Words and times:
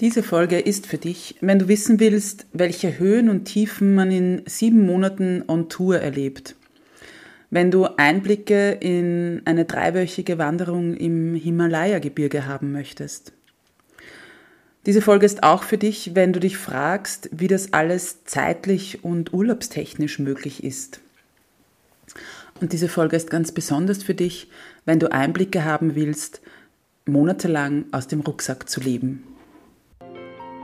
Diese 0.00 0.24
Folge 0.24 0.58
ist 0.58 0.88
für 0.88 0.98
dich, 0.98 1.36
wenn 1.40 1.60
du 1.60 1.68
wissen 1.68 2.00
willst, 2.00 2.46
welche 2.52 2.98
Höhen 2.98 3.28
und 3.28 3.44
Tiefen 3.44 3.94
man 3.94 4.10
in 4.10 4.42
sieben 4.44 4.84
Monaten 4.84 5.44
on 5.46 5.68
Tour 5.68 6.00
erlebt. 6.00 6.56
Wenn 7.50 7.70
du 7.70 7.84
Einblicke 7.84 8.72
in 8.72 9.42
eine 9.44 9.64
dreiwöchige 9.64 10.36
Wanderung 10.36 10.94
im 10.94 11.36
Himalaya-Gebirge 11.36 12.44
haben 12.44 12.72
möchtest. 12.72 13.32
Diese 14.84 15.00
Folge 15.00 15.26
ist 15.26 15.44
auch 15.44 15.62
für 15.62 15.78
dich, 15.78 16.10
wenn 16.14 16.32
du 16.32 16.40
dich 16.40 16.56
fragst, 16.56 17.30
wie 17.30 17.46
das 17.46 17.72
alles 17.72 18.24
zeitlich 18.24 19.04
und 19.04 19.32
urlaubstechnisch 19.32 20.18
möglich 20.18 20.64
ist. 20.64 20.98
Und 22.60 22.72
diese 22.72 22.88
Folge 22.88 23.14
ist 23.14 23.30
ganz 23.30 23.52
besonders 23.52 24.02
für 24.02 24.14
dich, 24.14 24.48
wenn 24.84 24.98
du 24.98 25.12
Einblicke 25.12 25.64
haben 25.64 25.94
willst, 25.94 26.40
monatelang 27.06 27.84
aus 27.92 28.08
dem 28.08 28.20
Rucksack 28.20 28.68
zu 28.68 28.80
leben. 28.80 29.22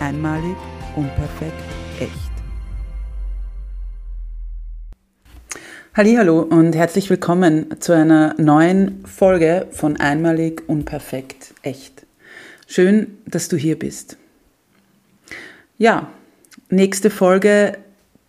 Einmalig, 0.00 0.56
unperfekt, 0.96 1.52
echt. 2.00 2.10
Hallo 5.94 6.40
und 6.40 6.74
herzlich 6.74 7.10
willkommen 7.10 7.78
zu 7.80 7.92
einer 7.92 8.34
neuen 8.38 9.04
Folge 9.04 9.66
von 9.72 9.98
Einmalig, 10.00 10.62
unperfekt, 10.68 11.52
echt. 11.60 12.06
Schön, 12.66 13.18
dass 13.26 13.48
du 13.48 13.58
hier 13.58 13.78
bist. 13.78 14.16
Ja, 15.76 16.08
nächste 16.70 17.10
Folge 17.10 17.76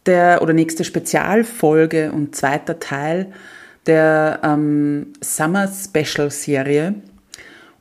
der 0.06 0.42
oder 0.42 0.52
nächste 0.52 0.84
Spezialfolge 0.84 2.12
und 2.12 2.36
zweiter 2.36 2.82
Teil 2.82 3.32
der 3.86 4.42
ähm, 4.44 5.14
Summer 5.22 5.70
Special 5.70 6.32
Serie. 6.32 6.96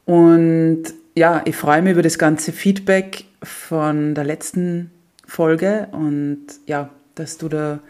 Und 0.05 0.84
ja, 1.16 1.42
ich 1.44 1.56
freue 1.56 1.83
mich 1.83 1.94
über 1.94 2.02
das 2.02 2.20
ganze 2.20 2.52
Feedback 2.52 3.24
von 3.42 4.14
der 4.14 4.24
letzten 4.24 4.91
Folge 5.27 5.88
und 5.92 6.46
ja, 6.66 6.91
dass 7.14 7.38
du 7.38 7.48
da 7.48 7.80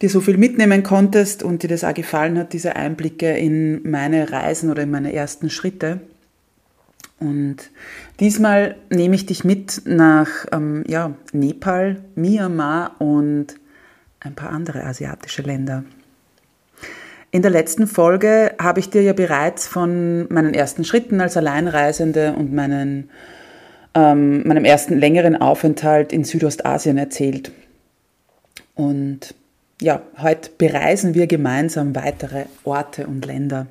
dir 0.00 0.10
so 0.10 0.20
viel 0.20 0.36
mitnehmen 0.36 0.82
konntest 0.82 1.42
und 1.42 1.62
dir 1.62 1.68
das 1.68 1.84
auch 1.84 1.94
gefallen 1.94 2.38
hat, 2.38 2.52
diese 2.52 2.74
Einblicke 2.74 3.36
in 3.36 3.88
meine 3.88 4.32
Reisen 4.32 4.70
oder 4.70 4.82
in 4.82 4.90
meine 4.90 5.12
ersten 5.12 5.48
Schritte. 5.48 6.00
Und 7.20 7.70
diesmal 8.18 8.74
nehme 8.90 9.14
ich 9.14 9.26
dich 9.26 9.44
mit 9.44 9.82
nach 9.84 10.46
ähm, 10.50 10.82
ja, 10.88 11.14
Nepal, 11.32 12.02
Myanmar 12.16 12.96
und 13.00 13.54
ein 14.18 14.34
paar 14.34 14.50
andere 14.50 14.84
asiatische 14.84 15.42
Länder. 15.42 15.84
In 17.30 17.42
der 17.42 17.50
letzten 17.50 17.86
Folge 17.86 18.54
habe 18.60 18.80
ich 18.80 18.90
dir 18.90 19.02
ja 19.02 19.12
bereits 19.12 19.66
von 19.66 20.26
meinen 20.32 20.52
ersten 20.52 20.84
Schritten 20.84 21.20
als 21.20 21.36
Alleinreisende 21.36 22.34
und 22.34 22.52
meinen, 22.52 23.08
ähm, 23.94 24.46
meinem 24.46 24.64
ersten 24.64 24.98
längeren 24.98 25.36
Aufenthalt 25.36 26.12
in 26.12 26.24
Südostasien 26.24 26.98
erzählt. 26.98 27.52
Und 28.74 29.34
ja, 29.80 30.02
heute 30.18 30.50
bereisen 30.56 31.14
wir 31.14 31.26
gemeinsam 31.26 31.94
weitere 31.94 32.44
Orte 32.64 33.06
und 33.06 33.26
Länder. 33.26 33.66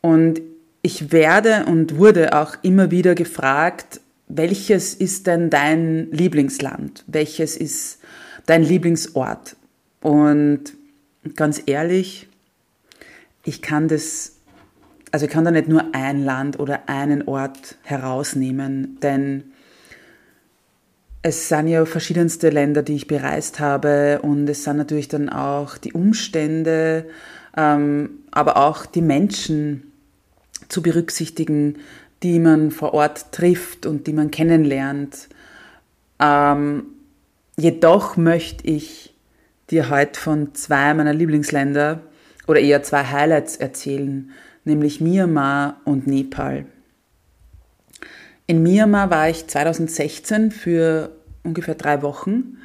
Und 0.00 0.40
ich 0.82 1.12
werde 1.12 1.66
und 1.66 1.98
wurde 1.98 2.36
auch 2.36 2.56
immer 2.62 2.90
wieder 2.90 3.14
gefragt, 3.14 4.00
welches 4.28 4.94
ist 4.94 5.26
denn 5.26 5.50
dein 5.50 6.10
Lieblingsland? 6.10 7.04
Welches 7.06 7.56
ist 7.56 7.98
dein 8.46 8.62
Lieblingsort? 8.62 9.56
Und 10.00 10.74
ganz 11.34 11.62
ehrlich, 11.66 12.28
ich 13.44 13.62
kann 13.62 13.88
das, 13.88 14.36
also 15.12 15.26
ich 15.26 15.32
kann 15.32 15.44
da 15.44 15.50
nicht 15.50 15.68
nur 15.68 15.94
ein 15.94 16.24
Land 16.24 16.58
oder 16.60 16.88
einen 16.88 17.26
Ort 17.26 17.76
herausnehmen, 17.82 18.98
denn 19.02 19.52
es 21.22 21.48
sind 21.48 21.68
ja 21.68 21.84
verschiedenste 21.84 22.50
Länder, 22.50 22.82
die 22.82 22.94
ich 22.94 23.06
bereist 23.06 23.60
habe 23.60 24.20
und 24.22 24.48
es 24.48 24.64
sind 24.64 24.76
natürlich 24.76 25.08
dann 25.08 25.28
auch 25.28 25.76
die 25.78 25.92
Umstände, 25.92 27.06
ähm, 27.56 28.10
aber 28.30 28.56
auch 28.56 28.86
die 28.86 29.02
Menschen, 29.02 29.88
zu 30.68 30.82
berücksichtigen, 30.82 31.78
die 32.22 32.38
man 32.38 32.70
vor 32.70 32.94
Ort 32.94 33.32
trifft 33.32 33.86
und 33.86 34.06
die 34.06 34.12
man 34.12 34.30
kennenlernt. 34.30 35.28
Ähm, 36.20 36.86
jedoch 37.56 38.16
möchte 38.16 38.66
ich 38.66 39.14
dir 39.70 39.90
heute 39.90 40.18
von 40.18 40.54
zwei 40.54 40.94
meiner 40.94 41.14
Lieblingsländer 41.14 42.00
oder 42.46 42.60
eher 42.60 42.82
zwei 42.82 43.04
Highlights 43.04 43.56
erzählen, 43.56 44.30
nämlich 44.68 45.00
Myanmar 45.00 45.80
und 45.84 46.06
Nepal. 46.06 46.66
In 48.46 48.62
Myanmar 48.62 49.10
war 49.10 49.28
ich 49.28 49.46
2016 49.46 50.52
für 50.52 51.10
ungefähr 51.42 51.74
drei 51.74 52.02
Wochen 52.02 52.58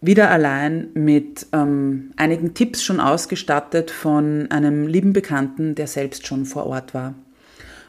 wieder 0.00 0.30
allein 0.30 0.88
mit 0.94 1.46
ähm, 1.52 2.12
einigen 2.16 2.54
Tipps 2.54 2.82
schon 2.82 3.00
ausgestattet 3.00 3.90
von 3.90 4.50
einem 4.50 4.86
lieben 4.86 5.12
Bekannten, 5.12 5.74
der 5.74 5.86
selbst 5.86 6.26
schon 6.26 6.46
vor 6.46 6.66
Ort 6.66 6.94
war. 6.94 7.14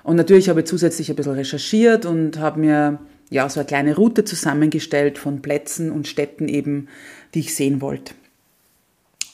Und 0.03 0.15
natürlich 0.15 0.49
habe 0.49 0.61
ich 0.61 0.65
zusätzlich 0.65 1.09
ein 1.09 1.15
bisschen 1.15 1.33
recherchiert 1.33 2.05
und 2.05 2.39
habe 2.39 2.59
mir 2.59 2.99
ja 3.29 3.47
so 3.47 3.59
eine 3.59 3.67
kleine 3.67 3.95
Route 3.95 4.25
zusammengestellt 4.25 5.17
von 5.17 5.41
Plätzen 5.41 5.91
und 5.91 6.07
Städten 6.07 6.49
eben, 6.49 6.87
die 7.33 7.41
ich 7.41 7.55
sehen 7.55 7.81
wollte. 7.81 8.13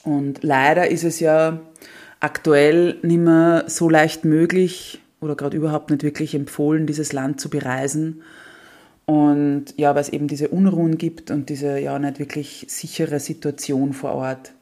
Und 0.04 0.42
leider 0.42 0.88
ist 0.88 1.04
es 1.04 1.20
ja 1.20 1.60
aktuell 2.20 2.96
nicht 3.02 3.20
mehr 3.20 3.64
so 3.66 3.88
leicht 3.88 4.24
möglich 4.24 5.00
oder 5.20 5.36
gerade 5.36 5.56
überhaupt 5.56 5.90
nicht 5.90 6.02
wirklich 6.02 6.34
empfohlen, 6.34 6.86
dieses 6.86 7.12
Land 7.12 7.40
zu 7.40 7.50
bereisen. 7.50 8.22
Und 9.06 9.66
ja, 9.76 9.94
weil 9.94 10.02
es 10.02 10.10
eben 10.10 10.28
diese 10.28 10.48
Unruhen 10.48 10.98
gibt 10.98 11.30
und 11.30 11.48
diese 11.48 11.78
ja 11.78 11.98
nicht 11.98 12.18
wirklich 12.18 12.66
sichere 12.68 13.20
Situation 13.20 13.92
vor 13.92 14.12
Ort. 14.12 14.52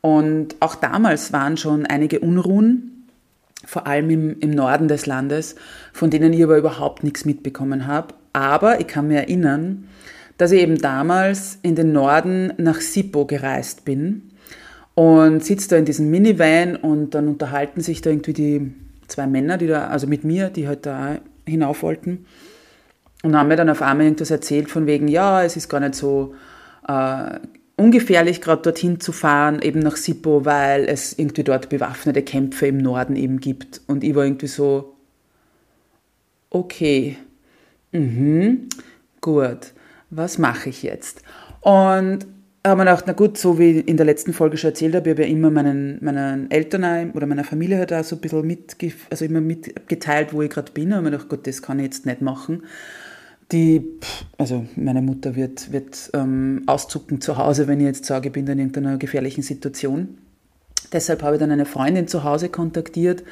Und 0.00 0.56
auch 0.60 0.76
damals 0.76 1.32
waren 1.32 1.56
schon 1.56 1.86
einige 1.86 2.20
Unruhen, 2.20 3.08
vor 3.64 3.86
allem 3.86 4.08
im, 4.10 4.40
im 4.40 4.50
Norden 4.50 4.88
des 4.88 5.06
Landes, 5.06 5.56
von 5.92 6.08
denen 6.08 6.32
ich 6.32 6.42
aber 6.42 6.56
überhaupt 6.56 7.04
nichts 7.04 7.24
mitbekommen 7.24 7.86
habe. 7.86 8.14
Aber 8.32 8.80
ich 8.80 8.86
kann 8.86 9.08
mir 9.08 9.18
erinnern, 9.18 9.88
dass 10.38 10.52
ich 10.52 10.62
eben 10.62 10.78
damals 10.78 11.58
in 11.62 11.74
den 11.74 11.92
Norden 11.92 12.52
nach 12.56 12.80
Sippo 12.80 13.26
gereist 13.26 13.84
bin 13.84 14.29
und 14.94 15.44
sitze 15.44 15.70
da 15.70 15.76
in 15.76 15.84
diesem 15.84 16.10
Minivan 16.10 16.76
und 16.76 17.14
dann 17.14 17.28
unterhalten 17.28 17.80
sich 17.80 18.02
da 18.02 18.10
irgendwie 18.10 18.32
die 18.32 18.72
zwei 19.08 19.26
Männer, 19.26 19.58
die 19.58 19.66
da, 19.66 19.88
also 19.88 20.06
mit 20.06 20.24
mir, 20.24 20.50
die 20.50 20.68
halt 20.68 20.86
da 20.86 21.18
hinauf 21.46 21.82
wollten 21.82 22.26
und 23.22 23.36
haben 23.36 23.48
mir 23.48 23.56
dann 23.56 23.70
auf 23.70 23.82
einmal 23.82 24.06
irgendwas 24.06 24.30
erzählt 24.30 24.70
von 24.70 24.86
wegen, 24.86 25.08
ja, 25.08 25.42
es 25.42 25.56
ist 25.56 25.68
gar 25.68 25.80
nicht 25.80 25.94
so 25.94 26.34
äh, 26.88 27.38
ungefährlich, 27.76 28.40
gerade 28.40 28.62
dorthin 28.62 29.00
zu 29.00 29.12
fahren, 29.12 29.60
eben 29.62 29.80
nach 29.80 29.96
Sippo, 29.96 30.44
weil 30.44 30.84
es 30.84 31.18
irgendwie 31.18 31.44
dort 31.44 31.68
bewaffnete 31.68 32.22
Kämpfe 32.22 32.66
im 32.66 32.78
Norden 32.78 33.16
eben 33.16 33.40
gibt. 33.40 33.80
Und 33.86 34.04
ich 34.04 34.14
war 34.14 34.24
irgendwie 34.24 34.46
so, 34.46 34.96
okay, 36.50 37.16
mhm, 37.92 38.68
gut, 39.20 39.72
was 40.10 40.38
mache 40.38 40.70
ich 40.70 40.82
jetzt? 40.82 41.22
Und 41.60 42.26
habe 42.64 42.76
mir 42.76 42.84
gedacht, 42.84 43.04
na 43.06 43.12
gut, 43.14 43.38
so 43.38 43.58
wie 43.58 43.80
in 43.80 43.96
der 43.96 44.06
letzten 44.06 44.32
Folge 44.32 44.56
schon 44.56 44.70
erzählt 44.70 44.94
habe, 44.94 45.08
ich 45.08 45.14
habe 45.14 45.22
ja 45.22 45.28
immer 45.28 45.50
meinen, 45.50 45.98
meinen 46.02 46.50
Eltern 46.50 47.12
oder 47.12 47.26
meiner 47.26 47.44
Familie 47.44 47.78
halt 47.78 47.92
auch 47.92 48.04
so 48.04 48.16
ein 48.16 48.20
bisschen 48.20 48.46
mitge 48.46 48.92
also 49.08 49.24
immer 49.24 49.40
mitgeteilt, 49.40 50.32
wo 50.32 50.42
ich 50.42 50.50
gerade 50.50 50.72
bin. 50.72 50.88
Und 50.88 50.94
habe 50.94 51.04
mir 51.04 51.10
gedacht, 51.12 51.28
gut, 51.28 51.46
das 51.46 51.62
kann 51.62 51.78
ich 51.78 51.86
jetzt 51.86 52.06
nicht 52.06 52.20
machen 52.20 52.62
die, 53.52 53.98
also 54.38 54.66
meine 54.76 55.02
Mutter 55.02 55.34
wird, 55.34 55.72
wird 55.72 56.10
ähm, 56.14 56.62
auszucken 56.66 57.20
zu 57.20 57.36
Hause, 57.36 57.66
wenn 57.66 57.80
ich 57.80 57.86
jetzt 57.86 58.04
sage, 58.04 58.28
ich 58.28 58.32
bin 58.32 58.46
in 58.46 58.58
irgendeiner 58.58 58.96
gefährlichen 58.96 59.42
Situation. 59.42 60.18
Deshalb 60.92 61.22
habe 61.22 61.36
ich 61.36 61.40
dann 61.40 61.50
eine 61.50 61.66
Freundin 61.66 62.08
zu 62.08 62.24
Hause 62.24 62.48
kontaktiert, 62.48 63.22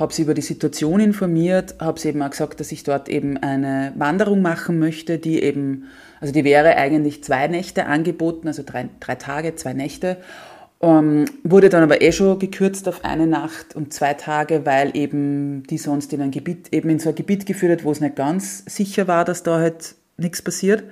habe 0.00 0.14
sie 0.14 0.22
über 0.22 0.32
die 0.32 0.40
Situation 0.40 0.98
informiert, 0.98 1.74
habe 1.78 2.00
sie 2.00 2.08
eben 2.08 2.22
auch 2.22 2.30
gesagt, 2.30 2.58
dass 2.58 2.72
ich 2.72 2.82
dort 2.82 3.10
eben 3.10 3.36
eine 3.36 3.92
Wanderung 3.96 4.40
machen 4.40 4.78
möchte, 4.78 5.18
die 5.18 5.42
eben, 5.42 5.84
also 6.20 6.32
die 6.32 6.42
wäre 6.42 6.76
eigentlich 6.76 7.22
zwei 7.22 7.46
Nächte 7.48 7.84
angeboten, 7.84 8.48
also 8.48 8.62
drei, 8.64 8.88
drei 8.98 9.14
Tage, 9.14 9.54
zwei 9.54 9.74
Nächte. 9.74 10.16
Um, 10.82 10.88
ähm, 10.88 11.24
wurde 11.44 11.68
dann 11.68 11.82
aber 11.82 12.00
eh 12.00 12.10
schon 12.10 12.38
gekürzt 12.38 12.88
auf 12.88 13.04
eine 13.04 13.26
Nacht 13.26 13.76
und 13.76 13.92
zwei 13.92 14.14
Tage, 14.14 14.64
weil 14.64 14.96
eben 14.96 15.62
die 15.64 15.76
sonst 15.76 16.10
in 16.14 16.22
ein 16.22 16.30
Gebiet, 16.30 16.72
eben 16.72 16.88
in 16.88 16.98
so 16.98 17.10
ein 17.10 17.14
Gebiet 17.14 17.44
geführt 17.44 17.72
hat, 17.72 17.84
wo 17.84 17.92
es 17.92 18.00
nicht 18.00 18.16
ganz 18.16 18.64
sicher 18.64 19.06
war, 19.06 19.26
dass 19.26 19.42
da 19.42 19.58
halt 19.58 19.94
nichts 20.16 20.40
passiert. 20.40 20.84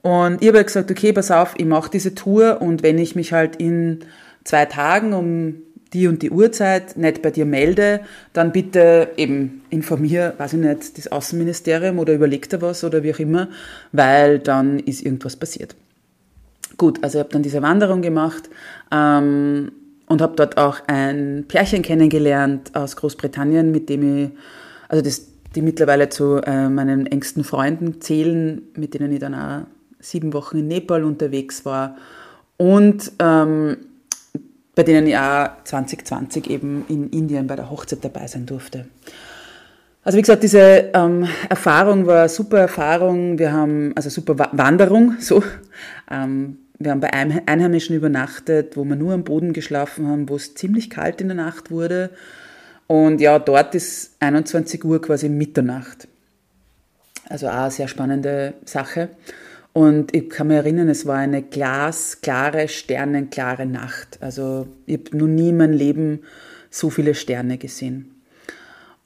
Und 0.00 0.40
ich 0.40 0.48
habe 0.48 0.64
gesagt, 0.64 0.90
okay, 0.90 1.12
pass 1.12 1.30
auf, 1.30 1.52
ich 1.58 1.66
mache 1.66 1.90
diese 1.90 2.14
Tour 2.14 2.62
und 2.62 2.82
wenn 2.82 2.96
ich 2.96 3.14
mich 3.14 3.34
halt 3.34 3.56
in 3.56 4.00
zwei 4.44 4.64
Tagen 4.64 5.12
um 5.12 5.56
die 5.92 6.06
und 6.06 6.22
die 6.22 6.30
Uhrzeit 6.30 6.96
nicht 6.96 7.22
bei 7.22 7.30
dir 7.30 7.46
melde, 7.46 8.00
dann 8.32 8.52
bitte 8.52 9.08
eben 9.16 9.62
informier, 9.70 10.34
weiß 10.38 10.54
ich 10.54 10.60
nicht, 10.60 10.98
das 10.98 11.10
Außenministerium 11.10 11.98
oder 11.98 12.14
überleg 12.14 12.48
dir 12.48 12.60
was 12.60 12.84
oder 12.84 13.02
wie 13.02 13.14
auch 13.14 13.18
immer, 13.18 13.48
weil 13.92 14.38
dann 14.38 14.78
ist 14.78 15.02
irgendwas 15.02 15.36
passiert. 15.36 15.74
Gut, 16.76 17.02
also 17.02 17.18
ich 17.18 17.24
habe 17.24 17.32
dann 17.32 17.42
diese 17.42 17.62
Wanderung 17.62 18.02
gemacht 18.02 18.50
ähm, 18.92 19.72
und 20.06 20.20
habe 20.20 20.36
dort 20.36 20.58
auch 20.58 20.80
ein 20.86 21.46
Pärchen 21.48 21.82
kennengelernt 21.82 22.74
aus 22.74 22.96
Großbritannien, 22.96 23.72
mit 23.72 23.88
dem 23.88 24.24
ich, 24.24 24.30
also 24.88 25.02
das, 25.02 25.26
die 25.54 25.62
mittlerweile 25.62 26.08
zu 26.08 26.36
äh, 26.36 26.68
meinen 26.68 27.06
engsten 27.06 27.42
Freunden 27.44 28.00
zählen, 28.00 28.62
mit 28.76 28.94
denen 28.94 29.12
ich 29.12 29.20
dann 29.20 29.34
auch 29.34 29.66
sieben 29.98 30.32
Wochen 30.34 30.58
in 30.58 30.68
Nepal 30.68 31.02
unterwegs 31.02 31.64
war 31.64 31.96
und 32.58 33.12
ähm, 33.18 33.78
bei 34.78 34.84
denen 34.84 35.08
ich 35.08 35.18
auch 35.18 35.48
2020 35.64 36.48
eben 36.48 36.84
in 36.88 37.10
Indien 37.10 37.48
bei 37.48 37.56
der 37.56 37.68
Hochzeit 37.68 38.04
dabei 38.04 38.28
sein 38.28 38.46
durfte. 38.46 38.86
Also 40.04 40.16
wie 40.18 40.22
gesagt, 40.22 40.44
diese 40.44 40.92
ähm, 40.94 41.26
Erfahrung 41.48 42.06
war 42.06 42.20
eine 42.20 42.28
super 42.28 42.60
Erfahrung. 42.60 43.40
Wir 43.40 43.52
haben, 43.52 43.92
also 43.96 44.08
super 44.08 44.50
Wanderung, 44.52 45.16
so. 45.18 45.42
Ähm, 46.08 46.58
wir 46.78 46.92
haben 46.92 47.00
bei 47.00 47.12
Einheimischen 47.12 47.96
übernachtet, 47.96 48.76
wo 48.76 48.84
wir 48.84 48.94
nur 48.94 49.14
am 49.14 49.24
Boden 49.24 49.52
geschlafen 49.52 50.06
haben, 50.06 50.28
wo 50.28 50.36
es 50.36 50.54
ziemlich 50.54 50.90
kalt 50.90 51.20
in 51.20 51.26
der 51.26 51.36
Nacht 51.36 51.72
wurde. 51.72 52.10
Und 52.86 53.20
ja, 53.20 53.40
dort 53.40 53.74
ist 53.74 54.14
21 54.20 54.84
Uhr 54.84 55.02
quasi 55.02 55.28
Mitternacht. 55.28 56.06
Also 57.28 57.48
auch 57.48 57.54
eine 57.54 57.72
sehr 57.72 57.88
spannende 57.88 58.54
Sache. 58.64 59.08
Und 59.78 60.12
ich 60.12 60.28
kann 60.28 60.48
mich 60.48 60.56
erinnern, 60.56 60.88
es 60.88 61.06
war 61.06 61.18
eine 61.18 61.40
glasklare, 61.40 62.66
sternenklare 62.66 63.64
Nacht. 63.64 64.18
Also 64.20 64.66
ich 64.86 64.98
habe 64.98 65.16
noch 65.16 65.28
nie 65.28 65.50
in 65.50 65.56
meinem 65.56 65.72
Leben 65.72 66.22
so 66.68 66.90
viele 66.90 67.14
Sterne 67.14 67.58
gesehen. 67.58 68.10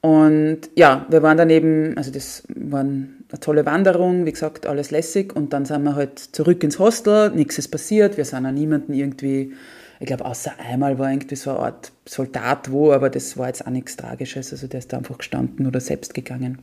Und 0.01 0.61
ja, 0.75 1.05
wir 1.11 1.23
waren 1.23 1.37
dann 1.37 1.51
eben, 1.51 1.95
also 1.99 2.11
das 2.11 2.45
war 2.49 2.81
eine 2.81 3.11
tolle 3.39 3.67
Wanderung, 3.67 4.25
wie 4.25 4.33
gesagt, 4.33 4.65
alles 4.65 4.91
lässig. 4.91 5.37
Und 5.37 5.53
dann 5.53 5.67
sind 5.67 5.83
wir 5.83 5.95
halt 5.95 6.19
zurück 6.19 6.65
ins 6.65 6.79
Hostel, 6.79 7.33
nichts 7.33 7.59
ist 7.59 7.69
passiert, 7.69 8.17
wir 8.17 8.25
sind 8.25 8.47
an 8.47 8.55
niemanden 8.55 8.95
irgendwie, 8.95 9.53
ich 10.01 10.07
glaube, 10.07 10.25
außer 10.25 10.53
einmal 10.59 10.99
war 10.99 11.13
irgendwie 11.13 11.37
so 11.37 11.51
eine 11.51 11.59
Art 11.59 11.93
Soldat 12.09 12.73
wo, 12.73 12.93
aber 12.93 13.11
das 13.11 13.37
war 13.37 13.49
jetzt 13.49 13.67
auch 13.67 13.71
nichts 13.71 13.99
Tragisches. 13.99 14.53
Also 14.53 14.69
der 14.69 14.79
ist 14.79 14.91
da 14.91 14.97
einfach 14.97 15.19
gestanden 15.19 15.67
oder 15.67 15.81
selbst 15.81 16.15
gegangen. 16.15 16.61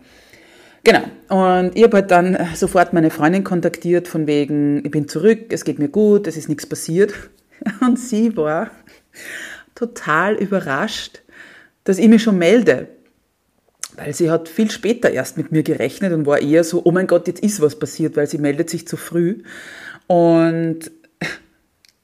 Genau. 0.84 1.04
Und 1.30 1.76
ich 1.76 1.84
habe 1.84 1.98
halt 1.98 2.12
dann 2.12 2.38
sofort 2.56 2.94
meine 2.94 3.10
Freundin 3.10 3.44
kontaktiert, 3.44 4.08
von 4.08 4.28
wegen, 4.28 4.84
ich 4.86 4.92
bin 4.92 5.08
zurück, 5.08 5.48
es 5.50 5.66
geht 5.66 5.80
mir 5.80 5.90
gut, 5.90 6.28
es 6.28 6.38
ist 6.38 6.50
nichts 6.50 6.66
passiert. 6.66 7.14
Und 7.82 8.00
sie 8.00 8.36
war 8.38 8.72
total 9.76 10.36
überrascht, 10.36 11.22
dass 11.84 11.98
ich 11.98 12.08
mich 12.08 12.24
schon 12.24 12.38
melde. 12.38 12.88
Weil 13.96 14.14
sie 14.14 14.32
hat 14.32 14.48
viel 14.48 14.72
später 14.72 15.10
erst 15.12 15.38
mit 15.38 15.52
mir 15.52 15.64
gerechnet 15.64 16.14
und 16.14 16.26
war 16.26 16.40
eher 16.40 16.64
so, 16.64 16.82
oh 16.86 16.92
mein 16.92 17.08
Gott, 17.08 17.28
jetzt 17.28 17.44
ist 17.44 17.60
was 17.60 17.78
passiert, 17.78 18.16
weil 18.16 18.28
sie 18.28 18.38
meldet 18.38 18.70
sich 18.70 18.88
zu 18.88 18.96
früh. 18.96 19.44
Und 20.08 20.90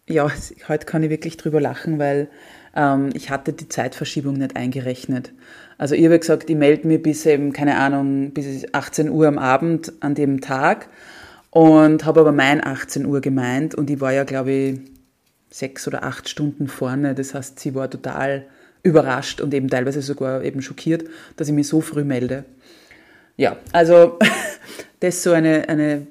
ja, 0.07 0.29
heute 0.67 0.85
kann 0.85 1.03
ich 1.03 1.09
wirklich 1.09 1.37
drüber 1.37 1.61
lachen, 1.61 1.97
weil 1.97 2.27
ähm, 2.75 3.09
ich 3.13 3.29
hatte 3.29 3.53
die 3.53 3.69
Zeitverschiebung 3.69 4.35
nicht 4.35 4.55
eingerechnet. 4.55 5.31
Also 5.77 5.95
ich 5.95 6.05
habe 6.05 6.19
gesagt, 6.19 6.49
ich 6.49 6.55
melde 6.55 6.87
mich 6.87 7.01
bis 7.01 7.25
eben, 7.25 7.51
keine 7.51 7.77
Ahnung, 7.77 8.31
bis 8.31 8.65
18 8.73 9.09
Uhr 9.09 9.27
am 9.27 9.37
Abend 9.37 9.93
an 9.99 10.15
dem 10.15 10.41
Tag 10.41 10.87
und 11.49 12.05
habe 12.05 12.21
aber 12.21 12.31
mein 12.31 12.65
18 12.65 13.05
Uhr 13.05 13.21
gemeint 13.21 13.75
und 13.75 13.89
ich 13.89 13.99
war 13.99 14.13
ja, 14.13 14.23
glaube 14.23 14.51
ich, 14.51 14.79
sechs 15.49 15.87
oder 15.87 16.03
acht 16.03 16.29
Stunden 16.29 16.67
vorne. 16.67 17.15
Das 17.15 17.33
heißt, 17.33 17.59
sie 17.59 17.75
war 17.75 17.89
total 17.89 18.45
überrascht 18.83 19.41
und 19.41 19.53
eben 19.53 19.69
teilweise 19.69 20.01
sogar 20.01 20.43
eben 20.43 20.61
schockiert, 20.61 21.05
dass 21.37 21.47
ich 21.47 21.53
mich 21.53 21.67
so 21.67 21.81
früh 21.81 22.03
melde. 22.03 22.45
Ja, 23.37 23.57
also 23.73 24.17
das 24.99 25.15
ist 25.15 25.23
so 25.23 25.31
eine, 25.31 25.67
eine 25.67 26.07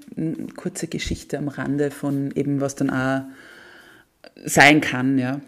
kurze 0.56 0.88
Geschichte 0.88 1.38
am 1.38 1.48
Rande 1.48 1.90
von 1.90 2.32
eben, 2.34 2.60
was 2.60 2.74
dann 2.74 2.90
auch 2.90 3.22
sein 4.44 4.80
kann, 4.80 5.18
ja 5.18 5.40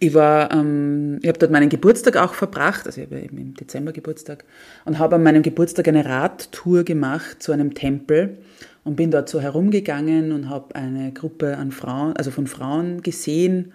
ich 0.00 0.14
war, 0.14 0.52
ähm, 0.52 1.18
ich 1.22 1.28
habe 1.28 1.38
dort 1.38 1.52
meinen 1.52 1.68
Geburtstag 1.68 2.16
auch 2.16 2.34
verbracht, 2.34 2.86
also 2.86 3.00
ich 3.00 3.06
habe 3.06 3.20
im 3.20 3.54
Dezember 3.54 3.92
Geburtstag 3.92 4.44
und 4.84 4.98
habe 4.98 5.16
an 5.16 5.22
meinem 5.22 5.42
Geburtstag 5.42 5.86
eine 5.88 6.04
Radtour 6.04 6.82
gemacht 6.84 7.42
zu 7.42 7.52
einem 7.52 7.74
Tempel 7.74 8.38
und 8.84 8.96
bin 8.96 9.10
dort 9.10 9.28
so 9.28 9.40
herumgegangen 9.40 10.32
und 10.32 10.50
habe 10.50 10.74
eine 10.74 11.12
Gruppe 11.12 11.56
an 11.56 11.70
Frauen, 11.70 12.16
also 12.16 12.30
von 12.30 12.46
Frauen 12.46 13.02
gesehen 13.02 13.72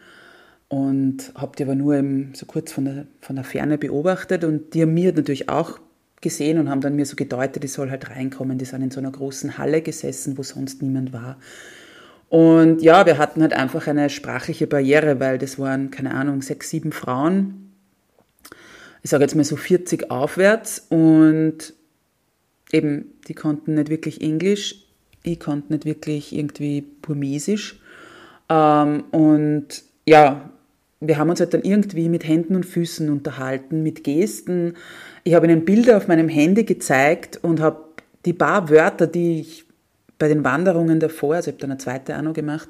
und 0.67 1.31
habe 1.35 1.55
die 1.57 1.63
aber 1.63 1.75
nur 1.75 1.95
eben 1.95 2.33
so 2.33 2.45
kurz 2.45 2.71
von 2.71 2.85
der, 2.85 3.05
von 3.21 3.35
der 3.35 3.45
Ferne 3.45 3.77
beobachtet 3.77 4.43
und 4.43 4.73
die 4.73 4.81
haben 4.81 4.93
mir 4.93 5.13
natürlich 5.13 5.49
auch 5.49 5.79
gesehen 6.21 6.59
und 6.59 6.69
haben 6.69 6.81
dann 6.81 6.95
mir 6.95 7.05
so 7.05 7.15
gedeutet, 7.15 7.63
ich 7.63 7.73
soll 7.73 7.89
halt 7.89 8.09
reinkommen. 8.09 8.57
Die 8.57 8.65
sind 8.65 8.83
in 8.83 8.91
so 8.91 8.99
einer 8.99 9.11
großen 9.11 9.57
Halle 9.57 9.81
gesessen, 9.81 10.37
wo 10.37 10.43
sonst 10.43 10.81
niemand 10.81 11.13
war. 11.13 11.37
Und 12.31 12.81
ja, 12.81 13.05
wir 13.05 13.17
hatten 13.17 13.41
halt 13.41 13.51
einfach 13.51 13.87
eine 13.87 14.09
sprachliche 14.09 14.65
Barriere, 14.65 15.19
weil 15.19 15.37
das 15.37 15.59
waren, 15.59 15.91
keine 15.91 16.13
Ahnung, 16.13 16.41
sechs, 16.41 16.69
sieben 16.69 16.93
Frauen. 16.93 17.73
Ich 19.03 19.09
sage 19.09 19.25
jetzt 19.25 19.35
mal 19.35 19.43
so 19.43 19.57
40 19.57 20.09
aufwärts 20.09 20.87
und 20.87 21.73
eben, 22.71 23.11
die 23.27 23.33
konnten 23.33 23.73
nicht 23.73 23.89
wirklich 23.89 24.21
Englisch, 24.21 24.85
ich 25.23 25.41
konnte 25.41 25.73
nicht 25.73 25.83
wirklich 25.83 26.33
irgendwie 26.33 26.85
Burmesisch. 27.01 27.81
Ähm, 28.47 29.03
und 29.11 29.83
ja, 30.05 30.51
wir 31.01 31.17
haben 31.17 31.31
uns 31.31 31.41
halt 31.41 31.53
dann 31.53 31.63
irgendwie 31.63 32.07
mit 32.07 32.25
Händen 32.25 32.55
und 32.55 32.65
Füßen 32.65 33.09
unterhalten, 33.09 33.83
mit 33.83 34.05
Gesten. 34.05 34.75
Ich 35.25 35.33
habe 35.33 35.47
ihnen 35.47 35.65
Bilder 35.65 35.97
auf 35.97 36.07
meinem 36.07 36.29
Handy 36.29 36.63
gezeigt 36.63 37.39
und 37.41 37.59
habe 37.59 37.83
die 38.23 38.31
paar 38.31 38.69
Wörter, 38.69 39.05
die 39.05 39.41
ich 39.41 39.65
bei 40.21 40.27
den 40.27 40.43
Wanderungen 40.43 40.99
davor, 40.99 41.35
also 41.35 41.49
ich 41.49 41.55
habe 41.55 41.61
dann 41.61 41.71
eine 41.71 41.79
zweite 41.79 42.15
auch 42.15 42.21
noch 42.21 42.33
gemacht, 42.33 42.69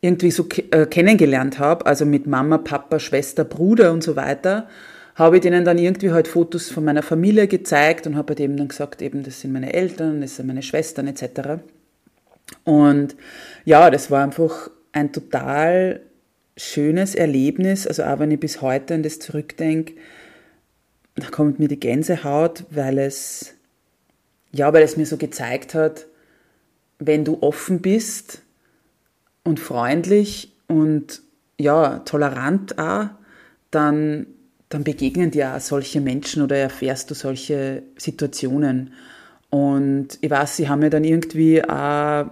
irgendwie 0.00 0.32
so 0.32 0.46
äh, 0.72 0.86
kennengelernt 0.86 1.60
habe, 1.60 1.86
also 1.86 2.04
mit 2.04 2.26
Mama, 2.26 2.58
Papa, 2.58 2.98
Schwester, 2.98 3.44
Bruder 3.44 3.92
und 3.92 4.02
so 4.02 4.16
weiter, 4.16 4.68
habe 5.14 5.36
ich 5.36 5.42
denen 5.42 5.64
dann 5.64 5.78
irgendwie 5.78 6.10
halt 6.10 6.26
Fotos 6.26 6.70
von 6.70 6.84
meiner 6.84 7.04
Familie 7.04 7.46
gezeigt 7.46 8.08
und 8.08 8.16
habe 8.16 8.32
halt 8.32 8.40
eben 8.40 8.56
dann 8.56 8.66
gesagt, 8.66 9.02
eben 9.02 9.22
das 9.22 9.40
sind 9.40 9.52
meine 9.52 9.72
Eltern, 9.72 10.20
das 10.20 10.34
sind 10.34 10.48
meine 10.48 10.62
Schwestern 10.62 11.06
etc. 11.06 11.62
Und 12.64 13.14
ja, 13.64 13.88
das 13.88 14.10
war 14.10 14.24
einfach 14.24 14.68
ein 14.90 15.12
total 15.12 16.00
schönes 16.56 17.14
Erlebnis, 17.14 17.86
also 17.86 18.02
auch 18.02 18.18
wenn 18.18 18.32
ich 18.32 18.40
bis 18.40 18.62
heute 18.62 18.94
an 18.94 19.04
das 19.04 19.20
zurückdenke, 19.20 19.94
da 21.14 21.28
kommt 21.28 21.60
mir 21.60 21.68
die 21.68 21.78
Gänsehaut, 21.78 22.64
weil 22.70 22.98
es, 22.98 23.54
ja, 24.50 24.72
weil 24.72 24.82
es 24.82 24.96
mir 24.96 25.06
so 25.06 25.16
gezeigt 25.16 25.74
hat, 25.74 26.06
wenn 26.98 27.24
du 27.24 27.38
offen 27.42 27.80
bist 27.80 28.42
und 29.42 29.60
freundlich 29.60 30.52
und 30.66 31.22
ja, 31.58 32.00
tolerant 32.00 32.78
auch, 32.78 33.06
dann, 33.70 34.26
dann 34.68 34.84
begegnen 34.84 35.30
dir 35.30 35.54
auch 35.54 35.60
solche 35.60 36.00
Menschen 36.00 36.42
oder 36.42 36.56
erfährst 36.56 37.10
du 37.10 37.14
solche 37.14 37.82
Situationen. 37.96 38.92
Und 39.50 40.18
ich 40.20 40.30
weiß, 40.30 40.56
sie 40.56 40.68
haben 40.68 40.80
mir 40.80 40.90
dann 40.90 41.04
irgendwie 41.04 41.62
auch, 41.62 42.26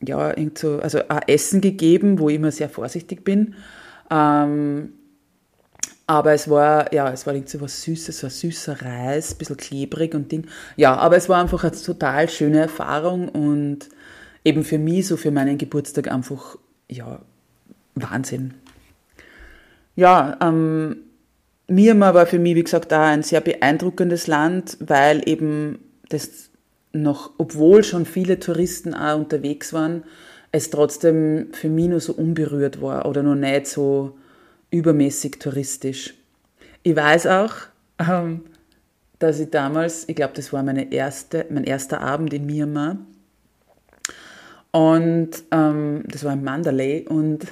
ja, 0.00 0.28
irgend 0.36 0.58
so, 0.58 0.78
also 0.78 1.00
auch 1.08 1.20
Essen 1.26 1.60
gegeben, 1.60 2.18
wo 2.18 2.28
ich 2.28 2.36
immer 2.36 2.50
sehr 2.50 2.68
vorsichtig 2.68 3.24
bin. 3.24 3.54
Ähm, 4.10 4.94
aber 6.08 6.32
es 6.32 6.48
war, 6.48 6.92
ja, 6.94 7.12
es 7.12 7.26
war 7.26 7.34
irgendwie 7.34 7.52
so 7.52 7.60
was 7.60 7.82
Süßes, 7.82 8.20
so 8.20 8.30
süßer 8.30 8.80
Reis, 8.80 9.32
ein 9.32 9.36
bisschen 9.36 9.58
klebrig 9.58 10.14
und 10.14 10.32
Ding. 10.32 10.46
Ja, 10.76 10.96
aber 10.96 11.16
es 11.16 11.28
war 11.28 11.38
einfach 11.38 11.62
eine 11.62 11.72
total 11.72 12.30
schöne 12.30 12.60
Erfahrung 12.60 13.28
und 13.28 13.90
eben 14.42 14.64
für 14.64 14.78
mich, 14.78 15.06
so 15.06 15.18
für 15.18 15.30
meinen 15.30 15.58
Geburtstag 15.58 16.10
einfach, 16.10 16.56
ja, 16.88 17.20
Wahnsinn. 17.94 18.54
Ja, 19.96 20.38
ähm, 20.40 20.96
Myanmar 21.66 22.14
war 22.14 22.24
für 22.24 22.38
mich, 22.38 22.54
wie 22.54 22.64
gesagt, 22.64 22.94
auch 22.94 23.00
ein 23.00 23.22
sehr 23.22 23.42
beeindruckendes 23.42 24.28
Land, 24.28 24.78
weil 24.80 25.28
eben 25.28 25.78
das 26.08 26.48
noch, 26.94 27.32
obwohl 27.36 27.84
schon 27.84 28.06
viele 28.06 28.40
Touristen 28.40 28.94
auch 28.94 29.18
unterwegs 29.18 29.74
waren, 29.74 30.04
es 30.52 30.70
trotzdem 30.70 31.48
für 31.52 31.68
mich 31.68 31.88
nur 31.88 32.00
so 32.00 32.14
unberührt 32.14 32.80
war 32.80 33.04
oder 33.04 33.22
noch 33.22 33.34
nicht 33.34 33.66
so 33.66 34.17
übermäßig 34.70 35.38
touristisch. 35.38 36.14
Ich 36.82 36.96
weiß 36.96 37.26
auch, 37.26 37.54
ähm, 37.98 38.42
dass 39.18 39.40
ich 39.40 39.50
damals, 39.50 40.08
ich 40.08 40.16
glaube, 40.16 40.34
das 40.34 40.52
war 40.52 40.62
meine 40.62 40.92
erste, 40.92 41.46
mein 41.50 41.64
erster 41.64 42.00
Abend 42.00 42.32
in 42.32 42.46
Myanmar. 42.46 42.98
Und 44.70 45.30
ähm, 45.50 46.04
das 46.06 46.24
war 46.24 46.34
in 46.34 46.44
Mandalay 46.44 47.06
und 47.08 47.46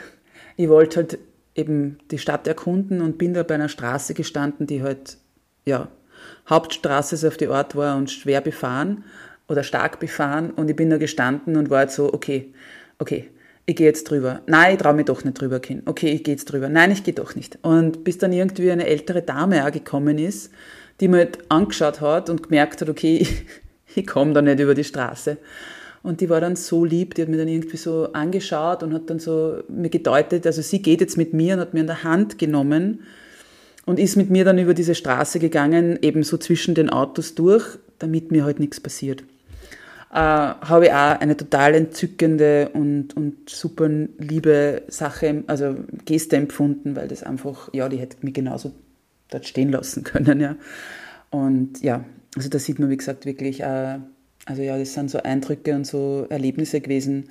ich 0.57 0.69
wollte 0.69 0.97
halt 0.97 1.19
eben 1.55 1.99
die 2.11 2.19
Stadt 2.19 2.47
erkunden 2.47 3.01
und 3.01 3.19
bin 3.19 3.35
da 3.35 3.43
bei 3.43 3.55
einer 3.55 3.69
Straße 3.69 4.15
gestanden, 4.15 4.67
die 4.67 4.83
halt, 4.83 5.19
ja, 5.65 5.89
Hauptstraße 6.49 7.17
so 7.17 7.29
auf 7.29 7.37
die 7.37 7.49
Art 7.49 7.75
war 7.75 7.97
und 7.97 8.11
schwer 8.11 8.41
befahren 8.41 9.05
oder 9.49 9.63
stark 9.63 9.99
befahren 9.99 10.51
und 10.51 10.69
ich 10.69 10.77
bin 10.77 10.91
da 10.91 10.99
gestanden 10.99 11.57
und 11.57 11.71
war 11.71 11.79
halt 11.79 11.91
so, 11.91 12.13
okay, 12.13 12.53
okay, 12.99 13.31
ich 13.67 13.75
gehe 13.75 13.87
jetzt 13.87 14.05
drüber. 14.05 14.43
Nein, 14.47 14.75
ich 14.75 14.79
traue 14.79 14.95
mich 14.95 15.07
doch 15.07 15.25
nicht 15.25 15.41
drüber 15.41 15.59
gehen. 15.59 15.83
Okay, 15.87 16.13
ich 16.13 16.23
gehe 16.23 16.35
jetzt 16.35 16.47
drüber. 16.47 16.69
Nein, 16.69 16.93
ich 16.93 17.03
gehe 17.03 17.15
doch 17.15 17.35
nicht. 17.35 17.59
Und 17.63 18.05
bis 18.05 18.17
dann 18.17 18.33
irgendwie 18.33 18.71
eine 18.71 18.87
ältere 18.87 19.23
Dame 19.23 19.65
angekommen 19.65 20.19
ist, 20.19 20.53
die 21.01 21.09
mir 21.09 21.19
halt 21.19 21.39
angeschaut 21.49 22.01
hat 22.01 22.31
und 22.31 22.45
gemerkt 22.45 22.81
hat, 22.81 22.89
okay, 22.89 23.17
ich, 23.21 23.45
ich 23.97 24.07
komme 24.07 24.33
da 24.33 24.41
nicht 24.41 24.61
über 24.61 24.75
die 24.75 24.85
Straße. 24.85 25.37
Und 26.05 26.21
die 26.21 26.31
war 26.31 26.41
dann 26.41 26.55
so 26.55 26.85
lieb, 26.85 27.15
die 27.15 27.23
hat 27.23 27.29
mir 27.29 27.39
dann 27.39 27.49
irgendwie 27.49 27.77
so 27.77 28.13
angeschaut 28.13 28.85
und 28.85 28.95
hat 28.95 29.11
dann 29.11 29.19
so 29.19 29.65
mir 29.69 29.91
gedeutet, 29.91 30.47
also 30.47 30.63
sie 30.63 30.81
geht 30.81 31.01
jetzt 31.01 31.17
mit 31.17 31.35
mir 31.35 31.55
und 31.55 31.61
hat 31.61 31.75
mir 31.75 31.81
an 31.81 31.89
der 31.89 32.05
Hand 32.05 32.39
genommen 32.39 33.01
und 33.87 33.99
ist 33.99 34.15
mit 34.15 34.31
mir 34.31 34.45
dann 34.45 34.59
über 34.59 34.73
diese 34.73 34.95
Straße 34.95 35.41
gegangen, 35.41 35.99
eben 36.03 36.23
so 36.23 36.39
zwischen 36.39 36.77
den 36.77 36.91
Autos 36.91 37.35
durch, 37.35 37.65
damit 37.99 38.31
mir 38.31 38.45
halt 38.45 38.61
nichts 38.61 38.79
passiert. 38.79 39.25
Äh, 40.17 40.19
habe 40.19 40.87
ich 40.87 40.93
auch 40.93 41.21
eine 41.21 41.37
total 41.37 41.75
entzückende 41.75 42.71
und, 42.73 43.17
und 43.17 43.51
super 43.51 43.89
liebe 43.89 44.83
Sache, 44.89 45.45
also 45.47 45.77
Geste 46.07 46.37
empfunden, 46.37 46.97
weil 46.97 47.07
das 47.07 47.23
einfach, 47.23 47.69
ja, 47.73 47.89
die 47.89 47.99
hätte 47.99 48.17
mich 48.23 48.35
genauso 48.35 48.73
dort 49.31 49.47
stehen 49.47 49.71
lassen 49.71 50.03
können, 50.05 50.41
ja. 50.41 50.57
Und 51.31 51.83
ja, 51.83 52.05
also 52.35 52.49
da 52.49 52.59
sieht 52.59 52.79
man, 52.79 52.89
wie 52.89 52.97
gesagt, 52.97 53.27
wirklich 53.27 53.61
äh, 53.61 53.99
also 54.47 54.63
ja, 54.63 54.79
das 54.79 54.95
sind 54.95 55.11
so 55.11 55.19
Eindrücke 55.19 55.75
und 55.75 55.87
so 55.87 56.27
Erlebnisse 56.31 56.81
gewesen, 56.81 57.29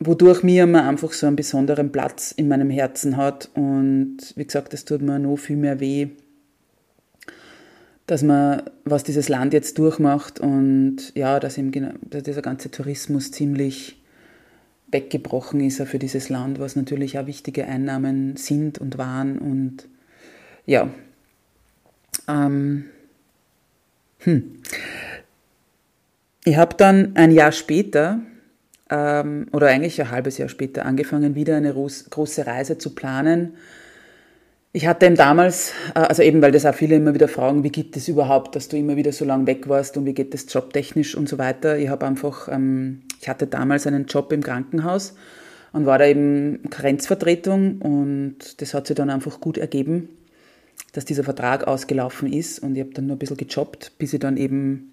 wodurch 0.00 0.42
mir 0.42 0.64
immer 0.64 0.86
einfach 0.86 1.12
so 1.12 1.26
einen 1.26 1.36
besonderen 1.36 1.92
Platz 1.92 2.32
in 2.32 2.48
meinem 2.48 2.68
Herzen 2.68 3.16
hat. 3.16 3.48
Und 3.54 4.18
wie 4.34 4.44
gesagt, 4.44 4.72
das 4.72 4.84
tut 4.84 5.02
mir 5.02 5.18
noch 5.20 5.36
viel 5.36 5.56
mehr 5.56 5.80
weh, 5.80 6.08
dass 8.08 8.22
man, 8.22 8.62
was 8.84 9.04
dieses 9.04 9.28
Land 9.28 9.52
jetzt 9.52 9.78
durchmacht 9.78 10.40
und 10.40 11.14
ja, 11.14 11.38
dass 11.38 11.58
eben 11.58 11.70
genau, 11.70 11.90
dass 12.00 12.22
dieser 12.22 12.40
ganze 12.40 12.70
Tourismus 12.70 13.30
ziemlich 13.30 14.02
weggebrochen 14.90 15.60
ist 15.60 15.82
für 15.82 15.98
dieses 15.98 16.30
Land, 16.30 16.58
was 16.58 16.74
natürlich 16.74 17.18
auch 17.18 17.26
wichtige 17.26 17.66
Einnahmen 17.66 18.36
sind 18.36 18.78
und 18.78 18.96
waren 18.96 19.38
und 19.38 19.88
ja. 20.64 20.88
Ähm, 22.26 22.86
hm. 24.20 24.62
Ich 26.44 26.56
habe 26.56 26.76
dann 26.76 27.14
ein 27.14 27.30
Jahr 27.30 27.52
später, 27.52 28.20
ähm, 28.88 29.48
oder 29.52 29.66
eigentlich 29.66 30.00
ein 30.00 30.10
halbes 30.10 30.38
Jahr 30.38 30.48
später, 30.48 30.86
angefangen, 30.86 31.34
wieder 31.34 31.58
eine 31.58 31.74
große 31.74 32.46
Reise 32.46 32.78
zu 32.78 32.94
planen. 32.94 33.56
Ich 34.72 34.86
hatte 34.86 35.06
eben 35.06 35.16
damals, 35.16 35.72
äh, 35.94 36.00
also 36.00 36.22
eben 36.22 36.42
weil 36.42 36.52
das 36.52 36.66
auch 36.66 36.74
viele 36.74 36.96
immer 36.96 37.14
wieder 37.14 37.28
fragen, 37.28 37.64
wie 37.64 37.70
geht 37.70 37.96
es 37.96 38.08
überhaupt, 38.08 38.54
dass 38.54 38.68
du 38.68 38.76
immer 38.76 38.96
wieder 38.96 39.12
so 39.12 39.24
lange 39.24 39.46
weg 39.46 39.68
warst 39.68 39.96
und 39.96 40.04
wie 40.04 40.12
geht 40.12 40.34
das 40.34 40.52
jobtechnisch 40.52 41.14
und 41.14 41.28
so 41.28 41.38
weiter. 41.38 41.78
Ich 41.78 41.88
habe 41.88 42.06
einfach, 42.06 42.48
ähm, 42.48 43.02
ich 43.20 43.28
hatte 43.28 43.46
damals 43.46 43.86
einen 43.86 44.06
Job 44.06 44.30
im 44.32 44.42
Krankenhaus 44.42 45.14
und 45.72 45.86
war 45.86 45.98
da 45.98 46.06
eben 46.06 46.62
Grenzvertretung 46.70 47.78
und 47.80 48.60
das 48.60 48.74
hat 48.74 48.86
sich 48.86 48.96
dann 48.96 49.10
einfach 49.10 49.40
gut 49.40 49.56
ergeben, 49.56 50.10
dass 50.92 51.06
dieser 51.06 51.24
Vertrag 51.24 51.66
ausgelaufen 51.66 52.30
ist 52.30 52.58
und 52.58 52.74
ich 52.74 52.80
habe 52.80 52.92
dann 52.92 53.06
nur 53.06 53.16
ein 53.16 53.18
bisschen 53.18 53.38
gejobbt, 53.38 53.92
bis 53.98 54.12
ich 54.12 54.20
dann 54.20 54.36
eben 54.36 54.92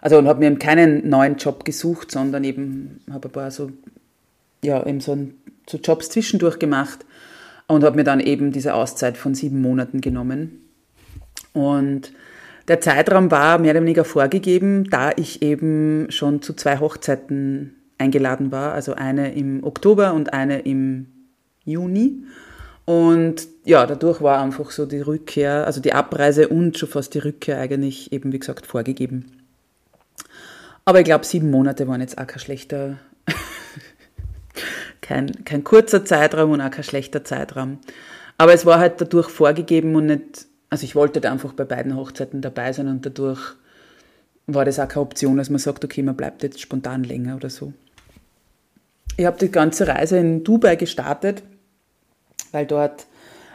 also 0.00 0.18
und 0.18 0.26
habe 0.26 0.40
mir 0.40 0.46
eben 0.46 0.58
keinen 0.58 1.08
neuen 1.08 1.36
Job 1.36 1.64
gesucht, 1.64 2.10
sondern 2.10 2.44
eben 2.44 3.00
habe 3.10 3.28
ein 3.28 3.32
paar 3.32 3.50
so, 3.50 3.70
ja, 4.62 4.84
eben 4.84 5.00
so, 5.00 5.16
so 5.68 5.78
Jobs 5.78 6.10
zwischendurch 6.10 6.58
gemacht 6.58 7.06
und 7.66 7.84
habe 7.84 7.96
mir 7.96 8.04
dann 8.04 8.20
eben 8.20 8.52
diese 8.52 8.74
Auszeit 8.74 9.16
von 9.16 9.34
sieben 9.34 9.60
Monaten 9.60 10.00
genommen. 10.00 10.60
Und 11.52 12.12
der 12.68 12.80
Zeitraum 12.80 13.30
war 13.30 13.58
mehr 13.58 13.72
oder 13.72 13.82
weniger 13.82 14.04
vorgegeben, 14.04 14.84
da 14.90 15.12
ich 15.16 15.42
eben 15.42 16.10
schon 16.10 16.42
zu 16.42 16.54
zwei 16.54 16.78
Hochzeiten 16.78 17.74
eingeladen 17.98 18.52
war, 18.52 18.72
also 18.72 18.94
eine 18.94 19.34
im 19.34 19.62
Oktober 19.64 20.14
und 20.14 20.32
eine 20.32 20.60
im 20.60 21.06
Juni. 21.64 22.24
Und 22.86 23.48
ja, 23.64 23.86
dadurch 23.86 24.20
war 24.20 24.42
einfach 24.42 24.70
so 24.70 24.84
die 24.84 25.00
Rückkehr, 25.00 25.66
also 25.66 25.80
die 25.80 25.94
Abreise 25.94 26.48
und 26.48 26.76
schon 26.78 26.88
fast 26.88 27.14
die 27.14 27.20
Rückkehr 27.20 27.58
eigentlich 27.58 28.12
eben, 28.12 28.32
wie 28.32 28.38
gesagt, 28.38 28.66
vorgegeben. 28.66 29.26
Aber 30.84 30.98
ich 30.98 31.06
glaube, 31.06 31.24
sieben 31.24 31.50
Monate 31.50 31.88
waren 31.88 32.02
jetzt 32.02 32.18
auch 32.18 32.26
kein 32.26 32.40
schlechter, 32.40 32.98
kein, 35.04 35.44
kein 35.44 35.62
kurzer 35.64 36.04
Zeitraum 36.04 36.52
und 36.52 36.60
auch 36.62 36.70
kein 36.70 36.82
schlechter 36.82 37.24
Zeitraum. 37.24 37.78
Aber 38.38 38.54
es 38.54 38.64
war 38.64 38.78
halt 38.78 39.00
dadurch 39.00 39.28
vorgegeben 39.28 39.94
und 39.94 40.06
nicht, 40.06 40.46
also 40.70 40.84
ich 40.84 40.96
wollte 40.96 41.20
da 41.20 41.30
einfach 41.30 41.52
bei 41.52 41.64
beiden 41.64 41.94
Hochzeiten 41.94 42.40
dabei 42.40 42.72
sein 42.72 42.88
und 42.88 43.04
dadurch 43.04 43.54
war 44.46 44.64
das 44.64 44.80
auch 44.80 44.88
keine 44.88 45.02
Option, 45.02 45.36
dass 45.36 45.50
man 45.50 45.58
sagt, 45.58 45.84
okay, 45.84 46.02
man 46.02 46.16
bleibt 46.16 46.42
jetzt 46.42 46.60
spontan 46.60 47.04
länger 47.04 47.36
oder 47.36 47.50
so. 47.50 47.72
Ich 49.16 49.26
habe 49.26 49.38
die 49.38 49.50
ganze 49.50 49.86
Reise 49.86 50.16
in 50.18 50.42
Dubai 50.42 50.76
gestartet, 50.76 51.42
weil 52.50 52.66
dort 52.66 53.06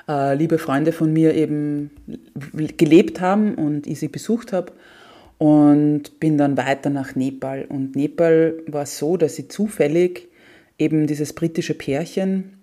äh, 0.07 0.35
liebe 0.35 0.59
Freunde 0.59 0.91
von 0.91 1.11
mir 1.11 1.33
eben 1.33 1.89
gelebt 2.77 3.21
haben 3.21 3.55
und 3.55 3.87
ich 3.87 3.99
sie 3.99 4.07
besucht 4.07 4.53
habe 4.53 4.71
und 5.39 6.19
bin 6.19 6.37
dann 6.37 6.57
weiter 6.57 6.91
nach 6.91 7.15
Nepal. 7.15 7.65
Und 7.67 7.95
Nepal 7.95 8.53
war 8.67 8.85
so, 8.85 9.17
dass 9.17 9.37
ich 9.39 9.49
zufällig 9.49 10.28
eben 10.79 11.05
dieses 11.05 11.33
britische 11.33 11.75
Pärchen, 11.75 12.57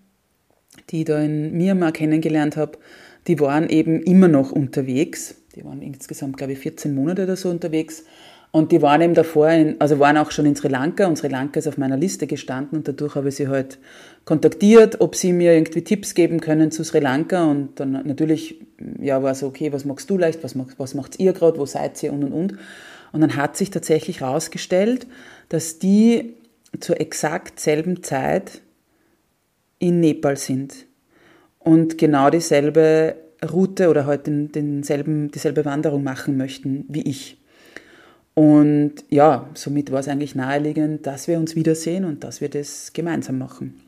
die 0.90 1.00
ich 1.00 1.04
da 1.04 1.20
in 1.22 1.56
Myanmar 1.56 1.92
kennengelernt 1.92 2.56
habe, 2.56 2.78
die 3.26 3.38
waren 3.40 3.68
eben 3.68 4.02
immer 4.02 4.28
noch 4.28 4.52
unterwegs. 4.52 5.36
Die 5.54 5.64
waren 5.64 5.82
insgesamt, 5.82 6.36
glaube 6.36 6.52
ich, 6.52 6.58
14 6.58 6.94
Monate 6.94 7.24
oder 7.24 7.36
so 7.36 7.50
unterwegs. 7.50 8.04
Und 8.52 8.72
die 8.72 8.80
waren 8.80 9.02
eben 9.02 9.14
davor, 9.14 9.50
in, 9.50 9.80
also 9.80 9.98
waren 9.98 10.16
auch 10.16 10.30
schon 10.30 10.46
in 10.46 10.56
Sri 10.56 10.68
Lanka 10.68 11.06
und 11.06 11.18
Sri 11.18 11.28
Lanka 11.28 11.58
ist 11.58 11.66
auf 11.66 11.76
meiner 11.76 11.96
Liste 11.96 12.26
gestanden 12.26 12.78
und 12.78 12.88
dadurch 12.88 13.14
habe 13.14 13.28
ich 13.28 13.36
sie 13.36 13.48
halt 13.48 13.78
kontaktiert, 14.24 15.00
ob 15.00 15.14
sie 15.14 15.32
mir 15.32 15.52
irgendwie 15.52 15.82
Tipps 15.82 16.14
geben 16.14 16.40
können 16.40 16.70
zu 16.70 16.82
Sri 16.82 17.00
Lanka 17.00 17.44
und 17.44 17.78
dann 17.78 17.92
natürlich, 17.92 18.60
ja, 18.98 19.22
war 19.22 19.34
so, 19.34 19.48
okay, 19.48 19.72
was 19.74 19.84
magst 19.84 20.08
du 20.08 20.16
leicht, 20.16 20.42
was, 20.42 20.54
was 20.78 20.94
macht 20.94 21.20
ihr 21.20 21.34
gerade, 21.34 21.58
wo 21.58 21.66
seid 21.66 22.02
ihr 22.02 22.12
und 22.12 22.24
und 22.24 22.32
und. 22.32 22.54
Und 23.12 23.20
dann 23.20 23.36
hat 23.36 23.58
sich 23.58 23.70
tatsächlich 23.70 24.20
herausgestellt, 24.20 25.06
dass 25.48 25.78
die 25.78 26.35
zur 26.80 27.00
exakt 27.00 27.60
selben 27.60 28.02
Zeit 28.02 28.62
in 29.78 30.00
Nepal 30.00 30.36
sind 30.36 30.86
und 31.58 31.98
genau 31.98 32.30
dieselbe 32.30 33.16
Route 33.44 33.88
oder 33.88 34.06
halt 34.06 34.26
den, 34.26 34.52
denselben, 34.52 35.30
dieselbe 35.30 35.64
Wanderung 35.64 36.02
machen 36.02 36.36
möchten 36.36 36.84
wie 36.88 37.02
ich. 37.02 37.38
Und 38.34 38.94
ja, 39.08 39.48
somit 39.54 39.90
war 39.92 40.00
es 40.00 40.08
eigentlich 40.08 40.34
naheliegend, 40.34 41.06
dass 41.06 41.26
wir 41.26 41.38
uns 41.38 41.56
wiedersehen 41.56 42.04
und 42.04 42.22
dass 42.22 42.40
wir 42.40 42.50
das 42.50 42.92
gemeinsam 42.92 43.38
machen. 43.38 43.80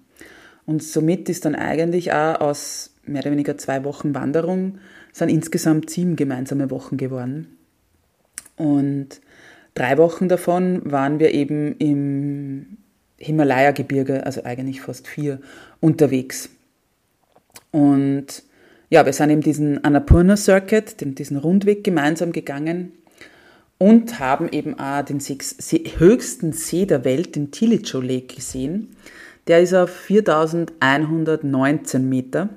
Und 0.65 0.83
somit 0.83 1.29
ist 1.29 1.45
dann 1.45 1.55
eigentlich 1.55 2.13
auch 2.13 2.41
aus 2.41 2.95
mehr 3.05 3.23
oder 3.23 3.31
weniger 3.31 3.59
zwei 3.59 3.85
Wochen 3.85 4.15
Wanderung 4.15 4.79
sind 5.13 5.29
insgesamt 5.31 5.91
sieben 5.91 6.17
gemeinsame 6.17 6.71
Wochen 6.71 6.97
geworden. 6.97 7.59
Und 8.57 9.21
drei 9.79 9.99
Wochen 9.99 10.29
davon 10.29 10.81
waren 10.85 11.21
wir 11.21 11.33
eben 11.33 11.77
im 11.79 12.79
Himalaya-Gebirge, 13.19 14.27
also 14.27 14.43
eigentlich 14.45 14.81
fast 14.81 15.07
vier, 15.07 15.41
unterwegs. 15.81 16.49
Und 17.71 18.43
ja, 18.91 19.07
wir 19.07 19.13
sind 19.13 19.31
eben 19.31 19.43
diesen 19.43 19.85
Annapurna 19.85 20.37
Circuit, 20.37 20.97
diesen 21.01 21.37
Rundweg 21.37 21.85
gemeinsam 21.85 22.33
gegangen 22.33 22.91
und 23.79 24.19
haben 24.19 24.49
eben 24.49 24.77
auch 24.79 25.05
den 25.05 25.21
höchsten 25.21 26.53
See 26.53 26.87
der 26.87 27.05
Welt, 27.05 27.37
den 27.37 27.51
Tilicho 27.51 28.01
Lake, 28.01 28.37
gesehen. 28.37 28.97
Der 29.47 29.61
ist 29.61 29.75
auf 29.75 29.91
4119 29.91 32.09
Meter. 32.09 32.49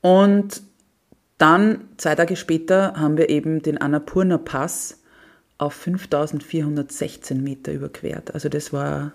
Und 0.00 0.62
dann, 1.38 1.88
zwei 1.96 2.14
Tage 2.14 2.36
später, 2.36 2.94
haben 2.96 3.16
wir 3.16 3.28
eben 3.28 3.62
den 3.62 3.78
Annapurna 3.78 4.38
Pass 4.38 4.99
auf 5.60 5.74
5416 5.74 7.42
Meter 7.42 7.72
überquert. 7.72 8.34
Also 8.34 8.48
das 8.48 8.72
war 8.72 9.12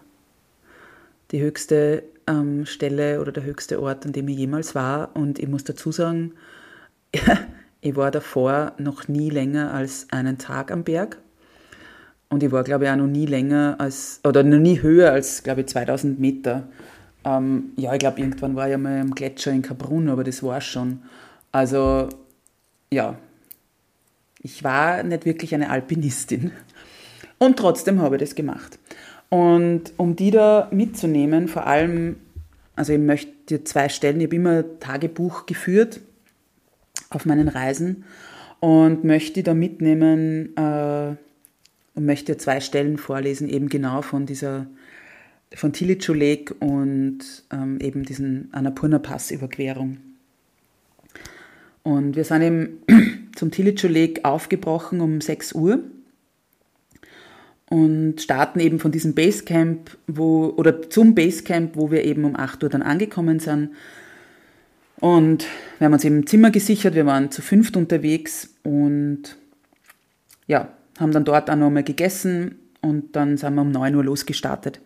die 1.32 1.42
höchste 1.42 2.04
ähm, 2.28 2.66
Stelle 2.66 3.20
oder 3.20 3.32
der 3.32 3.44
höchste 3.44 3.82
Ort, 3.82 4.06
an 4.06 4.14
dem 4.14 4.28
ich 4.28 4.38
jemals 4.38 4.76
war. 4.76 5.16
Und 5.16 5.40
ich 5.40 5.48
muss 5.48 5.64
dazu 5.64 5.92
sagen, 5.92 6.34
Ich 7.86 7.96
war 7.96 8.10
davor 8.10 8.72
noch 8.80 9.08
nie 9.08 9.30
länger 9.30 9.72
als 9.72 10.08
einen 10.10 10.40
Tag 10.40 10.72
am 10.72 10.84
Berg. 10.84 11.20
Und 12.30 12.42
ich 12.42 12.52
war, 12.52 12.64
glaube 12.64 12.86
ich, 12.86 12.90
auch 12.90 12.96
noch 12.96 13.06
nie 13.06 13.28
länger 13.28 13.76
als, 13.78 14.22
oder 14.24 14.42
noch 14.42 14.58
nie 14.58 14.82
höher 14.82 15.12
als, 15.12 15.44
glaube 15.44 15.62
ich, 15.62 15.68
2000 15.68 16.20
Meter. 16.20 16.64
Ähm, 17.24 17.74
ja, 17.76 17.94
ich 17.94 18.00
glaube, 18.00 18.22
irgendwann 18.22 18.56
war 18.56 18.68
ich 18.68 18.76
mal 18.78 19.00
am 19.00 19.14
Gletscher 19.14 19.52
in 19.52 19.62
Kaprun, 19.62 20.10
aber 20.10 20.24
das 20.24 20.42
war 20.42 20.62
schon. 20.62 21.04
Also, 21.52 22.10
ja, 22.92 23.20
ich 24.46 24.64
war 24.64 25.02
nicht 25.02 25.26
wirklich 25.26 25.56
eine 25.56 25.72
Alpinistin. 25.72 26.52
Und 27.40 27.58
trotzdem 27.58 28.00
habe 28.00 28.16
ich 28.16 28.20
das 28.22 28.36
gemacht. 28.36 28.78
Und 29.30 29.92
um 29.98 30.16
die 30.16 30.30
da 30.30 30.70
mitzunehmen, 30.72 31.48
vor 31.48 31.66
allem, 31.66 32.18
also 32.76 32.94
ich 32.94 33.00
möchte 33.00 33.32
dir 33.50 33.66
zwei 33.66 33.90
Stellen, 33.90 34.22
ich 34.22 34.28
habe 34.28 34.36
immer 34.36 34.80
Tagebuch 34.80 35.48
geführt 35.48 36.00
auf 37.10 37.26
meinen 37.26 37.48
Reisen 37.48 38.06
und 38.60 39.04
möchte 39.04 39.42
da 39.42 39.56
mitnehmen 39.56 40.56
äh, 40.56 41.16
und 41.96 42.06
möchte 42.06 42.38
zwei 42.38 42.60
Stellen 42.60 43.00
vorlesen, 43.00 43.50
eben 43.50 43.68
genau 43.68 44.04
von 44.04 44.28
dieser, 44.28 44.68
von 45.56 45.74
Tilichu 45.74 46.14
Lake 46.14 46.54
und 46.60 47.18
ähm, 47.52 47.80
eben 47.82 48.04
diesen 48.04 48.50
Annapurna 48.52 49.00
Pass 49.00 49.32
Überquerung. 49.32 49.98
Und 51.82 52.16
wir 52.16 52.24
sind 52.24 52.44
eben 52.44 53.25
zum 53.36 53.52
Tilichu 53.52 53.88
Lake 53.88 54.26
aufgebrochen 54.26 55.02
um 55.02 55.22
6 55.22 55.54
Uhr 55.54 55.80
und 57.70 58.22
starten 58.22 58.60
eben 58.60 58.80
von 58.80 58.92
diesem 58.92 59.16
Basecamp, 59.16 59.98
wo, 60.08 60.54
oder 60.58 60.90
zum 60.90 61.16
Basecamp, 61.16 61.76
wo 61.76 61.92
wir 61.92 62.04
eben 62.04 62.26
um 62.26 62.36
8 62.36 62.64
Uhr 62.64 62.70
dann 62.70 62.82
angekommen 62.82 63.40
sind. 63.40 63.72
Und 65.00 65.46
wir 65.80 65.86
haben 65.86 65.94
uns 65.94 66.06
eben 66.06 66.20
ein 66.20 66.28
Zimmer 66.28 66.52
gesichert, 66.52 66.96
wir 66.96 67.06
waren 67.06 67.32
zu 67.32 67.42
fünft 67.42 67.76
unterwegs 67.76 68.54
und 68.64 69.36
ja, 70.48 70.70
haben 71.00 71.12
dann 71.12 71.26
dort 71.26 71.50
auch 71.50 71.56
nochmal 71.56 71.84
gegessen 71.84 72.60
und 72.82 73.16
dann 73.16 73.38
sind 73.38 73.56
wir 73.56 73.62
um 73.62 73.72
9 73.72 73.96
Uhr 73.96 74.04
losgestartet. 74.04 74.80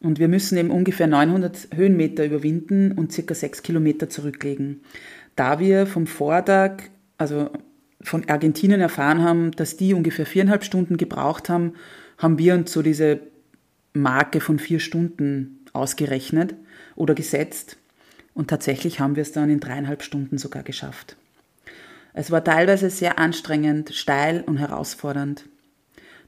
Und 0.00 0.18
wir 0.18 0.28
müssen 0.28 0.56
eben 0.56 0.70
ungefähr 0.70 1.06
900 1.06 1.68
Höhenmeter 1.74 2.24
überwinden 2.24 2.92
und 2.92 3.12
circa 3.12 3.34
6 3.34 3.62
Kilometer 3.62 4.08
zurücklegen. 4.08 4.80
Da 5.36 5.58
wir 5.58 5.86
vom 5.86 6.06
Vortag, 6.06 6.84
also 7.16 7.50
von 8.00 8.28
Argentinien 8.28 8.80
erfahren 8.80 9.22
haben, 9.22 9.50
dass 9.52 9.76
die 9.76 9.94
ungefähr 9.94 10.26
viereinhalb 10.26 10.64
Stunden 10.64 10.96
gebraucht 10.96 11.48
haben, 11.48 11.74
haben 12.16 12.38
wir 12.38 12.54
uns 12.54 12.72
so 12.72 12.82
diese 12.82 13.20
Marke 13.92 14.40
von 14.40 14.58
vier 14.58 14.80
Stunden 14.80 15.64
ausgerechnet 15.72 16.54
oder 16.94 17.14
gesetzt. 17.14 17.76
Und 18.34 18.48
tatsächlich 18.48 19.00
haben 19.00 19.16
wir 19.16 19.22
es 19.22 19.32
dann 19.32 19.50
in 19.50 19.60
dreieinhalb 19.60 20.02
Stunden 20.02 20.38
sogar 20.38 20.62
geschafft. 20.62 21.16
Es 22.14 22.30
war 22.30 22.42
teilweise 22.42 22.90
sehr 22.90 23.18
anstrengend, 23.18 23.94
steil 23.94 24.42
und 24.46 24.58
herausfordernd. 24.58 25.44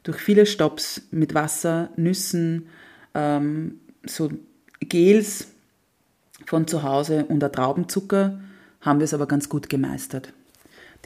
Durch 0.02 0.18
viele 0.18 0.46
Stops 0.46 1.02
mit 1.10 1.34
Wasser, 1.34 1.90
Nüssen, 1.96 2.66
ähm, 3.14 3.80
so 4.04 4.30
Gels 4.80 5.48
von 6.46 6.66
zu 6.66 6.82
Hause 6.82 7.26
und 7.26 7.40
der 7.40 7.52
Traubenzucker 7.52 8.40
haben 8.80 8.98
wir 8.98 9.04
es 9.04 9.14
aber 9.14 9.26
ganz 9.26 9.48
gut 9.48 9.68
gemeistert. 9.68 10.32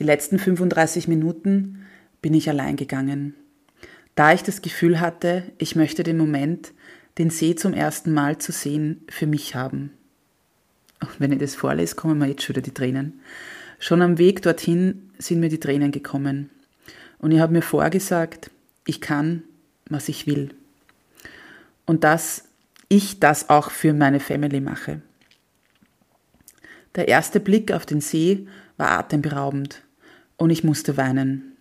Die 0.01 0.05
letzten 0.05 0.41
35 0.41 1.07
Minuten 1.07 1.87
bin 2.21 2.35
ich 2.35 2.49
allein 2.49 2.77
gegangen. 2.77 3.35
Da 4.17 4.33
ich 4.33 4.43
das 4.43 4.61
Gefühl 4.61 4.99
hatte, 4.99 5.45
ich 5.59 5.77
möchte 5.77 6.03
den 6.03 6.17
Moment, 6.17 6.73
den 7.19 7.31
See 7.31 7.55
zum 7.55 7.75
ersten 7.75 8.13
Mal 8.13 8.39
zu 8.39 8.51
sehen, 8.51 9.03
für 9.09 9.27
mich 9.27 9.55
haben. 9.55 9.91
Und 11.01 11.21
wenn 11.21 11.33
ich 11.33 11.39
das 11.39 11.55
vorlese, 11.55 11.95
kommen 11.95 12.19
mir 12.19 12.27
jetzt 12.27 12.43
schon 12.43 12.57
wieder 12.57 12.63
die 12.63 12.75
Tränen. 12.75 13.21
Schon 13.79 14.03
am 14.03 14.19
Weg 14.19 14.43
dorthin 14.43 15.11
sind 15.19 15.39
mir 15.39 15.49
die 15.49 15.61
Tränen 15.61 15.93
gekommen. 15.93 16.51
Und 17.19 17.31
ich 17.31 17.39
habe 17.39 17.53
mir 17.53 17.63
vorgesagt, 17.63 18.51
ich 18.87 19.01
kann, 19.01 19.45
was 19.89 20.09
ich 20.09 20.27
will. 20.27 20.51
Und 21.87 22.03
dass 22.03 22.45
ich 22.89 23.21
das 23.21 23.49
auch 23.49 23.71
für 23.71 23.93
meine 23.93 24.21
Family 24.21 24.61
mache. 24.61 25.03
Der 26.97 27.09
erste 27.09 27.39
Blick 27.39 27.71
auf 27.73 27.87
den 27.87 28.01
See 28.01 28.49
war 28.77 28.91
atemberaubend 28.99 29.84
und 30.37 30.51
ich 30.51 30.65
musste 30.65 30.97
weinen. 30.97 31.53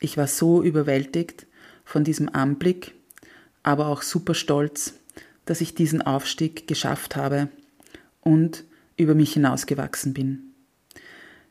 Ich 0.00 0.16
war 0.16 0.26
so 0.26 0.62
überwältigt 0.62 1.46
von 1.84 2.04
diesem 2.04 2.28
Anblick, 2.28 2.94
aber 3.62 3.88
auch 3.88 4.02
super 4.02 4.34
stolz, 4.34 4.94
dass 5.44 5.60
ich 5.60 5.74
diesen 5.74 6.02
Aufstieg 6.02 6.66
geschafft 6.66 7.16
habe 7.16 7.48
und 8.20 8.64
über 8.96 9.14
mich 9.14 9.32
hinausgewachsen 9.32 10.12
bin. 10.12 10.40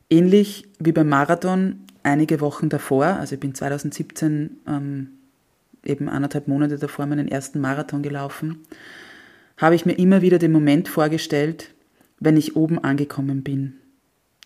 Ähnlich 0.09 0.67
wie 0.79 0.91
beim 0.91 1.09
Marathon 1.09 1.79
einige 2.03 2.39
Wochen 2.39 2.69
davor, 2.69 3.05
also 3.05 3.35
ich 3.35 3.41
bin 3.41 3.53
2017 3.53 4.57
ähm, 4.67 5.09
eben 5.83 6.09
anderthalb 6.09 6.47
Monate 6.47 6.77
davor 6.77 7.05
meinen 7.05 7.27
ersten 7.27 7.59
Marathon 7.59 8.03
gelaufen, 8.03 8.59
habe 9.57 9.75
ich 9.75 9.85
mir 9.85 9.93
immer 9.93 10.21
wieder 10.21 10.37
den 10.37 10.51
Moment 10.51 10.87
vorgestellt, 10.87 11.73
wenn 12.19 12.37
ich 12.37 12.55
oben 12.55 12.79
angekommen 12.79 13.43
bin. 13.43 13.73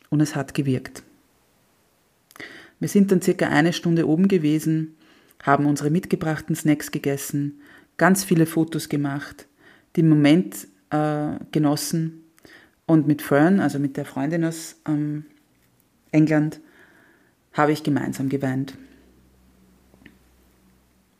Und 0.09 0.21
es 0.21 0.35
hat 0.35 0.53
gewirkt. 0.53 1.03
Wir 2.81 2.89
sind 2.89 3.11
dann 3.11 3.21
circa 3.21 3.47
eine 3.47 3.73
Stunde 3.73 4.07
oben 4.07 4.27
gewesen, 4.27 4.97
haben 5.43 5.67
unsere 5.67 5.91
mitgebrachten 5.91 6.55
Snacks 6.55 6.89
gegessen, 6.89 7.61
ganz 7.97 8.23
viele 8.23 8.47
Fotos 8.47 8.89
gemacht, 8.89 9.47
den 9.95 10.09
Moment 10.09 10.67
äh, 10.89 11.33
genossen 11.51 12.23
und 12.87 13.05
mit 13.05 13.21
Fern, 13.21 13.59
also 13.59 13.77
mit 13.77 13.97
der 13.97 14.05
Freundin 14.05 14.43
aus 14.43 14.77
ähm, 14.87 15.25
England, 16.11 16.59
habe 17.53 17.71
ich 17.71 17.83
gemeinsam 17.83 18.29
geweint. 18.29 18.73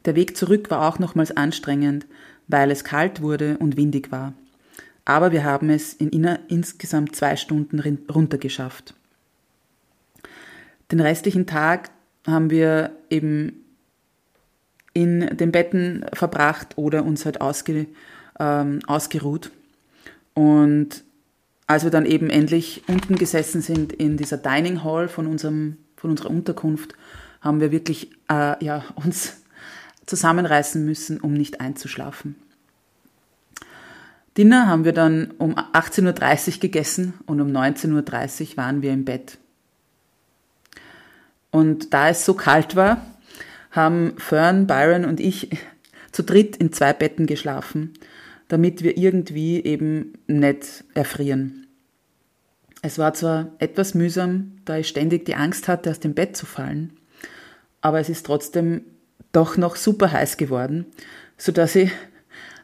Der 0.05 0.15
Weg 0.15 0.35
zurück 0.35 0.71
war 0.71 0.89
auch 0.89 0.97
nochmals 0.97 1.37
anstrengend, 1.37 2.07
weil 2.47 2.71
es 2.71 2.83
kalt 2.83 3.21
wurde 3.21 3.59
und 3.59 3.77
windig 3.77 4.11
war. 4.11 4.33
Aber 5.05 5.31
wir 5.31 5.43
haben 5.43 5.69
es 5.69 5.93
in 5.93 6.09
insgesamt 6.09 7.15
zwei 7.15 7.35
Stunden 7.35 7.99
runtergeschafft. 8.09 8.95
Den 10.91 10.99
restlichen 10.99 11.45
Tag 11.45 11.89
haben 12.27 12.49
wir 12.49 12.91
eben 13.09 13.63
in 14.93 15.37
den 15.37 15.51
Betten 15.51 16.05
verbracht 16.13 16.77
oder 16.77 17.05
uns 17.05 17.25
halt 17.25 17.39
ausge, 17.39 17.87
ähm, 18.39 18.79
ausgeruht. 18.87 19.51
Und 20.33 21.03
als 21.67 21.83
wir 21.83 21.91
dann 21.91 22.05
eben 22.05 22.29
endlich 22.29 22.83
unten 22.87 23.15
gesessen 23.15 23.61
sind 23.61 23.93
in 23.93 24.17
dieser 24.17 24.37
Dining 24.37 24.83
Hall 24.83 25.07
von, 25.07 25.27
unserem, 25.27 25.77
von 25.95 26.11
unserer 26.11 26.29
Unterkunft, 26.29 26.93
haben 27.39 27.61
wir 27.61 27.71
wirklich 27.71 28.11
äh, 28.29 28.63
ja, 28.63 28.83
uns 28.95 29.41
zusammenreißen 30.05 30.83
müssen, 30.85 31.19
um 31.19 31.33
nicht 31.33 31.61
einzuschlafen. 31.61 32.35
Dinner 34.37 34.67
haben 34.67 34.85
wir 34.85 34.93
dann 34.93 35.31
um 35.37 35.55
18.30 35.55 36.55
Uhr 36.55 36.59
gegessen 36.59 37.13
und 37.25 37.41
um 37.41 37.49
19.30 37.49 38.51
Uhr 38.51 38.57
waren 38.57 38.81
wir 38.81 38.93
im 38.93 39.03
Bett. 39.03 39.37
Und 41.51 41.93
da 41.93 42.09
es 42.09 42.25
so 42.25 42.33
kalt 42.33 42.75
war, 42.75 43.05
haben 43.71 44.15
Fern, 44.17 44.67
Byron 44.67 45.05
und 45.05 45.19
ich 45.19 45.49
zu 46.11 46.23
dritt 46.23 46.57
in 46.57 46.73
zwei 46.73 46.93
Betten 46.93 47.25
geschlafen, 47.25 47.93
damit 48.47 48.83
wir 48.83 48.97
irgendwie 48.97 49.63
eben 49.63 50.13
nicht 50.27 50.83
erfrieren. 50.93 51.67
Es 52.81 52.97
war 52.97 53.13
zwar 53.13 53.51
etwas 53.59 53.93
mühsam, 53.93 54.53
da 54.65 54.77
ich 54.77 54.87
ständig 54.87 55.25
die 55.25 55.35
Angst 55.35 55.67
hatte, 55.67 55.91
aus 55.91 55.99
dem 55.99 56.13
Bett 56.13 56.35
zu 56.35 56.45
fallen, 56.45 56.93
aber 57.79 57.99
es 57.99 58.09
ist 58.09 58.25
trotzdem 58.25 58.81
doch 59.31 59.55
noch 59.55 59.75
super 59.75 60.11
heiß 60.11 60.37
geworden, 60.37 60.85
sodass 61.37 61.75
ich 61.75 61.91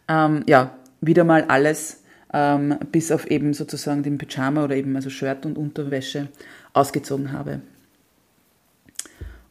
ähm, 0.08 0.44
ja, 0.48 0.76
wieder 1.02 1.24
mal 1.24 1.46
alles 1.46 2.04
ähm, 2.34 2.78
bis 2.92 3.12
auf 3.12 3.28
eben 3.28 3.54
sozusagen 3.54 4.04
den 4.04 4.18
Pyjama 4.18 4.64
oder 4.64 4.76
eben 4.76 4.96
also 4.96 5.10
Shirt 5.10 5.46
und 5.46 5.58
Unterwäsche 5.58 6.28
ausgezogen 6.74 7.32
habe. 7.32 7.62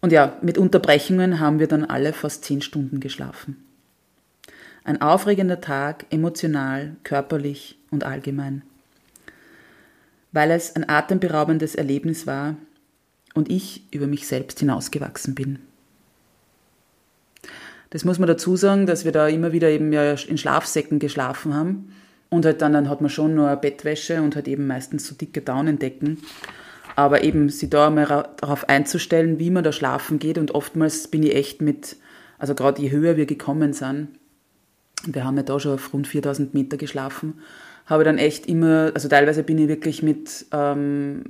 Und 0.06 0.12
ja, 0.12 0.36
mit 0.40 0.56
Unterbrechungen 0.56 1.40
haben 1.40 1.58
wir 1.58 1.66
dann 1.66 1.84
alle 1.84 2.12
fast 2.12 2.44
zehn 2.44 2.62
Stunden 2.62 3.00
geschlafen. 3.00 3.56
Ein 4.84 5.02
aufregender 5.02 5.60
Tag, 5.60 6.06
emotional, 6.10 6.94
körperlich 7.02 7.76
und 7.90 8.04
allgemein. 8.04 8.62
Weil 10.30 10.52
es 10.52 10.76
ein 10.76 10.88
atemberaubendes 10.88 11.74
Erlebnis 11.74 12.24
war 12.24 12.54
und 13.34 13.50
ich 13.50 13.82
über 13.90 14.06
mich 14.06 14.28
selbst 14.28 14.60
hinausgewachsen 14.60 15.34
bin. 15.34 15.58
Das 17.90 18.04
muss 18.04 18.20
man 18.20 18.28
dazu 18.28 18.54
sagen, 18.54 18.86
dass 18.86 19.04
wir 19.04 19.10
da 19.10 19.26
immer 19.26 19.50
wieder 19.50 19.70
eben 19.70 19.92
ja 19.92 20.12
in 20.12 20.38
Schlafsäcken 20.38 21.00
geschlafen 21.00 21.52
haben. 21.52 21.92
Und 22.28 22.44
halt 22.44 22.62
dann, 22.62 22.74
dann 22.74 22.88
hat 22.88 23.00
man 23.00 23.10
schon 23.10 23.34
nur 23.34 23.56
Bettwäsche 23.56 24.22
und 24.22 24.36
halt 24.36 24.46
eben 24.46 24.68
meistens 24.68 25.04
so 25.08 25.16
dicke 25.16 25.40
Daunendecken. 25.42 26.18
Aber 26.96 27.22
eben 27.22 27.48
sich 27.48 27.70
da 27.70 27.90
mal 27.90 28.06
darauf 28.38 28.68
einzustellen, 28.68 29.38
wie 29.38 29.50
man 29.50 29.62
da 29.62 29.70
schlafen 29.70 30.18
geht. 30.18 30.38
Und 30.38 30.54
oftmals 30.54 31.08
bin 31.08 31.22
ich 31.22 31.34
echt 31.34 31.60
mit, 31.60 31.96
also 32.38 32.54
gerade 32.54 32.82
je 32.82 32.90
höher 32.90 33.16
wir 33.16 33.26
gekommen 33.26 33.72
sind, 33.72 34.08
wir 35.04 35.24
haben 35.24 35.36
ja 35.36 35.42
da 35.42 35.60
schon 35.60 35.74
auf 35.74 35.92
rund 35.92 36.06
4000 36.06 36.54
Meter 36.54 36.76
geschlafen, 36.76 37.40
habe 37.86 38.04
dann 38.04 38.18
echt 38.18 38.46
immer, 38.46 38.90
also 38.94 39.08
teilweise 39.08 39.42
bin 39.42 39.58
ich 39.58 39.68
wirklich 39.68 40.02
mit 40.02 40.46
ähm, 40.52 41.24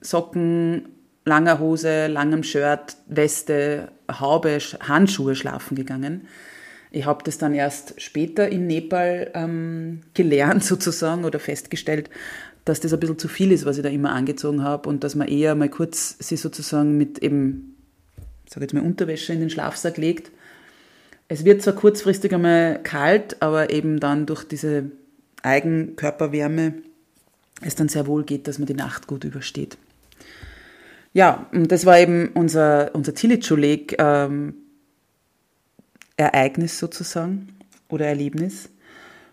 Socken, 0.00 0.88
langer 1.24 1.58
Hose, 1.58 2.06
langem 2.08 2.42
Shirt, 2.42 2.96
Weste, 3.06 3.92
Haube, 4.10 4.58
Handschuhe 4.80 5.34
schlafen 5.34 5.76
gegangen. 5.76 6.26
Ich 6.90 7.06
habe 7.06 7.22
das 7.24 7.38
dann 7.38 7.54
erst 7.54 8.00
später 8.00 8.48
in 8.48 8.66
Nepal 8.66 9.30
ähm, 9.34 10.00
gelernt 10.14 10.64
sozusagen 10.64 11.24
oder 11.24 11.38
festgestellt, 11.38 12.10
dass 12.70 12.78
das 12.78 12.92
ein 12.92 13.00
bisschen 13.00 13.18
zu 13.18 13.26
viel 13.26 13.50
ist, 13.50 13.66
was 13.66 13.78
ich 13.78 13.82
da 13.82 13.88
immer 13.88 14.12
angezogen 14.12 14.62
habe 14.62 14.88
und 14.88 15.02
dass 15.02 15.16
man 15.16 15.26
eher 15.26 15.56
mal 15.56 15.68
kurz 15.68 16.14
sie 16.20 16.36
sozusagen 16.36 16.96
mit 16.96 17.18
eben, 17.18 17.74
sage 18.48 18.62
jetzt 18.64 18.74
mal 18.74 18.84
Unterwäsche 18.84 19.32
in 19.32 19.40
den 19.40 19.50
Schlafsack 19.50 19.96
legt. 19.96 20.30
Es 21.26 21.44
wird 21.44 21.62
zwar 21.62 21.74
kurzfristig 21.74 22.32
einmal 22.32 22.80
kalt, 22.84 23.42
aber 23.42 23.70
eben 23.70 23.98
dann 23.98 24.24
durch 24.24 24.44
diese 24.44 24.84
Eigenkörperwärme 25.42 26.74
es 27.60 27.74
dann 27.74 27.88
sehr 27.88 28.06
wohl 28.06 28.22
geht, 28.22 28.46
dass 28.46 28.60
man 28.60 28.66
die 28.66 28.74
Nacht 28.74 29.08
gut 29.08 29.24
übersteht. 29.24 29.76
Ja, 31.12 31.48
und 31.52 31.72
das 31.72 31.86
war 31.86 31.98
eben 31.98 32.28
unser, 32.34 32.94
unser 32.94 33.14
Tilichu 33.16 33.56
Lake 33.56 33.96
ähm, 33.98 34.54
sozusagen 36.68 37.48
oder 37.88 38.06
Erlebnis. 38.06 38.68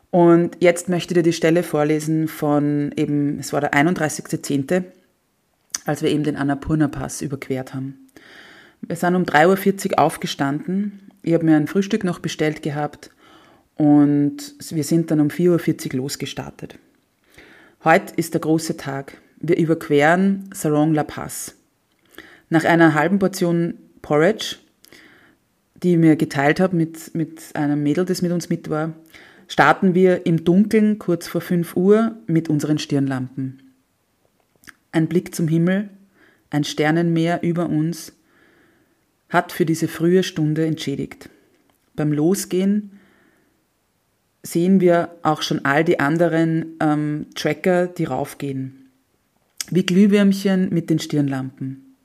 Und 0.10 0.58
jetzt 0.60 0.90
möchte 0.90 1.14
ich 1.14 1.18
dir 1.18 1.24
die 1.24 1.34
Stelle 1.34 1.64
vorlesen 1.64 2.28
von 2.28 2.92
eben, 2.96 3.40
es 3.40 3.52
war 3.54 3.62
der 3.62 3.74
31.10., 3.74 4.84
als 5.86 6.02
wir 6.02 6.10
eben 6.10 6.24
den 6.24 6.36
Annapurna-Pass 6.36 7.22
überquert 7.22 7.74
haben. 7.74 8.08
Wir 8.82 8.96
sind 8.96 9.16
um 9.16 9.24
3.40 9.24 9.92
Uhr 9.92 10.00
aufgestanden. 10.00 11.12
Ich 11.24 11.34
habe 11.34 11.46
mir 11.46 11.56
ein 11.56 11.68
Frühstück 11.68 12.04
noch 12.04 12.20
bestellt 12.20 12.62
gehabt 12.62 13.10
und 13.76 14.56
wir 14.70 14.84
sind 14.84 15.12
dann 15.12 15.20
um 15.20 15.28
4.40 15.28 15.94
Uhr 15.94 16.02
losgestartet. 16.02 16.78
Heute 17.84 18.14
ist 18.16 18.34
der 18.34 18.42
große 18.42 18.78
Tag. 18.78 19.18
Wir 19.40 19.58
überqueren 19.58 20.50
Sarong 20.54 20.94
La 20.94 21.04
Pass. 21.04 21.56
Nach 22.50 22.64
einer 22.64 22.94
halben 22.94 23.20
Portion 23.20 23.76
Porridge, 24.02 24.58
die 25.76 25.94
ich 25.94 25.98
mir 25.98 26.16
geteilt 26.16 26.60
habe 26.60 26.76
mit, 26.76 27.14
mit 27.14 27.56
einem 27.56 27.84
Mädel, 27.84 28.06
das 28.06 28.22
mit 28.22 28.32
uns 28.32 28.50
mit 28.50 28.70
war, 28.70 28.94
starten 29.48 29.96
wir 29.96 30.26
im 30.26 30.44
Dunkeln 30.44 31.00
kurz 31.00 31.28
vor 31.28 31.42
5 31.42 31.76
Uhr 31.76 32.16
mit 32.28 32.50
unseren 32.50 32.80
Stirnlampen. 32.80 33.62
Ein 34.92 35.08
Blick 35.08 35.34
zum 35.34 35.48
Himmel, 35.48 35.90
ein 36.50 36.64
Sternenmeer 36.64 37.44
über 37.44 37.70
uns, 37.70 38.14
hat 39.30 39.52
für 39.52 39.66
diese 39.66 39.88
frühe 39.88 40.24
Stunde 40.24 40.66
entschädigt. 40.66 41.30
Beim 41.96 42.14
Losgehen 42.14 42.92
sehen 44.44 44.80
wir 44.80 45.10
auch 45.24 45.42
schon 45.42 45.66
all 45.66 45.84
die 45.84 46.00
anderen 46.00 46.78
ähm, 46.80 47.28
Tracker, 47.36 47.88
die 47.88 48.06
raufgehen. 48.06 48.90
Wie 49.70 49.86
Glühwürmchen 49.86 50.70
mit 50.70 50.90
den 50.90 51.00
Stirnlampen. 51.00 51.96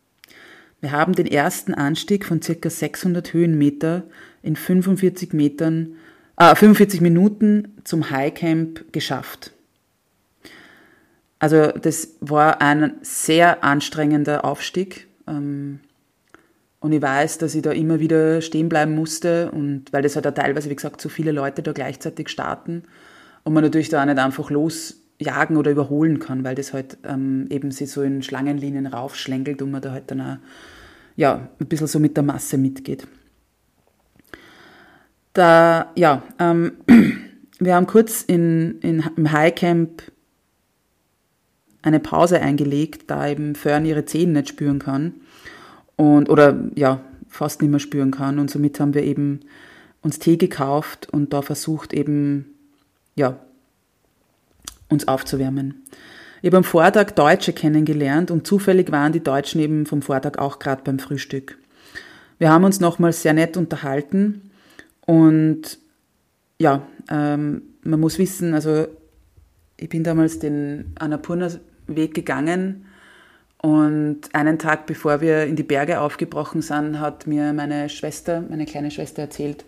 Wir 0.80 0.90
haben 0.90 1.14
den 1.14 1.26
ersten 1.26 1.74
Anstieg 1.74 2.24
von 2.24 2.42
circa 2.42 2.68
600 2.68 3.32
Höhenmeter 3.32 4.02
in 4.42 4.56
45 4.56 5.32
Metern, 5.32 5.94
äh, 6.36 6.54
45 6.54 7.00
Minuten 7.00 7.76
zum 7.84 8.10
Highcamp 8.10 8.92
geschafft. 8.92 9.52
Also 11.38 11.72
das 11.72 12.16
war 12.20 12.60
ein 12.60 12.94
sehr 13.02 13.64
anstrengender 13.64 14.44
Aufstieg. 14.44 15.08
Ähm, 15.26 15.80
und 16.82 16.92
ich 16.92 17.00
weiß, 17.00 17.38
dass 17.38 17.54
ich 17.54 17.62
da 17.62 17.70
immer 17.70 18.00
wieder 18.00 18.40
stehen 18.40 18.68
bleiben 18.68 18.94
musste 18.94 19.52
und 19.52 19.92
weil 19.92 20.02
das 20.02 20.16
halt 20.16 20.26
auch 20.26 20.34
teilweise, 20.34 20.68
wie 20.68 20.74
gesagt, 20.74 21.00
so 21.00 21.08
viele 21.08 21.30
Leute 21.30 21.62
da 21.62 21.72
gleichzeitig 21.72 22.28
starten 22.28 22.82
und 23.44 23.54
man 23.54 23.62
natürlich 23.62 23.88
da 23.88 24.02
auch 24.02 24.06
nicht 24.06 24.18
einfach 24.18 24.50
losjagen 24.50 25.56
oder 25.56 25.70
überholen 25.70 26.18
kann, 26.18 26.42
weil 26.42 26.56
das 26.56 26.72
halt 26.72 26.98
ähm, 27.04 27.46
eben 27.50 27.70
sich 27.70 27.90
so 27.90 28.02
in 28.02 28.22
Schlangenlinien 28.22 28.88
raufschlängelt 28.88 29.62
und 29.62 29.70
man 29.70 29.80
da 29.80 29.92
halt 29.92 30.10
dann 30.10 30.20
auch 30.20 30.36
ja, 31.14 31.48
ein 31.60 31.66
bisschen 31.66 31.86
so 31.86 32.00
mit 32.00 32.16
der 32.16 32.24
Masse 32.24 32.58
mitgeht. 32.58 33.06
Da, 35.32 35.90
ja, 35.94 36.22
ähm, 36.38 36.72
wir 37.58 37.74
haben 37.74 37.86
kurz 37.86 38.22
in, 38.22 38.78
in, 38.80 39.04
im 39.16 39.32
Highcamp 39.32 40.02
eine 41.82 42.00
Pause 42.00 42.40
eingelegt, 42.40 43.10
da 43.10 43.28
eben 43.28 43.54
Fern 43.54 43.84
ihre 43.84 44.04
Zehen 44.04 44.32
nicht 44.32 44.48
spüren 44.48 44.78
kann 44.78 45.14
und 45.96 46.28
oder 46.28 46.70
ja, 46.74 47.00
fast 47.28 47.60
nicht 47.60 47.70
mehr 47.70 47.80
spüren 47.80 48.10
kann. 48.10 48.38
Und 48.38 48.50
somit 48.50 48.78
haben 48.78 48.94
wir 48.94 49.02
eben 49.02 49.40
uns 50.02 50.18
Tee 50.18 50.36
gekauft 50.36 51.08
und 51.10 51.32
da 51.32 51.42
versucht 51.42 51.92
eben, 51.92 52.46
ja, 53.16 53.38
uns 54.88 55.08
aufzuwärmen. 55.08 55.82
Ich 56.42 56.48
habe 56.48 56.58
am 56.58 56.64
Vortag 56.64 57.12
Deutsche 57.12 57.52
kennengelernt 57.52 58.30
und 58.30 58.46
zufällig 58.46 58.90
waren 58.92 59.12
die 59.12 59.22
Deutschen 59.22 59.60
eben 59.60 59.86
vom 59.86 60.02
Vortag 60.02 60.38
auch 60.38 60.58
gerade 60.58 60.82
beim 60.82 60.98
Frühstück. 60.98 61.58
Wir 62.38 62.50
haben 62.50 62.64
uns 62.64 62.80
nochmals 62.80 63.22
sehr 63.22 63.32
nett 63.32 63.56
unterhalten 63.56 64.50
und 65.06 65.78
ja, 66.58 66.86
ähm, 67.10 67.62
man 67.82 68.00
muss 68.00 68.18
wissen, 68.18 68.54
also 68.54 68.86
ich 69.76 69.88
bin 69.88 70.04
damals 70.04 70.38
den 70.38 70.92
Annapurna-Weg 70.98 72.14
gegangen 72.14 72.86
und 73.58 74.20
einen 74.32 74.58
Tag 74.58 74.86
bevor 74.86 75.20
wir 75.20 75.44
in 75.44 75.56
die 75.56 75.62
Berge 75.62 76.00
aufgebrochen 76.00 76.62
sind, 76.62 77.00
hat 77.00 77.26
mir 77.26 77.52
meine 77.52 77.88
Schwester, 77.88 78.42
meine 78.48 78.66
kleine 78.66 78.90
Schwester 78.90 79.22
erzählt, 79.22 79.64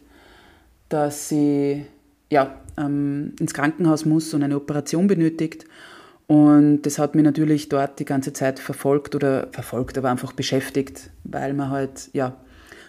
dass 0.88 1.28
sie 1.28 1.84
ja, 2.30 2.60
ähm, 2.76 3.34
ins 3.38 3.54
Krankenhaus 3.54 4.04
muss 4.04 4.34
und 4.34 4.42
eine 4.42 4.56
Operation 4.56 5.06
benötigt. 5.06 5.64
Und 6.26 6.82
das 6.82 6.98
hat 6.98 7.14
mich 7.14 7.24
natürlich 7.24 7.68
dort 7.68 7.98
die 7.98 8.04
ganze 8.04 8.32
Zeit 8.32 8.58
verfolgt 8.58 9.14
oder 9.14 9.48
verfolgt, 9.52 9.98
aber 9.98 10.10
einfach 10.10 10.32
beschäftigt, 10.32 11.10
weil 11.24 11.52
man 11.52 11.70
halt 11.70 12.08
ja 12.12 12.34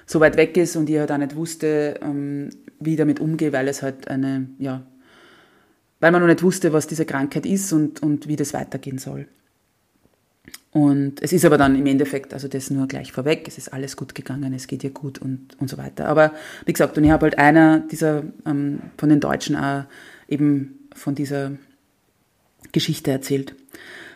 so 0.05 0.19
weit 0.19 0.37
weg 0.37 0.55
ist 0.57 0.75
und 0.75 0.89
ich 0.89 0.97
halt 0.97 1.11
auch 1.11 1.17
nicht 1.17 1.35
wusste, 1.35 1.99
ähm, 2.01 2.49
wie 2.79 2.91
ich 2.91 2.97
damit 2.97 3.19
umgehe, 3.19 3.53
weil 3.53 3.67
es 3.67 3.81
halt 3.81 4.07
eine, 4.07 4.47
ja, 4.59 4.83
weil 5.99 6.11
man 6.11 6.21
noch 6.21 6.27
nicht 6.27 6.43
wusste, 6.43 6.73
was 6.73 6.87
diese 6.87 7.05
Krankheit 7.05 7.45
ist 7.45 7.73
und, 7.73 8.03
und 8.03 8.27
wie 8.27 8.35
das 8.35 8.53
weitergehen 8.53 8.97
soll. 8.97 9.27
Und 10.71 11.23
es 11.23 11.31
ist 11.31 11.45
aber 11.45 11.57
dann 11.57 11.75
im 11.77 11.85
Endeffekt, 11.85 12.33
also 12.33 12.49
das 12.49 12.69
nur 12.69 12.87
gleich 12.87 13.13
vorweg, 13.13 13.47
es 13.47 13.57
ist 13.57 13.71
alles 13.71 13.95
gut 13.95 14.13
gegangen, 14.13 14.53
es 14.53 14.67
geht 14.67 14.83
ihr 14.83 14.89
gut 14.89 15.19
und, 15.19 15.55
und 15.57 15.69
so 15.69 15.77
weiter. 15.77 16.07
Aber 16.07 16.33
wie 16.65 16.73
gesagt, 16.73 16.97
und 16.97 17.05
ich 17.05 17.11
habe 17.11 17.23
halt 17.23 17.39
einer 17.39 17.79
dieser, 17.79 18.23
ähm, 18.45 18.81
von 18.97 19.07
den 19.07 19.21
Deutschen 19.21 19.55
auch 19.55 19.85
eben 20.27 20.89
von 20.93 21.15
dieser 21.15 21.53
Geschichte 22.73 23.11
erzählt. 23.11 23.55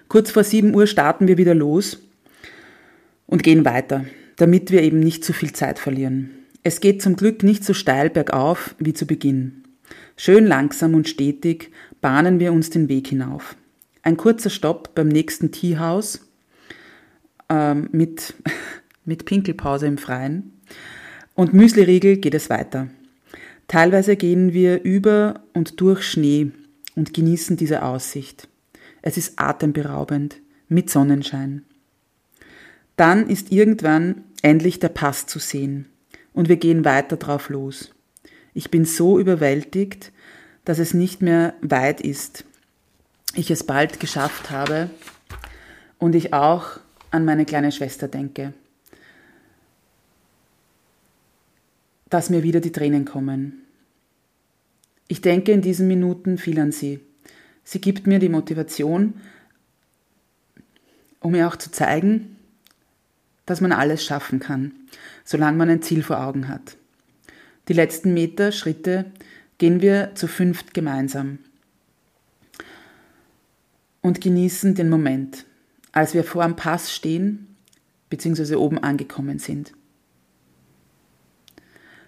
Kurz 0.09 0.31
vor 0.31 0.43
7 0.43 0.75
Uhr 0.75 0.85
starten 0.85 1.27
wir 1.27 1.37
wieder 1.37 1.55
los 1.55 1.99
und 3.25 3.41
gehen 3.41 3.63
weiter, 3.63 4.03
damit 4.39 4.71
wir 4.71 4.81
eben 4.81 5.01
nicht 5.01 5.25
zu 5.25 5.33
viel 5.33 5.51
Zeit 5.51 5.79
verlieren. 5.79 6.29
Es 6.63 6.79
geht 6.79 7.01
zum 7.01 7.17
Glück 7.17 7.43
nicht 7.43 7.65
so 7.65 7.73
steil 7.73 8.09
bergauf 8.09 8.73
wie 8.79 8.93
zu 8.93 9.05
Beginn. 9.05 9.63
Schön 10.15 10.45
langsam 10.45 10.93
und 10.93 11.09
stetig 11.09 11.71
bahnen 11.99 12.39
wir 12.39 12.53
uns 12.53 12.69
den 12.69 12.87
Weg 12.87 13.07
hinauf. 13.07 13.57
Ein 14.01 14.15
kurzer 14.15 14.49
Stopp 14.49 14.95
beim 14.95 15.09
nächsten 15.09 15.51
Teehaus 15.51 16.25
ähm, 17.49 17.89
mit, 17.91 18.33
mit 19.05 19.25
Pinkelpause 19.25 19.87
im 19.87 19.97
Freien. 19.97 20.53
Und 21.35 21.53
Müsliriegel 21.53 22.15
geht 22.17 22.33
es 22.33 22.49
weiter. 22.49 22.87
Teilweise 23.67 24.15
gehen 24.15 24.53
wir 24.53 24.83
über 24.83 25.41
und 25.53 25.81
durch 25.81 26.03
Schnee 26.03 26.51
und 26.95 27.13
genießen 27.13 27.57
diese 27.57 27.83
Aussicht. 27.83 28.47
Es 29.01 29.17
ist 29.17 29.33
atemberaubend 29.37 30.37
mit 30.69 30.89
Sonnenschein. 30.89 31.63
Dann 32.99 33.29
ist 33.29 33.51
irgendwann 33.53 34.25
endlich 34.41 34.79
der 34.79 34.89
Pass 34.89 35.25
zu 35.25 35.39
sehen 35.39 35.87
und 36.33 36.49
wir 36.49 36.57
gehen 36.57 36.85
weiter 36.85 37.17
drauf 37.17 37.49
los. 37.49 37.91
Ich 38.53 38.71
bin 38.71 38.85
so 38.85 39.19
überwältigt, 39.19 40.11
dass 40.65 40.79
es 40.79 40.93
nicht 40.93 41.21
mehr 41.21 41.53
weit 41.61 42.01
ist. 42.01 42.45
Ich 43.35 43.51
es 43.51 43.63
bald 43.63 43.99
geschafft 43.99 44.49
habe 44.49 44.89
und 45.97 46.15
ich 46.15 46.33
auch 46.33 46.79
an 47.11 47.25
meine 47.25 47.45
kleine 47.45 47.71
Schwester 47.71 48.07
denke, 48.07 48.53
dass 52.09 52.29
mir 52.29 52.43
wieder 52.43 52.59
die 52.59 52.71
Tränen 52.71 53.05
kommen. 53.05 53.61
Ich 55.07 55.21
denke 55.21 55.51
in 55.51 55.61
diesen 55.61 55.87
Minuten 55.87 56.37
viel 56.37 56.59
an 56.59 56.71
sie. 56.71 56.99
Sie 57.63 57.81
gibt 57.81 58.07
mir 58.07 58.19
die 58.19 58.29
Motivation, 58.29 59.15
um 61.19 61.31
mir 61.31 61.47
auch 61.47 61.55
zu 61.55 61.71
zeigen, 61.71 62.37
dass 63.49 63.61
man 63.61 63.71
alles 63.71 64.03
schaffen 64.03 64.39
kann, 64.39 64.73
solange 65.23 65.57
man 65.57 65.69
ein 65.69 65.81
Ziel 65.81 66.03
vor 66.03 66.21
Augen 66.21 66.47
hat. 66.47 66.77
Die 67.67 67.73
letzten 67.73 68.13
Meter, 68.13 68.51
Schritte 68.51 69.05
gehen 69.57 69.81
wir 69.81 70.11
zu 70.15 70.27
fünft 70.27 70.73
gemeinsam 70.73 71.39
und 74.01 74.21
genießen 74.21 74.75
den 74.75 74.89
Moment 74.89 75.45
als 75.91 76.13
wir 76.13 76.23
vor 76.23 76.43
dem 76.43 76.55
Pass 76.55 76.93
stehen 76.93 77.55
bzw. 78.09 78.55
oben 78.55 78.77
angekommen 78.77 79.39
sind. 79.39 79.73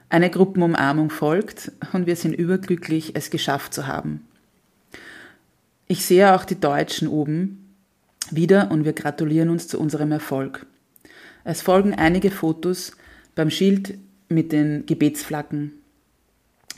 Eine 0.09 0.29
Gruppenumarmung 0.29 1.09
folgt 1.09 1.71
und 1.93 2.05
wir 2.05 2.15
sind 2.15 2.33
überglücklich, 2.33 3.15
es 3.15 3.29
geschafft 3.29 3.73
zu 3.73 3.87
haben. 3.87 4.27
Ich 5.87 6.05
sehe 6.05 6.33
auch 6.35 6.45
die 6.45 6.59
Deutschen 6.59 7.07
oben 7.07 7.75
wieder 8.29 8.71
und 8.71 8.85
wir 8.85 8.93
gratulieren 8.93 9.49
uns 9.49 9.67
zu 9.67 9.79
unserem 9.79 10.11
Erfolg. 10.11 10.65
Es 11.43 11.61
folgen 11.61 11.93
einige 11.93 12.31
Fotos 12.31 12.93
beim 13.35 13.49
Schild 13.49 13.97
mit 14.29 14.51
den 14.51 14.85
Gebetsflaggen. 14.85 15.73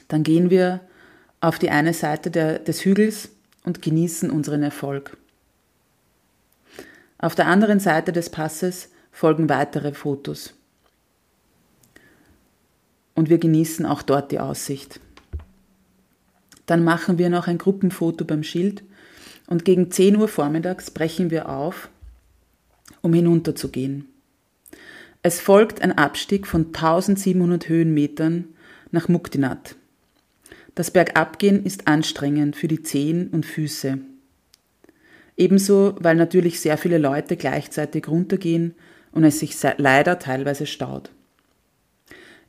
Dann 0.07 0.23
gehen 0.23 0.49
wir 0.49 0.81
auf 1.41 1.59
die 1.59 1.69
eine 1.69 1.93
Seite 1.93 2.31
der, 2.31 2.59
des 2.59 2.85
Hügels 2.85 3.29
und 3.63 3.81
genießen 3.81 4.29
unseren 4.29 4.63
Erfolg. 4.63 5.17
Auf 7.17 7.35
der 7.35 7.47
anderen 7.47 7.79
Seite 7.79 8.11
des 8.11 8.29
Passes 8.29 8.89
folgen 9.11 9.49
weitere 9.49 9.93
Fotos. 9.93 10.53
Und 13.15 13.29
wir 13.29 13.37
genießen 13.37 13.85
auch 13.85 14.01
dort 14.01 14.31
die 14.31 14.39
Aussicht. 14.39 14.99
Dann 16.65 16.83
machen 16.83 17.17
wir 17.17 17.29
noch 17.29 17.47
ein 17.47 17.57
Gruppenfoto 17.57 18.25
beim 18.25 18.43
Schild 18.43 18.83
und 19.47 19.65
gegen 19.65 19.91
10 19.91 20.15
Uhr 20.17 20.27
vormittags 20.27 20.91
brechen 20.91 21.29
wir 21.29 21.49
auf, 21.49 21.89
um 23.01 23.13
hinunterzugehen. 23.13 24.12
Es 25.25 25.39
folgt 25.39 25.81
ein 25.81 25.93
Abstieg 25.93 26.45
von 26.45 26.67
1700 26.67 27.69
Höhenmetern 27.69 28.49
nach 28.91 29.07
Muktinat. 29.07 29.77
Das 30.75 30.91
Bergabgehen 30.91 31.63
ist 31.63 31.87
anstrengend 31.87 32.57
für 32.57 32.67
die 32.67 32.83
Zehen 32.83 33.29
und 33.29 33.45
Füße. 33.45 33.99
Ebenso, 35.37 35.95
weil 35.99 36.17
natürlich 36.17 36.59
sehr 36.59 36.77
viele 36.77 36.97
Leute 36.97 37.37
gleichzeitig 37.37 38.09
runtergehen 38.09 38.75
und 39.13 39.23
es 39.23 39.39
sich 39.39 39.55
leider 39.77 40.19
teilweise 40.19 40.65
staut. 40.65 41.09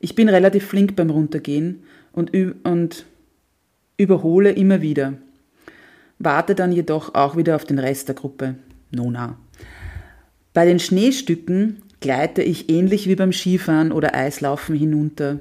Ich 0.00 0.16
bin 0.16 0.28
relativ 0.28 0.66
flink 0.66 0.96
beim 0.96 1.10
Runtergehen 1.10 1.84
und, 2.10 2.32
und 2.64 3.06
überhole 3.96 4.50
immer 4.50 4.82
wieder, 4.82 5.14
warte 6.18 6.56
dann 6.56 6.72
jedoch 6.72 7.14
auch 7.14 7.36
wieder 7.36 7.54
auf 7.54 7.64
den 7.64 7.78
Rest 7.78 8.08
der 8.08 8.16
Gruppe. 8.16 8.56
Nona. 8.90 9.38
Bei 10.52 10.66
den 10.66 10.80
Schneestücken 10.80 11.80
gleite 12.04 12.42
ich 12.42 12.68
ähnlich 12.68 13.08
wie 13.08 13.16
beim 13.16 13.32
Skifahren 13.32 13.90
oder 13.90 14.14
Eislaufen 14.14 14.76
hinunter. 14.76 15.40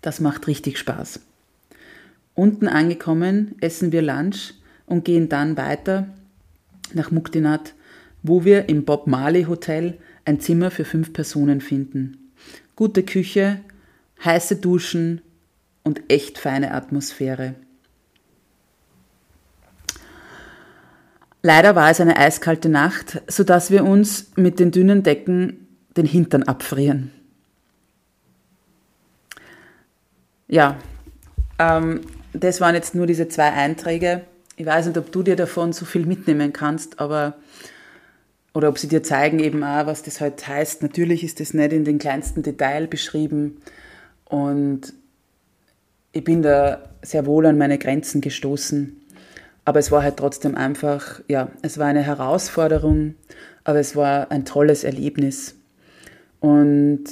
Das 0.00 0.20
macht 0.20 0.46
richtig 0.46 0.78
Spaß. 0.78 1.18
Unten 2.34 2.68
angekommen 2.68 3.56
essen 3.60 3.90
wir 3.90 4.02
Lunch 4.02 4.54
und 4.86 5.04
gehen 5.04 5.28
dann 5.28 5.56
weiter 5.56 6.06
nach 6.94 7.10
Muktinat, 7.10 7.74
wo 8.22 8.44
wir 8.44 8.68
im 8.68 8.84
Bob 8.84 9.08
Marley 9.08 9.42
Hotel 9.42 9.98
ein 10.24 10.38
Zimmer 10.38 10.70
für 10.70 10.84
fünf 10.84 11.12
Personen 11.12 11.60
finden. 11.60 12.30
Gute 12.76 13.02
Küche, 13.02 13.62
heiße 14.24 14.54
Duschen 14.54 15.22
und 15.82 16.02
echt 16.06 16.38
feine 16.38 16.70
Atmosphäre. 16.70 17.56
Leider 21.42 21.74
war 21.74 21.90
es 21.90 22.00
eine 22.00 22.16
eiskalte 22.16 22.68
Nacht, 22.68 23.20
sodass 23.26 23.70
wir 23.70 23.84
uns 23.84 24.30
mit 24.36 24.60
den 24.60 24.70
dünnen 24.70 25.02
Decken 25.02 25.66
den 25.96 26.06
Hintern 26.06 26.44
abfrieren. 26.44 27.10
Ja, 30.46 30.76
ähm, 31.58 32.02
das 32.32 32.60
waren 32.60 32.74
jetzt 32.74 32.94
nur 32.94 33.06
diese 33.06 33.28
zwei 33.28 33.52
Einträge. 33.52 34.22
Ich 34.56 34.66
weiß 34.66 34.86
nicht, 34.86 34.98
ob 34.98 35.10
du 35.10 35.22
dir 35.22 35.34
davon 35.34 35.72
so 35.72 35.84
viel 35.84 36.06
mitnehmen 36.06 36.52
kannst, 36.52 37.00
aber 37.00 37.34
oder 38.54 38.68
ob 38.68 38.78
sie 38.78 38.88
dir 38.88 39.02
zeigen 39.02 39.38
eben 39.38 39.64
auch, 39.64 39.86
was 39.86 40.02
das 40.02 40.20
halt 40.20 40.46
heißt. 40.46 40.82
Natürlich 40.82 41.24
ist 41.24 41.40
das 41.40 41.54
nicht 41.54 41.72
in 41.72 41.84
den 41.84 41.98
kleinsten 41.98 42.42
Detail 42.42 42.86
beschrieben 42.86 43.62
und 44.26 44.92
ich 46.12 46.22
bin 46.22 46.42
da 46.42 46.90
sehr 47.00 47.24
wohl 47.24 47.46
an 47.46 47.56
meine 47.56 47.78
Grenzen 47.78 48.20
gestoßen. 48.20 49.01
Aber 49.64 49.78
es 49.78 49.92
war 49.92 50.02
halt 50.02 50.16
trotzdem 50.16 50.56
einfach, 50.56 51.20
ja, 51.28 51.50
es 51.62 51.78
war 51.78 51.86
eine 51.86 52.02
Herausforderung, 52.02 53.14
aber 53.64 53.78
es 53.78 53.94
war 53.94 54.30
ein 54.30 54.44
tolles 54.44 54.84
Erlebnis. 54.84 55.54
Und 56.40 57.04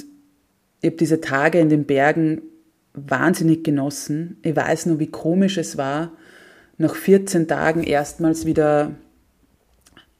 ich 0.81 0.87
habe 0.87 0.97
diese 0.97 1.21
Tage 1.21 1.59
in 1.59 1.69
den 1.69 1.85
Bergen 1.85 2.41
wahnsinnig 2.93 3.63
genossen. 3.63 4.37
Ich 4.41 4.55
weiß 4.55 4.87
nur, 4.87 4.99
wie 4.99 5.07
komisch 5.07 5.57
es 5.57 5.77
war, 5.77 6.11
nach 6.77 6.95
14 6.95 7.47
Tagen 7.47 7.83
erstmals 7.83 8.45
wieder 8.45 8.95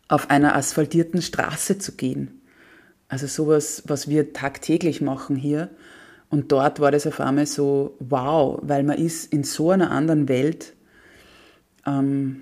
auf 0.08 0.30
einer 0.30 0.56
asphaltierten 0.56 1.22
Straße 1.22 1.80
zu 1.80 1.94
gehen. 1.94 2.41
Also 3.08 3.28
sowas, 3.28 3.84
was 3.88 4.08
wir 4.08 4.32
tagtäglich 4.32 5.02
machen 5.02 5.36
hier. 5.36 5.70
Und 6.30 6.52
dort 6.54 6.80
war 6.80 6.91
das 6.91 7.08
auf 7.08 7.20
einmal 7.20 7.46
so, 7.46 7.98
wow, 8.00 8.60
weil 8.62 8.84
man 8.84 8.98
ist 8.98 9.34
in 9.34 9.44
so 9.44 9.72
einer 9.72 9.91
anderen 9.91 10.30
Welt. 10.30 10.74
Ähm, 11.86 12.41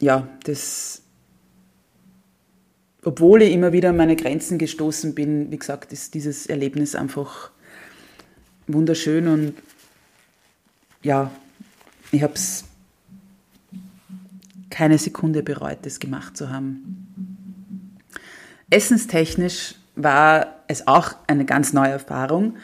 ja, 0.00 0.28
das, 0.44 1.02
obwohl 3.02 3.42
ich 3.42 3.52
immer 3.52 3.72
wieder 3.72 3.90
an 3.90 3.96
meine 3.96 4.16
Grenzen 4.16 4.58
gestoßen 4.58 5.14
bin, 5.14 5.50
wie 5.50 5.58
gesagt, 5.58 5.92
ist 5.92 6.14
dieses 6.14 6.46
Erlebnis 6.46 6.94
einfach 6.94 7.50
wunderschön 8.66 9.28
und 9.28 9.54
ja, 11.02 11.30
ich 12.12 12.22
habe 12.22 12.34
es 12.34 12.64
keine 14.70 14.98
Sekunde 14.98 15.42
bereut, 15.42 15.78
das 15.82 15.98
gemacht 15.98 16.36
zu 16.36 16.50
haben. 16.50 17.96
Essenstechnisch 18.70 19.74
war 19.96 20.62
es 20.68 20.86
auch 20.86 21.14
eine 21.26 21.44
ganz 21.44 21.72
neue 21.72 21.90
Erfahrung, 21.90 22.56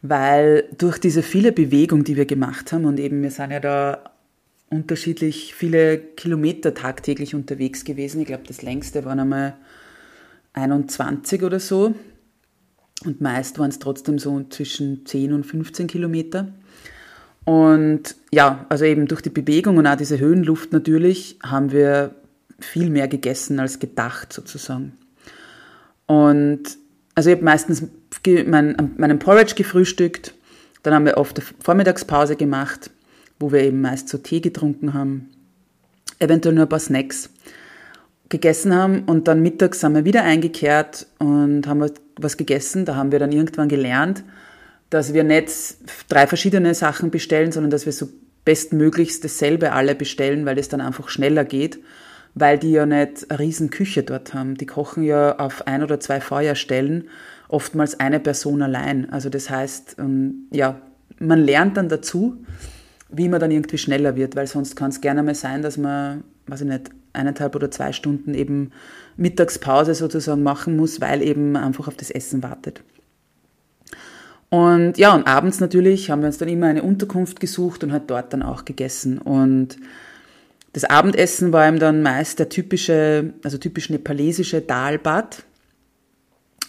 weil 0.00 0.64
durch 0.78 0.98
diese 0.98 1.22
viele 1.22 1.52
Bewegung, 1.52 2.04
die 2.04 2.16
wir 2.16 2.26
gemacht 2.26 2.72
haben, 2.72 2.84
und 2.84 3.00
eben 3.00 3.22
wir 3.22 3.30
sind 3.30 3.50
ja 3.50 3.60
da 3.60 4.04
unterschiedlich 4.70 5.54
viele 5.54 5.98
Kilometer 5.98 6.74
tagtäglich 6.74 7.34
unterwegs 7.34 7.84
gewesen. 7.84 8.20
Ich 8.20 8.26
glaube, 8.26 8.44
das 8.46 8.62
längste 8.62 9.04
waren 9.04 9.20
einmal 9.20 9.56
21 10.52 11.42
oder 11.42 11.60
so. 11.60 11.94
Und 13.04 13.20
meist 13.20 13.58
waren 13.58 13.70
es 13.70 13.78
trotzdem 13.78 14.18
so 14.18 14.44
zwischen 14.50 15.06
10 15.06 15.32
und 15.32 15.44
15 15.44 15.86
Kilometer. 15.86 16.48
Und 17.44 18.16
ja, 18.32 18.66
also 18.68 18.84
eben 18.84 19.06
durch 19.06 19.22
die 19.22 19.30
Bewegung 19.30 19.78
und 19.78 19.86
auch 19.86 19.96
diese 19.96 20.18
Höhenluft 20.18 20.72
natürlich 20.72 21.38
haben 21.42 21.72
wir 21.72 22.14
viel 22.60 22.90
mehr 22.90 23.08
gegessen 23.08 23.60
als 23.60 23.78
gedacht 23.78 24.32
sozusagen. 24.32 24.98
Und 26.06 26.76
also 27.14 27.30
ich 27.30 27.36
habe 27.36 27.44
meistens 27.44 27.84
mein, 28.46 28.92
meinen 28.96 29.18
Porridge 29.18 29.54
gefrühstückt, 29.54 30.34
dann 30.82 30.94
haben 30.94 31.06
wir 31.06 31.16
oft 31.16 31.38
eine 31.38 31.46
Vormittagspause 31.60 32.36
gemacht, 32.36 32.90
wo 33.38 33.52
wir 33.52 33.60
eben 33.60 33.80
meist 33.80 34.08
so 34.08 34.18
Tee 34.18 34.40
getrunken 34.40 34.94
haben, 34.94 35.30
eventuell 36.18 36.54
nur 36.54 36.64
ein 36.64 36.68
paar 36.68 36.80
Snacks 36.80 37.30
gegessen 38.28 38.74
haben 38.74 39.04
und 39.04 39.28
dann 39.28 39.40
mittags 39.40 39.80
sind 39.80 39.94
wir 39.94 40.04
wieder 40.04 40.22
eingekehrt 40.24 41.06
und 41.18 41.66
haben 41.66 41.90
was 42.16 42.36
gegessen. 42.36 42.84
Da 42.84 42.94
haben 42.94 43.12
wir 43.12 43.18
dann 43.18 43.32
irgendwann 43.32 43.68
gelernt, 43.68 44.22
dass 44.90 45.14
wir 45.14 45.24
nicht 45.24 45.50
drei 46.08 46.26
verschiedene 46.26 46.74
Sachen 46.74 47.10
bestellen, 47.10 47.52
sondern 47.52 47.70
dass 47.70 47.86
wir 47.86 47.92
so 47.92 48.08
bestmöglichst 48.44 49.24
dasselbe 49.24 49.72
alle 49.72 49.94
bestellen, 49.94 50.46
weil 50.46 50.58
es 50.58 50.68
dann 50.68 50.80
einfach 50.80 51.08
schneller 51.08 51.44
geht, 51.44 51.78
weil 52.34 52.58
die 52.58 52.72
ja 52.72 52.86
nicht 52.86 53.30
eine 53.30 53.38
riesen 53.38 53.70
Küche 53.70 54.02
dort 54.02 54.34
haben. 54.34 54.56
Die 54.56 54.66
kochen 54.66 55.02
ja 55.02 55.38
auf 55.38 55.66
ein 55.66 55.82
oder 55.82 56.00
zwei 56.00 56.20
Feuerstellen, 56.20 57.08
oftmals 57.48 57.98
eine 58.00 58.20
Person 58.20 58.62
allein. 58.62 59.10
Also 59.10 59.28
das 59.30 59.50
heißt, 59.50 59.96
ähm, 59.98 60.48
ja, 60.50 60.80
man 61.18 61.40
lernt 61.40 61.76
dann 61.76 61.88
dazu, 61.88 62.44
wie 63.10 63.28
man 63.28 63.40
dann 63.40 63.50
irgendwie 63.50 63.78
schneller 63.78 64.16
wird, 64.16 64.36
weil 64.36 64.46
sonst 64.46 64.76
kann 64.76 64.90
es 64.90 65.00
gerne 65.00 65.22
mal 65.22 65.34
sein, 65.34 65.62
dass 65.62 65.78
man, 65.78 66.24
weiß 66.46 66.62
ich 66.62 66.68
nicht, 66.68 66.90
eineinhalb 67.12 67.54
oder 67.56 67.70
zwei 67.70 67.92
Stunden 67.92 68.34
eben 68.34 68.70
Mittagspause 69.16 69.94
sozusagen 69.94 70.42
machen 70.42 70.76
muss, 70.76 71.00
weil 71.00 71.22
eben 71.22 71.56
einfach 71.56 71.88
auf 71.88 71.96
das 71.96 72.10
Essen 72.10 72.42
wartet. 72.42 72.82
Und 74.50 74.96
ja, 74.96 75.14
und 75.14 75.26
abends 75.26 75.60
natürlich 75.60 76.10
haben 76.10 76.20
wir 76.20 76.26
uns 76.26 76.38
dann 76.38 76.48
immer 76.48 76.66
eine 76.66 76.82
Unterkunft 76.82 77.40
gesucht 77.40 77.84
und 77.84 77.92
halt 77.92 78.04
dort 78.06 78.32
dann 78.32 78.42
auch 78.42 78.64
gegessen. 78.64 79.18
Und 79.18 79.76
das 80.72 80.84
Abendessen 80.84 81.52
war 81.52 81.68
ihm 81.68 81.78
dann 81.78 82.02
meist 82.02 82.38
der 82.38 82.48
typische, 82.48 83.34
also 83.42 83.58
typisch 83.58 83.90
nepalesische 83.90 84.60
Dalbad, 84.60 85.42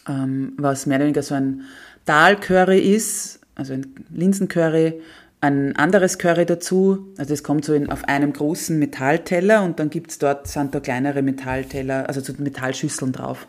ähm, 0.08 0.54
was 0.58 0.86
mehr 0.86 0.98
oder 0.98 1.06
weniger 1.06 1.24
so 1.24 1.36
ein 1.36 1.62
Dal-Curry 2.06 2.80
ist, 2.80 3.40
also 3.56 3.74
ein 3.74 3.94
Linsencurry, 4.14 5.02
ein 5.42 5.76
anderes 5.76 6.18
Curry 6.18 6.46
dazu. 6.46 7.14
Also 7.18 7.34
das 7.34 7.44
kommt 7.44 7.66
so 7.66 7.74
in, 7.74 7.90
auf 7.90 8.04
einem 8.06 8.34
großen 8.34 8.78
Metallteller 8.78 9.64
und 9.64 9.80
dann 9.80 9.90
gibt's 9.90 10.20
dort 10.20 10.48
sind 10.48 10.76
da 10.76 10.80
kleinere 10.80 11.22
Metallteller, 11.22 12.08
also 12.08 12.22
so 12.22 12.34
Metallschüsseln 12.38 13.12
drauf. 13.12 13.48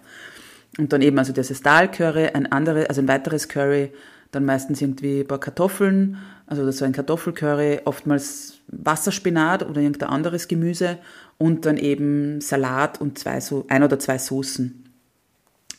Und 0.79 0.93
dann 0.93 1.03
eben 1.03 1.19
also 1.19 1.33
dieses 1.33 1.63
Dal-Curry, 1.63 2.29
ein 2.29 2.51
anderes, 2.51 2.87
also 2.87 3.01
ein 3.01 3.09
weiteres 3.09 3.49
Curry, 3.49 3.93
dann 4.31 4.45
meistens 4.45 4.81
irgendwie 4.81 5.21
ein 5.21 5.27
paar 5.27 5.41
Kartoffeln, 5.41 6.19
also 6.47 6.71
so 6.71 6.85
ein 6.85 6.93
Kartoffelcurry, 6.93 7.81
oftmals 7.85 8.61
Wasserspinat 8.69 9.69
oder 9.69 9.81
irgendein 9.81 10.11
anderes 10.11 10.47
Gemüse 10.47 10.99
und 11.39 11.67
dann 11.67 11.77
eben 11.77 12.41
Salat 12.41 13.01
und 13.01 13.19
zwei 13.19 13.41
so 13.41 13.65
ein 13.69 13.83
oder 13.83 13.99
zwei 13.99 14.19
Soßen. 14.19 14.85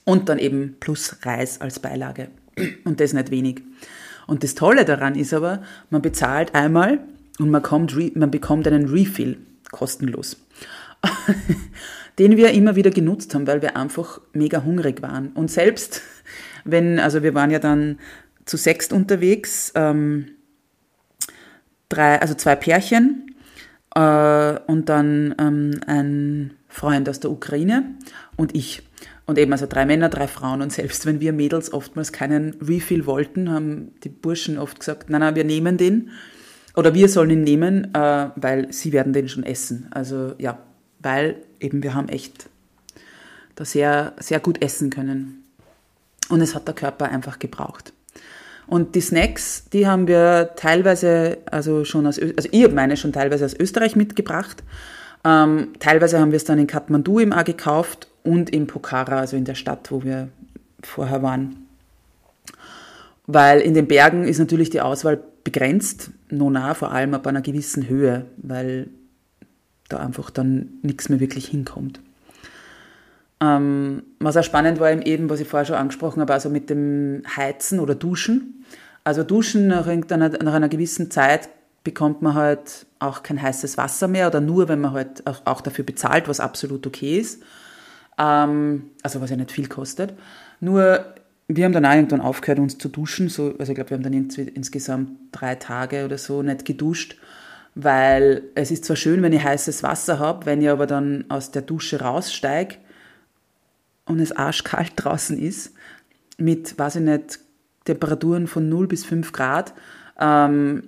Und 0.04 0.30
dann 0.30 0.40
eben 0.40 0.76
plus 0.80 1.18
Reis 1.24 1.62
als 1.62 1.80
Beilage. 1.80 2.30
Und 2.84 3.00
das 3.00 3.14
nicht 3.14 3.32
wenig. 3.32 3.62
Und 4.28 4.44
das 4.44 4.56
Tolle 4.56 4.86
daran 4.86 5.16
ist 5.16 5.34
aber, 5.34 5.62
man 5.90 6.02
bezahlt 6.02 6.56
einmal 6.56 7.00
und 7.40 7.50
man, 7.50 7.62
kommt, 7.62 8.16
man 8.16 8.32
bekommt 8.32 8.68
einen 8.68 8.88
Refill 8.88 9.38
kostenlos. 9.72 10.38
den 12.20 12.38
wir 12.38 12.52
immer 12.52 12.76
wieder 12.76 12.92
genutzt 12.92 13.34
haben, 13.34 13.48
weil 13.48 13.62
wir 13.62 13.76
einfach 13.76 14.22
mega 14.34 14.64
hungrig 14.64 15.02
waren. 15.02 15.30
Und 15.30 15.50
selbst 15.50 16.02
wenn, 16.64 17.00
also 17.00 17.24
wir 17.24 17.34
waren 17.34 17.52
ja 17.52 17.60
dann 17.60 18.00
zu 18.46 18.58
sechst 18.58 18.94
unterwegs, 18.94 19.72
ähm, 19.76 20.28
drei, 21.90 22.22
also 22.22 22.34
zwei 22.34 22.56
Pärchen 22.56 23.36
äh, 23.96 24.60
und 24.68 24.90
dann 24.90 25.36
ähm, 25.40 25.82
ein 25.88 26.54
Freund 26.68 27.10
aus 27.10 27.20
der 27.20 27.32
Ukraine 27.32 27.96
und 28.36 28.56
ich. 28.56 28.84
Und 29.26 29.38
eben 29.38 29.52
also 29.52 29.66
drei 29.68 29.86
Männer, 29.86 30.10
drei 30.10 30.28
Frauen. 30.28 30.62
Und 30.62 30.74
selbst 30.74 31.06
wenn 31.06 31.20
wir 31.20 31.32
Mädels 31.34 31.72
oftmals 31.72 32.12
keinen 32.12 32.56
Refill 32.62 33.06
wollten, 33.06 33.52
haben 33.52 33.92
die 34.04 34.10
Burschen 34.10 34.58
oft 34.58 34.80
gesagt, 34.80 35.10
nein, 35.10 35.22
nein, 35.22 35.36
wir 35.36 35.44
nehmen 35.44 35.78
den. 35.78 36.10
Oder 36.76 36.94
wir 36.94 37.10
sollen 37.10 37.30
ihn 37.30 37.44
nehmen, 37.44 37.94
äh, 37.94 38.30
weil 38.36 38.72
sie 38.74 38.94
werden 38.94 39.14
den 39.14 39.30
schon 39.30 39.44
essen. 39.44 39.88
Also 39.92 40.34
ja, 40.38 40.60
weil 41.00 41.38
eben 41.60 41.84
wir 41.84 41.94
haben 41.94 42.10
echt 42.10 42.50
da 43.56 43.66
sehr, 43.66 44.14
sehr 44.20 44.40
gut 44.40 44.62
essen 44.62 44.90
können. 44.90 45.44
Und 46.30 46.42
es 46.42 46.56
hat 46.56 46.68
der 46.68 46.76
Körper 46.76 47.10
einfach 47.10 47.40
gebraucht. 47.40 47.94
Und 48.68 48.96
die 48.96 49.02
Snacks, 49.02 49.66
die 49.74 49.86
haben 49.86 50.08
wir 50.08 50.52
teilweise, 50.56 51.40
also 51.46 51.84
schon 51.84 52.08
aus, 52.08 52.18
also 52.20 52.48
ich 52.50 52.64
habe 52.64 52.74
meine 52.74 52.96
schon 52.96 53.12
teilweise 53.12 53.44
aus 53.44 53.54
Österreich 53.54 53.98
mitgebracht. 53.98 54.64
Ähm, 55.24 55.74
teilweise 55.80 56.20
haben 56.20 56.32
wir 56.32 56.38
es 56.38 56.46
dann 56.46 56.60
in 56.60 56.68
Kathmandu 56.68 57.20
im 57.20 57.34
A 57.34 57.44
gekauft 57.44 58.08
und 58.24 58.50
in 58.50 58.68
Pokhara, 58.68 59.20
also 59.20 59.38
in 59.38 59.46
der 59.46 59.56
Stadt, 59.56 59.92
wo 59.92 60.04
wir 60.04 60.30
vorher 60.82 61.22
waren. 61.22 61.68
Weil 63.28 63.62
in 63.62 63.74
den 63.74 63.88
Bergen 63.88 64.24
ist 64.26 64.40
natürlich 64.40 64.70
die 64.70 64.82
Auswahl 64.82 65.22
begrenzt, 65.44 66.12
Nona 66.30 66.74
vor 66.74 66.92
allem 66.92 67.14
ab 67.14 67.28
einer 67.28 67.42
gewissen 67.42 67.88
Höhe, 67.88 68.26
weil 68.38 68.90
da 69.90 69.98
einfach 69.98 70.30
dann 70.30 70.70
nichts 70.82 71.10
mehr 71.10 71.20
wirklich 71.20 71.48
hinkommt. 71.48 72.00
Ähm, 73.42 74.04
was 74.20 74.38
auch 74.38 74.44
spannend 74.44 74.80
war 74.80 74.92
eben, 74.92 75.30
was 75.30 75.40
ich 75.40 75.48
vorher 75.48 75.66
schon 75.66 75.76
angesprochen 75.76 76.22
habe, 76.22 76.34
also 76.34 76.50
mit 76.50 76.70
dem 76.70 77.24
Heizen 77.36 77.80
oder 77.80 77.96
Duschen. 77.96 78.66
Also 79.04 79.24
Duschen 79.24 79.68
nach, 79.68 79.88
nach 79.88 80.54
einer 80.54 80.70
gewissen 80.70 81.10
Zeit 81.10 81.50
bekommt 81.84 82.22
man 82.22 82.36
halt 82.36 82.86
auch 83.02 83.24
kein 83.24 83.42
heißes 83.42 83.78
Wasser 83.78 84.08
mehr 84.08 84.28
oder 84.28 84.42
nur, 84.42 84.68
wenn 84.68 84.82
man 84.82 84.94
halt 84.94 85.24
auch 85.26 85.62
dafür 85.62 85.84
bezahlt, 85.84 86.28
was 86.28 86.40
absolut 86.40 86.86
okay 86.86 87.20
ist. 87.20 87.42
Ähm, 88.18 88.92
also 89.04 89.22
was 89.22 89.30
ja 89.30 89.36
nicht 89.36 89.52
viel 89.52 89.68
kostet. 89.68 90.14
Nur 90.60 91.06
wir 91.48 91.66
haben 91.66 91.74
dann 91.74 91.86
auch 91.86 91.94
irgendwann 91.94 92.22
aufgehört, 92.22 92.60
uns 92.60 92.78
zu 92.78 92.90
duschen. 92.90 93.30
So, 93.30 93.56
also 93.58 93.72
ich 93.72 93.76
glaube, 93.76 93.90
wir 93.90 93.98
haben 93.98 94.04
dann 94.04 94.14
insgesamt 94.14 95.12
drei 95.32 95.56
Tage 95.56 96.06
oder 96.06 96.18
so 96.18 96.44
nicht 96.44 96.66
geduscht, 96.66 97.18
weil 97.76 98.44
es 98.56 98.72
ist 98.72 98.86
zwar 98.86 98.96
schön, 98.96 99.22
wenn 99.24 99.34
ich 99.34 99.44
heißes 99.44 99.84
Wasser 99.84 100.20
habe, 100.20 100.46
wenn 100.46 100.62
ich 100.62 100.70
aber 100.70 100.88
dann 100.88 101.26
aus 101.30 101.52
der 101.52 101.64
Dusche 101.64 102.02
raussteige 102.02 102.76
und 104.06 104.20
es 104.20 104.32
arschkalt 104.32 104.94
draußen 104.96 105.38
ist, 105.40 105.74
mit, 106.38 106.78
weiß 106.78 106.98
ich 106.98 107.02
nicht, 107.02 107.40
Temperaturen 107.86 108.48
von 108.48 108.70
0 108.70 108.88
bis 108.88 109.06
5 109.06 109.32
Grad, 109.32 109.74
ähm, 110.20 110.84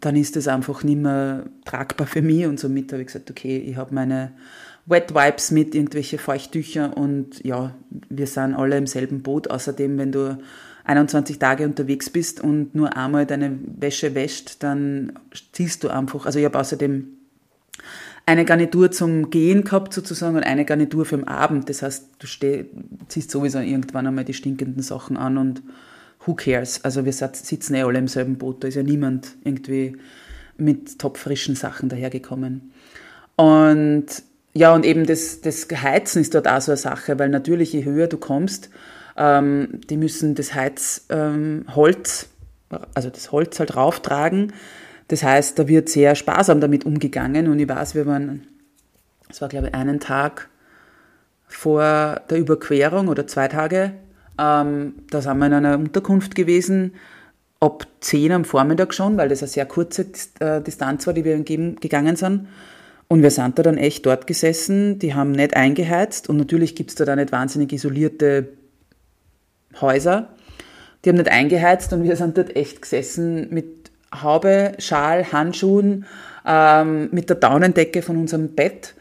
dann 0.00 0.16
ist 0.16 0.36
das 0.36 0.48
einfach 0.48 0.82
nicht 0.84 0.98
mehr 0.98 1.44
tragbar 1.64 2.06
für 2.06 2.22
mich 2.22 2.46
und 2.46 2.58
somit 2.58 2.92
habe 2.92 3.02
ich 3.02 3.08
gesagt, 3.08 3.30
okay, 3.30 3.58
ich 3.58 3.76
habe 3.76 3.94
meine 3.94 4.32
Wet 4.86 5.14
Wipes 5.14 5.50
mit, 5.50 5.74
irgendwelche 5.74 6.18
Feuchttücher 6.18 6.96
und 6.96 7.44
ja, 7.44 7.74
wir 8.08 8.26
sind 8.26 8.54
alle 8.54 8.76
im 8.76 8.86
selben 8.86 9.22
Boot. 9.22 9.50
Außerdem, 9.50 9.96
wenn 9.98 10.10
du 10.12 10.38
21 10.84 11.38
Tage 11.38 11.64
unterwegs 11.64 12.10
bist 12.10 12.40
und 12.40 12.74
nur 12.74 12.96
einmal 12.96 13.26
deine 13.26 13.58
Wäsche 13.78 14.14
wäscht, 14.14 14.56
dann 14.62 15.12
ziehst 15.52 15.84
du 15.84 15.88
einfach, 15.88 16.26
also 16.26 16.38
ich 16.38 16.44
habe 16.44 16.58
außerdem 16.58 17.06
eine 18.26 18.44
Garnitur 18.44 18.90
zum 18.90 19.30
Gehen 19.30 19.64
gehabt 19.64 19.92
sozusagen 19.92 20.36
und 20.36 20.44
eine 20.44 20.64
Garnitur 20.64 21.04
für 21.04 21.16
den 21.16 21.28
Abend. 21.28 21.68
Das 21.68 21.82
heißt, 21.82 22.08
du 22.18 22.26
ziehst 23.08 23.30
sowieso 23.30 23.58
irgendwann 23.58 24.06
einmal 24.06 24.24
die 24.24 24.34
stinkenden 24.34 24.82
Sachen 24.82 25.16
an 25.16 25.38
und 25.38 25.62
who 26.26 26.34
cares? 26.34 26.84
Also 26.84 27.04
wir 27.04 27.12
sitzen 27.12 27.74
eh 27.74 27.82
alle 27.82 27.98
im 27.98 28.08
selben 28.08 28.38
Boot, 28.38 28.62
da 28.62 28.68
ist 28.68 28.74
ja 28.74 28.82
niemand 28.82 29.36
irgendwie 29.44 29.96
mit 30.56 30.98
topfrischen 30.98 31.56
Sachen 31.56 31.88
dahergekommen. 31.88 32.72
Und 33.36 34.06
ja, 34.54 34.74
und 34.74 34.84
eben 34.84 35.06
das, 35.06 35.40
das 35.40 35.66
Heizen 35.70 36.20
ist 36.20 36.34
dort 36.34 36.46
auch 36.46 36.60
so 36.60 36.72
eine 36.72 36.76
Sache, 36.76 37.18
weil 37.18 37.30
natürlich 37.30 37.72
je 37.72 37.84
höher 37.84 38.06
du 38.06 38.18
kommst, 38.18 38.68
ähm, 39.16 39.80
die 39.88 39.96
müssen 39.96 40.34
das 40.34 40.54
Heizholz, 40.54 41.08
ähm, 41.10 42.78
also 42.94 43.10
das 43.10 43.32
Holz 43.32 43.58
halt 43.58 43.76
rauftragen, 43.76 44.52
das 45.08 45.22
heißt, 45.22 45.58
da 45.58 45.68
wird 45.68 45.88
sehr 45.88 46.14
sparsam 46.14 46.60
damit 46.60 46.86
umgegangen 46.86 47.48
und 47.48 47.58
ich 47.58 47.68
weiß, 47.68 47.94
wir 47.94 48.06
waren, 48.06 48.46
es 49.28 49.40
war 49.40 49.48
glaube 49.48 49.68
ich 49.68 49.74
einen 49.74 50.00
Tag 50.00 50.48
vor 51.46 52.20
der 52.30 52.38
Überquerung 52.38 53.08
oder 53.08 53.26
zwei 53.26 53.48
Tage, 53.48 53.92
ähm, 54.38 54.94
da 55.10 55.20
sind 55.20 55.38
wir 55.38 55.46
in 55.46 55.52
einer 55.52 55.78
Unterkunft 55.78 56.34
gewesen, 56.34 56.94
ab 57.60 57.86
10 58.00 58.32
am 58.32 58.44
Vormittag 58.44 58.92
schon, 58.92 59.16
weil 59.16 59.28
das 59.28 59.42
eine 59.42 59.48
sehr 59.48 59.66
kurze 59.66 60.06
äh, 60.40 60.60
Distanz 60.60 61.06
war, 61.06 61.14
die 61.14 61.24
wir 61.24 61.38
gegangen 61.40 62.16
sind. 62.16 62.48
Und 63.08 63.22
wir 63.22 63.30
sind 63.30 63.58
da 63.58 63.62
dann 63.62 63.76
echt 63.76 64.06
dort 64.06 64.26
gesessen, 64.26 64.98
die 64.98 65.14
haben 65.14 65.32
nicht 65.32 65.54
eingeheizt 65.54 66.28
und 66.28 66.38
natürlich 66.38 66.74
gibt 66.74 66.90
es 66.90 66.96
da, 66.96 67.04
da 67.04 67.14
nicht 67.14 67.30
wahnsinnig 67.30 67.72
isolierte 67.72 68.48
Häuser. 69.80 70.30
Die 71.04 71.10
haben 71.10 71.16
nicht 71.16 71.30
eingeheizt 71.30 71.92
und 71.92 72.04
wir 72.04 72.16
sind 72.16 72.38
dort 72.38 72.56
echt 72.56 72.80
gesessen 72.80 73.52
mit 73.52 73.90
Haube, 74.14 74.72
Schal, 74.78 75.30
Handschuhen, 75.30 76.06
ähm, 76.46 77.08
mit 77.12 77.28
der 77.28 77.36
Daunendecke 77.36 78.02
von 78.02 78.16
unserem 78.16 78.54
Bett, 78.54 78.94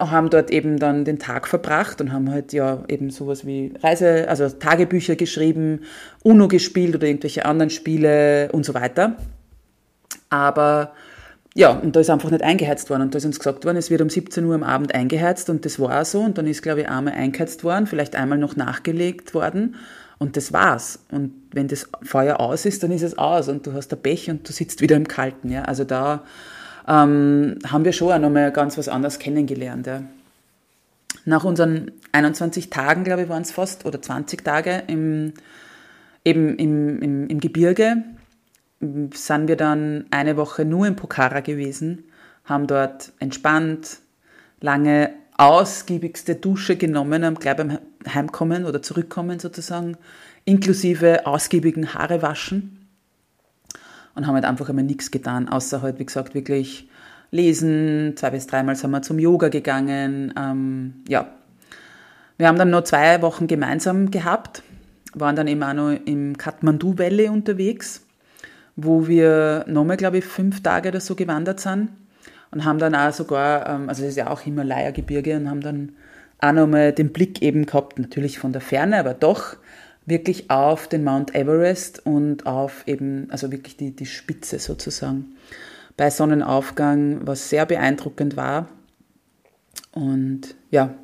haben 0.00 0.30
dort 0.30 0.50
eben 0.50 0.78
dann 0.78 1.04
den 1.04 1.18
Tag 1.18 1.46
verbracht 1.46 2.00
und 2.00 2.12
haben 2.12 2.30
halt 2.30 2.52
ja 2.52 2.82
eben 2.88 3.10
sowas 3.10 3.44
wie 3.44 3.74
Reise, 3.82 4.28
also 4.28 4.48
Tagebücher 4.48 5.16
geschrieben, 5.16 5.80
UNO 6.22 6.48
gespielt 6.48 6.94
oder 6.94 7.06
irgendwelche 7.06 7.44
anderen 7.44 7.70
Spiele 7.70 8.50
und 8.52 8.64
so 8.64 8.72
weiter. 8.72 9.16
Aber 10.30 10.92
ja, 11.54 11.70
und 11.72 11.96
da 11.96 12.00
ist 12.00 12.10
einfach 12.10 12.30
nicht 12.30 12.42
eingeheizt 12.42 12.90
worden. 12.90 13.02
Und 13.02 13.14
da 13.14 13.18
ist 13.18 13.24
uns 13.24 13.38
gesagt 13.38 13.64
worden, 13.64 13.76
es 13.76 13.90
wird 13.90 14.00
um 14.00 14.08
17 14.08 14.44
Uhr 14.44 14.54
am 14.54 14.62
Abend 14.62 14.94
eingeheizt 14.94 15.50
und 15.50 15.64
das 15.64 15.80
war 15.80 16.04
so. 16.04 16.20
Und 16.20 16.38
dann 16.38 16.46
ist, 16.46 16.62
glaube 16.62 16.82
ich, 16.82 16.88
einmal 16.88 17.14
eingeheizt 17.14 17.64
worden, 17.64 17.86
vielleicht 17.86 18.14
einmal 18.14 18.38
noch 18.38 18.56
nachgelegt 18.56 19.34
worden. 19.34 19.74
Und 20.18 20.36
das 20.36 20.52
war's. 20.52 21.00
Und 21.10 21.32
wenn 21.52 21.66
das 21.66 21.88
Feuer 22.02 22.40
aus 22.40 22.66
ist, 22.66 22.82
dann 22.82 22.92
ist 22.92 23.02
es 23.02 23.18
aus 23.18 23.48
und 23.48 23.66
du 23.66 23.72
hast 23.72 23.88
der 23.88 23.96
Pech 23.96 24.30
und 24.30 24.48
du 24.48 24.52
sitzt 24.52 24.80
wieder 24.80 24.96
im 24.96 25.08
Kalten. 25.08 25.50
Ja? 25.50 25.62
Also 25.62 25.84
da 25.84 26.24
ähm, 26.88 27.58
haben 27.66 27.84
wir 27.84 27.92
schon 27.92 28.12
auch 28.12 28.18
nochmal 28.18 28.52
ganz 28.52 28.78
was 28.78 28.88
anderes 28.88 29.18
kennengelernt. 29.18 29.86
Ja? 29.86 30.02
Nach 31.24 31.44
unseren 31.44 31.92
21 32.12 32.70
Tagen, 32.70 33.04
glaube 33.04 33.22
ich, 33.22 33.28
waren 33.28 33.42
es 33.42 33.52
fast, 33.52 33.84
oder 33.84 34.00
20 34.00 34.44
Tage 34.44 34.82
im, 34.86 35.34
eben 36.24 36.56
im, 36.56 37.02
im, 37.02 37.28
im 37.28 37.40
Gebirge, 37.40 38.04
sind 38.80 39.48
wir 39.48 39.56
dann 39.56 40.06
eine 40.10 40.36
Woche 40.36 40.64
nur 40.64 40.86
in 40.86 40.96
Pokhara 40.96 41.40
gewesen, 41.40 42.04
haben 42.44 42.66
dort 42.66 43.12
entspannt, 43.18 43.98
lange 44.60 45.10
ausgiebigste 45.36 46.34
Dusche 46.34 46.76
genommen, 46.76 47.34
gleich 47.34 47.56
beim 47.56 47.78
Heimkommen 48.08 48.64
oder 48.64 48.82
Zurückkommen 48.82 49.38
sozusagen, 49.38 49.96
inklusive 50.44 51.26
ausgiebigen 51.26 51.94
Haare 51.94 52.22
waschen 52.22 52.79
und 54.14 54.26
haben 54.26 54.34
halt 54.34 54.44
einfach 54.44 54.68
einmal 54.68 54.84
nichts 54.84 55.10
getan, 55.10 55.48
außer 55.48 55.82
halt, 55.82 55.98
wie 55.98 56.06
gesagt, 56.06 56.34
wirklich 56.34 56.88
lesen. 57.30 58.14
Zwei 58.16 58.30
bis 58.30 58.46
dreimal 58.46 58.76
sind 58.76 58.90
wir 58.90 59.02
zum 59.02 59.18
Yoga 59.18 59.48
gegangen. 59.48 60.34
Ähm, 60.36 60.94
ja, 61.08 61.28
wir 62.38 62.48
haben 62.48 62.58
dann 62.58 62.70
noch 62.70 62.84
zwei 62.84 63.22
Wochen 63.22 63.46
gemeinsam 63.46 64.10
gehabt, 64.10 64.62
waren 65.14 65.36
dann 65.36 65.46
eben 65.46 65.62
auch 65.62 65.74
noch 65.74 65.90
im 65.90 66.38
Kathmandu 66.38 66.98
Valley 66.98 67.28
unterwegs, 67.28 68.06
wo 68.76 69.06
wir 69.06 69.64
nochmal, 69.68 69.96
glaube 69.96 70.18
ich, 70.18 70.24
fünf 70.24 70.62
Tage 70.62 70.88
oder 70.88 71.00
so 71.00 71.14
gewandert 71.14 71.60
sind 71.60 71.90
und 72.50 72.64
haben 72.64 72.78
dann 72.78 72.94
auch 72.94 73.12
sogar, 73.12 73.68
ähm, 73.68 73.88
also 73.88 74.02
es 74.02 74.10
ist 74.10 74.16
ja 74.16 74.30
auch 74.30 74.40
Himalaya-Gebirge 74.40 75.36
und 75.36 75.50
haben 75.50 75.60
dann 75.60 75.92
auch 76.38 76.52
nochmal 76.52 76.92
den 76.92 77.12
Blick 77.12 77.42
eben 77.42 77.66
gehabt, 77.66 77.98
natürlich 77.98 78.38
von 78.38 78.52
der 78.52 78.62
Ferne, 78.62 78.98
aber 78.98 79.14
doch 79.14 79.56
wirklich 80.10 80.50
auf 80.50 80.88
den 80.88 81.04
Mount 81.04 81.34
Everest 81.34 82.04
und 82.04 82.44
auf 82.46 82.82
eben, 82.86 83.28
also 83.30 83.50
wirklich 83.50 83.76
die, 83.76 83.92
die 83.92 84.06
Spitze 84.06 84.58
sozusagen. 84.58 85.36
Bei 85.96 86.10
Sonnenaufgang, 86.10 87.26
was 87.26 87.48
sehr 87.48 87.66
beeindruckend 87.66 88.36
war. 88.36 88.68
Und 89.92 90.54
ja, 90.70 90.94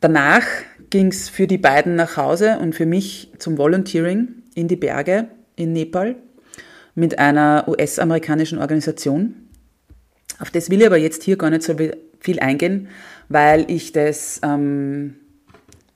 danach 0.00 0.44
ging 0.90 1.08
es 1.08 1.28
für 1.28 1.46
die 1.46 1.58
beiden 1.58 1.96
nach 1.96 2.16
Hause 2.16 2.58
und 2.58 2.74
für 2.74 2.86
mich 2.86 3.32
zum 3.38 3.58
Volunteering 3.58 4.28
in 4.54 4.68
die 4.68 4.76
Berge 4.76 5.28
in 5.56 5.72
Nepal 5.72 6.16
mit 6.94 7.18
einer 7.18 7.64
US-amerikanischen 7.68 8.58
Organisation. 8.58 9.34
Auf 10.40 10.50
das 10.50 10.70
will 10.70 10.80
ich 10.80 10.86
aber 10.86 10.96
jetzt 10.96 11.22
hier 11.22 11.36
gar 11.36 11.50
nicht 11.50 11.62
so 11.62 11.74
viel 12.20 12.40
eingehen, 12.40 12.88
weil 13.28 13.70
ich 13.70 13.92
das 13.92 14.40
ähm, 14.42 15.16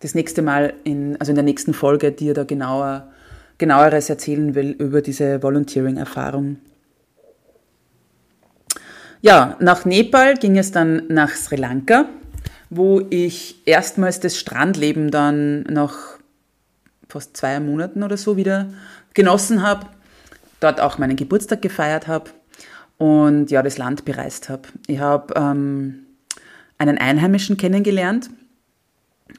das 0.03 0.17
nächste 0.17 0.43
Mal, 0.43 0.75
in, 0.83 1.17
also 1.21 1.31
in 1.31 1.37
der 1.37 1.45
nächsten 1.45 1.75
Folge, 1.75 2.11
dir 2.11 2.35
da 2.35 2.43
genauer, 2.43 3.09
genaueres 3.59 4.11
erzählen 4.11 4.55
will 4.55 4.71
über 4.71 5.01
diese 5.01 5.43
Volunteering-Erfahrung. 5.43 6.57
Ja, 9.21 9.57
nach 9.61 9.85
Nepal 9.85 10.35
ging 10.35 10.59
es 10.59 10.73
dann 10.73 11.05
nach 11.09 11.31
Sri 11.31 11.55
Lanka, 11.55 12.07
wo 12.69 13.01
ich 13.11 13.63
erstmals 13.65 14.19
das 14.19 14.37
Strandleben 14.37 15.13
dann 15.13 15.63
nach 15.63 16.19
fast 17.09 17.37
zwei 17.37 17.61
Monaten 17.61 18.03
oder 18.03 18.17
so 18.17 18.37
wieder 18.37 18.73
genossen 19.15 19.63
habe, 19.63 19.87
dort 20.59 20.81
auch 20.81 20.99
meinen 20.99 21.15
Geburtstag 21.15 21.63
gefeiert 21.63 22.09
habe 22.09 22.31
und 22.99 23.53
ja, 23.53 23.63
das 23.63 23.79
Land 23.79 24.05
bereist 24.05 24.49
habe. 24.49 24.63
Ich 24.89 24.99
habe 24.99 25.35
ähm, 25.37 26.07
einen 26.79 26.99
Einheimischen 26.99 27.57
kennengelernt 27.57 28.31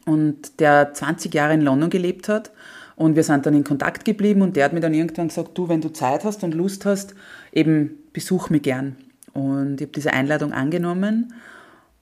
und 0.05 0.59
der 0.59 0.93
20 0.93 1.33
Jahre 1.33 1.53
in 1.53 1.61
London 1.61 1.89
gelebt 1.89 2.27
hat 2.29 2.51
und 2.95 3.15
wir 3.15 3.23
sind 3.23 3.45
dann 3.45 3.55
in 3.55 3.63
Kontakt 3.63 4.05
geblieben 4.05 4.41
und 4.41 4.55
der 4.55 4.65
hat 4.65 4.73
mir 4.73 4.79
dann 4.79 4.93
irgendwann 4.93 5.29
gesagt, 5.29 5.57
du, 5.57 5.67
wenn 5.67 5.81
du 5.81 5.89
Zeit 5.89 6.23
hast 6.23 6.43
und 6.43 6.53
Lust 6.53 6.85
hast, 6.85 7.15
eben 7.51 7.97
besuch 8.13 8.49
mich 8.49 8.61
gern. 8.61 8.95
Und 9.33 9.81
ich 9.81 9.87
habe 9.87 9.93
diese 9.93 10.13
Einladung 10.13 10.53
angenommen 10.53 11.33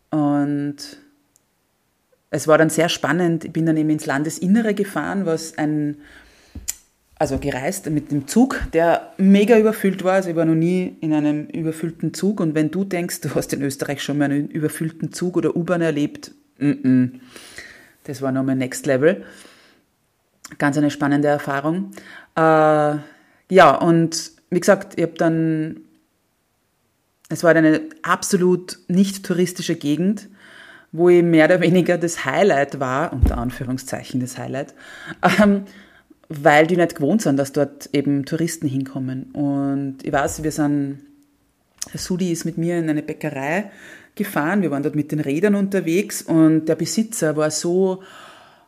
und 0.10 0.76
es 2.30 2.48
war 2.48 2.58
dann 2.58 2.70
sehr 2.70 2.90
spannend. 2.90 3.46
Ich 3.46 3.54
bin 3.54 3.66
dann 3.66 3.78
eben 3.78 3.90
ins 3.90 4.06
Landesinnere 4.06 4.74
gefahren, 4.74 5.26
was 5.26 5.58
ein, 5.58 5.98
also 7.16 7.38
gereist 7.38 7.90
mit 7.90 8.12
dem 8.12 8.28
Zug, 8.28 8.62
der 8.74 9.14
mega 9.18 9.58
überfüllt 9.58 10.04
war. 10.04 10.14
Also 10.14 10.30
ich 10.30 10.36
war 10.36 10.46
noch 10.46 10.56
nie 10.56 10.96
in 11.02 11.14
einem 11.14 11.46
überfüllten 11.48 12.14
Zug. 12.14 12.40
Und 12.40 12.56
wenn 12.56 12.72
du 12.72 12.84
denkst, 12.84 13.22
du 13.22 13.36
hast 13.36 13.54
in 13.54 13.62
Österreich 13.62 14.02
schon 14.02 14.18
mal 14.18 14.26
einen 14.26 14.50
überfüllten 14.50 15.12
Zug 15.12 15.38
oder 15.38 15.56
U-Bahn 15.56 15.82
erlebt, 15.82 16.32
mm 16.58 16.72
-mm. 16.72 17.10
Das 18.04 18.22
war 18.22 18.32
nochmal 18.32 18.56
Next 18.56 18.86
Level. 18.86 19.24
Ganz 20.58 20.78
eine 20.78 20.92
spannende 20.92 21.28
Erfahrung. 21.28 21.92
Äh, 22.36 22.96
ja, 23.50 23.76
und 23.76 24.32
wie 24.50 24.60
gesagt, 24.60 24.94
ich 24.98 25.04
habe 25.04 25.14
dann, 25.14 25.82
es 27.30 27.44
war 27.44 27.56
eine 27.56 27.82
absolut 28.02 28.80
nicht 28.88 29.26
touristische 29.26 29.76
Gegend, 29.76 30.28
wo 30.92 31.10
ich 31.10 31.24
mehr 31.24 31.46
oder 31.46 31.62
weniger 31.62 31.98
das 31.98 32.26
Highlight 32.26 32.80
war, 32.80 33.14
unter 33.14 33.38
Anführungszeichen 33.38 34.20
das 34.20 34.38
Highlight, 34.38 34.74
ähm, 35.40 35.64
weil 36.28 36.68
die 36.68 36.78
nicht 36.78 36.96
gewohnt 36.96 37.22
sind, 37.22 37.38
dass 37.38 37.54
dort 37.54 37.90
eben 37.94 38.26
Touristen 38.26 38.68
hinkommen. 38.68 39.32
Und 39.32 39.98
ich 40.04 40.12
weiß, 40.12 40.44
wir 40.44 40.52
sind, 40.52 41.00
Herr 41.90 42.00
Sudi 42.00 42.32
ist 42.32 42.46
mit 42.46 42.58
mir 42.58 42.78
in 42.78 42.90
eine 42.90 43.04
Bäckerei 43.04 43.72
gefahren, 44.24 44.62
wir 44.62 44.72
waren 44.72 44.84
dort 44.84 44.96
mit 44.96 45.12
den 45.12 45.20
Rädern 45.20 45.56
unterwegs 45.56 46.22
und 46.22 46.66
der 46.66 46.76
Besitzer 46.76 47.36
war 47.36 47.52
so, 47.52 48.02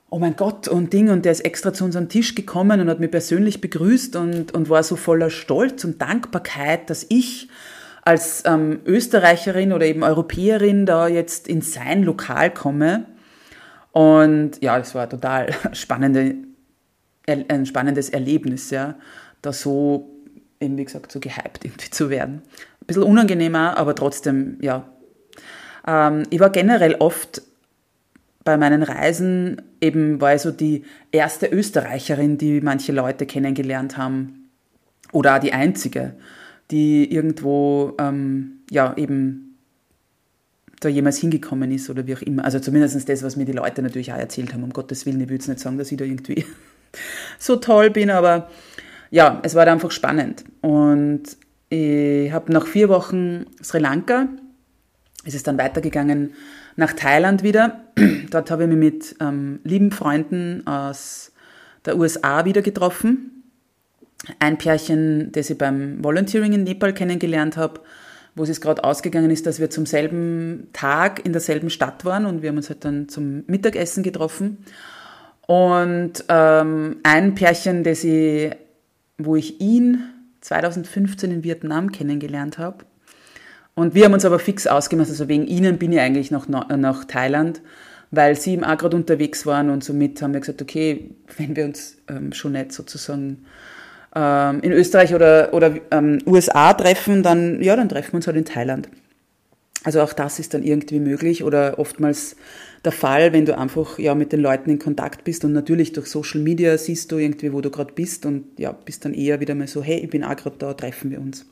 oh 0.09 0.19
mein 0.19 0.35
Gott 0.35 0.67
und 0.67 0.93
Ding 0.93 1.09
und 1.09 1.25
der 1.25 1.31
ist 1.31 1.41
extra 1.41 1.73
zu 1.73 1.83
unserem 1.85 2.07
Tisch 2.07 2.35
gekommen 2.35 2.79
und 2.79 2.89
hat 2.89 2.99
mich 2.99 3.09
persönlich 3.09 3.61
begrüßt 3.61 4.15
und, 4.15 4.53
und 4.53 4.69
war 4.69 4.83
so 4.83 4.95
voller 4.95 5.31
Stolz 5.31 5.83
und 5.83 6.01
Dankbarkeit, 6.01 6.89
dass 6.89 7.05
ich 7.09 7.49
als 8.03 8.43
ähm, 8.45 8.81
Österreicherin 8.85 9.73
oder 9.73 9.85
eben 9.85 10.03
Europäerin 10.03 10.85
da 10.85 11.07
jetzt 11.07 11.47
in 11.47 11.61
sein 11.61 12.03
Lokal 12.03 12.53
komme. 12.53 13.05
Und 13.91 14.61
ja, 14.61 14.77
das 14.77 14.93
war 14.93 15.09
total 15.09 15.49
spannende, 15.73 16.35
ein 17.25 17.65
spannendes 17.65 18.09
Erlebnis, 18.09 18.69
ja, 18.69 18.95
da 19.41 19.53
so, 19.53 20.11
eben 20.59 20.77
wie 20.77 20.85
gesagt, 20.85 21.11
so 21.11 21.19
gehypt 21.19 21.63
irgendwie 21.63 21.89
zu 21.89 22.09
werden. 22.09 22.43
Ein 22.81 22.85
bisschen 22.85 23.03
unangenehmer, 23.03 23.77
aber 23.77 23.95
trotzdem, 23.95 24.57
ja. 24.61 24.89
Ähm, 25.87 26.23
ich 26.29 26.39
war 26.39 26.49
generell 26.49 26.95
oft 26.95 27.41
bei 28.43 28.57
meinen 28.57 28.83
Reisen 28.83 29.61
eben 29.83 30.21
war 30.21 30.35
ich 30.35 30.41
so 30.41 30.51
die 30.51 30.83
erste 31.11 31.47
Österreicherin, 31.47 32.37
die 32.37 32.61
manche 32.61 32.91
Leute 32.91 33.25
kennengelernt 33.25 33.97
haben. 33.97 34.49
Oder 35.11 35.35
auch 35.35 35.39
die 35.39 35.53
einzige, 35.53 36.15
die 36.71 37.11
irgendwo, 37.13 37.95
ähm, 37.99 38.61
ja, 38.71 38.95
eben 38.97 39.57
da 40.79 40.89
jemals 40.89 41.19
hingekommen 41.19 41.71
ist 41.71 41.89
oder 41.89 42.07
wie 42.07 42.15
auch 42.15 42.21
immer. 42.21 42.43
Also 42.43 42.59
zumindest 42.59 43.07
das, 43.07 43.23
was 43.23 43.35
mir 43.35 43.45
die 43.45 43.51
Leute 43.51 43.81
natürlich 43.81 44.11
auch 44.11 44.17
erzählt 44.17 44.53
haben. 44.53 44.63
Um 44.63 44.73
Gottes 44.73 45.05
Willen, 45.05 45.21
ich 45.21 45.29
will 45.29 45.35
jetzt 45.35 45.47
nicht 45.47 45.59
sagen, 45.59 45.77
dass 45.77 45.91
ich 45.91 45.97
da 45.97 46.05
irgendwie 46.05 46.45
so 47.39 47.57
toll 47.57 47.89
bin, 47.89 48.09
aber 48.09 48.49
ja, 49.11 49.39
es 49.43 49.55
war 49.55 49.67
einfach 49.67 49.91
spannend. 49.91 50.43
Und 50.61 51.23
ich 51.69 52.31
habe 52.31 52.51
nach 52.51 52.65
vier 52.65 52.89
Wochen 52.89 53.45
Sri 53.61 53.79
Lanka, 53.79 54.27
ist 55.25 55.35
es 55.35 55.43
dann 55.43 55.57
weitergegangen 55.57 56.33
nach 56.75 56.93
Thailand 56.93 57.43
wieder. 57.43 57.83
Dort 58.29 58.51
habe 58.51 58.63
ich 58.63 58.69
mich 58.69 58.77
mit 58.77 59.15
ähm, 59.19 59.59
lieben 59.63 59.91
Freunden 59.91 60.65
aus 60.67 61.31
der 61.85 61.97
USA 61.97 62.45
wieder 62.45 62.61
getroffen. 62.61 63.43
Ein 64.39 64.57
Pärchen, 64.57 65.31
das 65.31 65.49
ich 65.49 65.57
beim 65.57 66.03
Volunteering 66.03 66.53
in 66.53 66.63
Nepal 66.63 66.93
kennengelernt 66.93 67.57
habe, 67.57 67.81
wo 68.35 68.43
es 68.43 68.61
gerade 68.61 68.83
ausgegangen 68.83 69.31
ist, 69.31 69.45
dass 69.45 69.59
wir 69.59 69.69
zum 69.69 69.85
selben 69.85 70.69
Tag 70.73 71.25
in 71.25 71.33
derselben 71.33 71.69
Stadt 71.69 72.05
waren 72.05 72.25
und 72.25 72.41
wir 72.41 72.49
haben 72.49 72.57
uns 72.57 72.69
halt 72.69 72.85
dann 72.85 73.09
zum 73.09 73.43
Mittagessen 73.47 74.01
getroffen. 74.01 74.59
Und 75.45 76.23
ähm, 76.29 76.97
ein 77.03 77.35
Pärchen, 77.35 77.83
das 77.83 78.03
ich, 78.03 78.51
wo 79.17 79.35
ich 79.35 79.59
ihn 79.59 80.03
2015 80.41 81.31
in 81.31 81.43
Vietnam 81.43 81.91
kennengelernt 81.91 82.57
habe, 82.57 82.85
und 83.75 83.95
wir 83.95 84.05
haben 84.05 84.13
uns 84.13 84.25
aber 84.25 84.39
fix 84.39 84.67
ausgemacht, 84.67 85.09
also 85.09 85.27
wegen 85.27 85.47
ihnen 85.47 85.77
bin 85.77 85.91
ich 85.91 85.99
eigentlich 85.99 86.31
noch 86.31 86.47
nach 86.47 87.05
Thailand, 87.05 87.61
weil 88.11 88.35
sie 88.35 88.53
eben 88.53 88.63
auch 88.63 88.77
gerade 88.77 88.95
unterwegs 88.95 89.45
waren 89.45 89.69
und 89.69 89.83
somit 89.83 90.21
haben 90.21 90.33
wir 90.33 90.39
gesagt, 90.39 90.61
okay, 90.61 91.09
wenn 91.37 91.55
wir 91.55 91.65
uns 91.65 91.97
ähm, 92.07 92.31
schon 92.33 92.51
nicht 92.51 92.71
sozusagen 92.71 93.45
ähm, 94.15 94.59
in 94.61 94.71
Österreich 94.71 95.15
oder, 95.15 95.53
oder 95.53 95.73
ähm, 95.89 96.19
USA 96.27 96.73
treffen, 96.73 97.23
dann, 97.23 97.61
ja, 97.63 97.75
dann 97.75 97.89
treffen 97.89 98.13
wir 98.13 98.17
uns 98.17 98.27
halt 98.27 98.37
in 98.37 98.45
Thailand. 98.45 98.89
Also 99.83 100.01
auch 100.01 100.13
das 100.13 100.39
ist 100.39 100.53
dann 100.53 100.63
irgendwie 100.63 100.99
möglich 100.99 101.43
oder 101.43 101.79
oftmals 101.79 102.35
der 102.85 102.91
Fall, 102.91 103.33
wenn 103.33 103.45
du 103.45 103.57
einfach 103.57 103.97
ja 103.97 104.13
mit 104.13 104.31
den 104.31 104.41
Leuten 104.41 104.69
in 104.69 104.79
Kontakt 104.79 105.23
bist 105.23 105.43
und 105.43 105.53
natürlich 105.53 105.93
durch 105.93 106.07
Social 106.07 106.41
Media 106.41 106.77
siehst 106.77 107.11
du 107.11 107.17
irgendwie, 107.17 107.51
wo 107.51 107.61
du 107.61 107.69
gerade 107.69 107.93
bist 107.93 108.25
und 108.25 108.45
ja, 108.57 108.71
bist 108.71 109.05
dann 109.05 109.13
eher 109.13 109.39
wieder 109.39 109.55
mal 109.55 109.67
so, 109.67 109.81
hey, 109.81 109.99
ich 109.99 110.09
bin 110.09 110.23
auch 110.23 110.35
gerade 110.35 110.57
da, 110.57 110.73
treffen 110.73 111.11
wir 111.11 111.19
uns. 111.19 111.45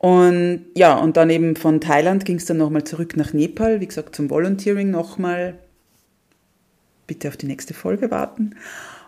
Und 0.00 0.64
ja, 0.74 0.96
und 0.96 1.18
dann 1.18 1.28
eben 1.28 1.56
von 1.56 1.78
Thailand 1.78 2.24
ging 2.24 2.36
es 2.36 2.46
dann 2.46 2.56
nochmal 2.56 2.84
zurück 2.84 3.18
nach 3.18 3.34
Nepal, 3.34 3.82
wie 3.82 3.86
gesagt, 3.86 4.16
zum 4.16 4.30
Volunteering 4.30 4.90
nochmal. 4.90 5.58
Bitte 7.06 7.28
auf 7.28 7.36
die 7.36 7.46
nächste 7.46 7.74
Folge 7.74 8.10
warten. 8.10 8.54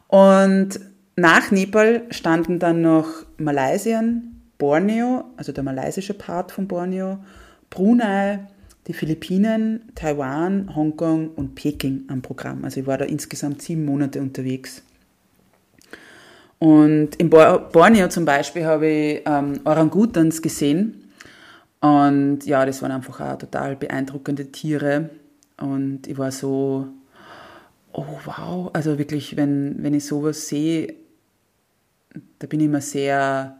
Und 0.09 0.81
nach 1.17 1.51
Nepal 1.51 2.03
standen 2.11 2.59
dann 2.59 2.83
noch 2.83 3.25
Malaysien, 3.39 4.43
Borneo, 4.59 5.25
also 5.39 5.51
der 5.53 5.65
malaysische 5.65 6.13
Part 6.13 6.53
von 6.53 6.69
Borneo, 6.69 7.21
Brunei, 7.71 8.41
die 8.87 8.93
Philippinen, 8.93 9.93
Taiwan, 9.95 10.77
Hongkong 10.77 11.31
und 11.31 11.55
Peking 11.55 12.05
am 12.09 12.21
Programm. 12.21 12.65
Also 12.65 12.81
ich 12.81 12.87
war 12.87 12.99
da 12.99 13.07
insgesamt 13.07 13.63
sieben 13.63 13.87
Monate 13.87 14.21
unterwegs. 14.21 14.83
Und 16.63 17.17
in 17.17 17.29
Borneo 17.29 18.09
zum 18.09 18.25
Beispiel 18.25 18.65
habe 18.65 18.87
ich 18.87 19.23
ähm, 19.27 19.59
Orangutans 19.65 20.41
gesehen. 20.41 21.11
Und 21.81 22.47
ja, 22.47 22.65
das 22.65 22.83
waren 22.83 22.93
einfach 22.93 23.21
auch 23.21 23.37
total 23.37 23.75
beeindruckende 23.75 24.53
Tiere. 24.53 25.11
Und 25.57 26.07
ich 26.07 26.17
war 26.17 26.31
so, 26.31 26.87
oh 27.93 28.07
wow, 28.25 28.71
also 28.75 28.97
wirklich, 28.97 29.37
wenn, 29.37 29.83
wenn 29.83 29.93
ich 29.93 30.07
sowas 30.07 30.47
sehe, 30.47 30.95
da 32.39 32.47
bin 32.47 32.61
ich 32.61 32.67
immer 32.67 32.81
sehr, 32.81 33.57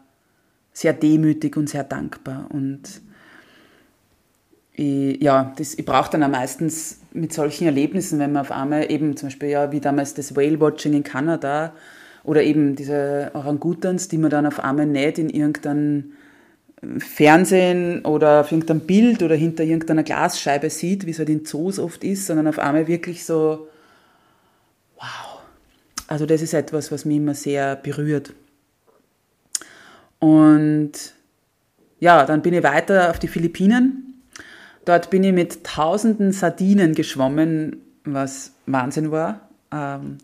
sehr 0.73 0.93
demütig 0.93 1.57
und 1.57 1.69
sehr 1.69 1.83
dankbar. 1.83 2.47
Und 2.51 3.01
ich, 4.75 5.21
ja, 5.21 5.53
das, 5.57 5.75
ich 5.75 5.85
brauche 5.85 6.13
dann 6.13 6.23
auch 6.23 6.29
meistens 6.29 7.01
mit 7.13 7.33
solchen 7.33 7.65
Erlebnissen, 7.65 8.21
wenn 8.21 8.31
man 8.31 8.43
auf 8.43 8.53
einmal 8.53 8.93
eben 8.93 9.17
zum 9.17 9.27
Beispiel, 9.27 9.49
ja, 9.49 9.73
wie 9.73 9.81
damals 9.81 10.15
das 10.15 10.37
Whale-Watching 10.37 10.93
in 10.93 11.03
Kanada, 11.03 11.73
oder 12.25 12.43
eben 12.43 12.77
diese 12.77 13.31
Orangutans, 13.35 14.09
die 14.09 14.19
man 14.19 14.31
dann 14.31 14.47
auf 14.47 14.61
einmal 14.61 14.87
nicht 14.87 15.19
in 15.19 15.29
irgendeinem 15.31 16.13
Fernsehen 16.99 18.05
oder 18.05 18.41
auf 18.41 18.51
irgendeinem 18.51 18.81
Bild 18.81 19.23
oder 19.23 19.35
hinter 19.35 19.65
irgendeiner 19.65 20.03
Glasscheibe 20.03 20.69
sieht, 20.69 21.07
wie 21.07 21.11
es 21.11 21.19
halt 21.19 21.29
in 21.29 21.45
Zoos 21.45 21.79
oft 21.79 22.03
ist, 22.03 22.27
sondern 22.27 22.49
auf 22.49 22.59
einmal 22.59 22.89
wirklich 22.89 23.25
so, 23.25 23.69
wow. 24.97 25.41
Also 26.09 26.27
das 26.27 26.43
ist 26.43 26.55
etwas, 26.55 26.91
was 26.91 27.05
mich 27.05 27.17
immer 27.17 27.35
sehr 27.35 27.77
berührt. 27.77 28.35
Und 30.19 30.93
ja, 32.01 32.27
dann 32.27 32.43
bin 32.43 32.55
ich 32.55 32.63
weiter 32.63 33.11
auf 33.11 33.19
die 33.19 33.29
Philippinen. 33.29 34.23
Dort 34.85 35.11
bin 35.11 35.23
ich 35.23 35.33
mit 35.33 35.65
tausenden 35.65 36.33
Sardinen 36.33 36.95
geschwommen, 36.95 37.77
was 38.05 38.53
Wahnsinn 38.67 39.13
war. 39.13 39.49
Ähm, 39.73 40.19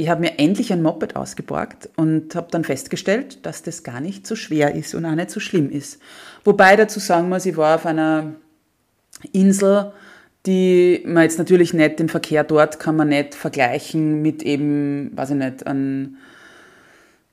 ich 0.00 0.08
habe 0.08 0.22
mir 0.22 0.38
endlich 0.38 0.72
ein 0.72 0.82
Moped 0.82 1.14
ausgeborgt 1.14 1.90
und 1.96 2.34
habe 2.34 2.48
dann 2.50 2.64
festgestellt, 2.64 3.44
dass 3.44 3.62
das 3.62 3.82
gar 3.82 4.00
nicht 4.00 4.26
so 4.26 4.34
schwer 4.34 4.74
ist 4.74 4.94
und 4.94 5.04
auch 5.04 5.14
nicht 5.14 5.30
so 5.30 5.40
schlimm 5.40 5.70
ist. 5.70 6.00
Wobei 6.44 6.76
dazu 6.76 7.00
sagen 7.00 7.28
muss, 7.28 7.44
ich 7.44 7.56
war 7.56 7.74
auf 7.76 7.86
einer 7.86 8.32
Insel, 9.32 9.92
die 10.46 11.02
man 11.04 11.24
jetzt 11.24 11.38
natürlich 11.38 11.74
nicht, 11.74 11.98
den 11.98 12.08
Verkehr 12.08 12.44
dort 12.44 12.80
kann 12.80 12.96
man 12.96 13.08
nicht 13.08 13.34
vergleichen 13.34 14.22
mit 14.22 14.42
eben, 14.42 15.10
weiß 15.14 15.30
ich 15.30 15.36
nicht, 15.36 15.66
an 15.66 16.16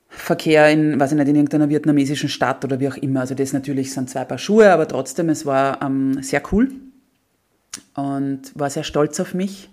Verkehr 0.09 0.69
in, 0.69 0.99
weiß 0.99 1.11
ich 1.11 1.17
nicht, 1.17 1.27
in 1.29 1.35
irgendeiner 1.35 1.69
vietnamesischen 1.69 2.27
Stadt 2.27 2.65
oder 2.65 2.79
wie 2.79 2.89
auch 2.89 2.97
immer. 2.97 3.21
Also 3.21 3.33
das 3.33 3.53
natürlich 3.53 3.93
sind 3.93 4.09
zwei 4.09 4.25
Paar 4.25 4.39
Schuhe, 4.39 4.71
aber 4.71 4.87
trotzdem, 4.87 5.29
es 5.29 5.45
war 5.45 5.81
ähm, 5.81 6.21
sehr 6.21 6.41
cool 6.51 6.69
und 7.95 8.41
war 8.55 8.69
sehr 8.69 8.83
stolz 8.83 9.19
auf 9.19 9.33
mich, 9.33 9.69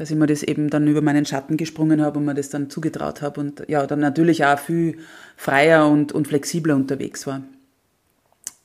dass 0.00 0.10
ich 0.10 0.16
mir 0.16 0.26
das 0.26 0.42
eben 0.42 0.70
dann 0.70 0.88
über 0.88 1.02
meinen 1.02 1.26
Schatten 1.26 1.58
gesprungen 1.58 2.00
habe 2.00 2.18
und 2.18 2.24
mir 2.24 2.32
das 2.32 2.48
dann 2.48 2.70
zugetraut 2.70 3.20
habe 3.20 3.38
und 3.38 3.64
ja, 3.68 3.86
dann 3.86 4.00
natürlich 4.00 4.46
auch 4.46 4.58
viel 4.58 4.96
freier 5.36 5.86
und, 5.88 6.12
und 6.12 6.26
flexibler 6.26 6.74
unterwegs 6.74 7.26
war. 7.26 7.42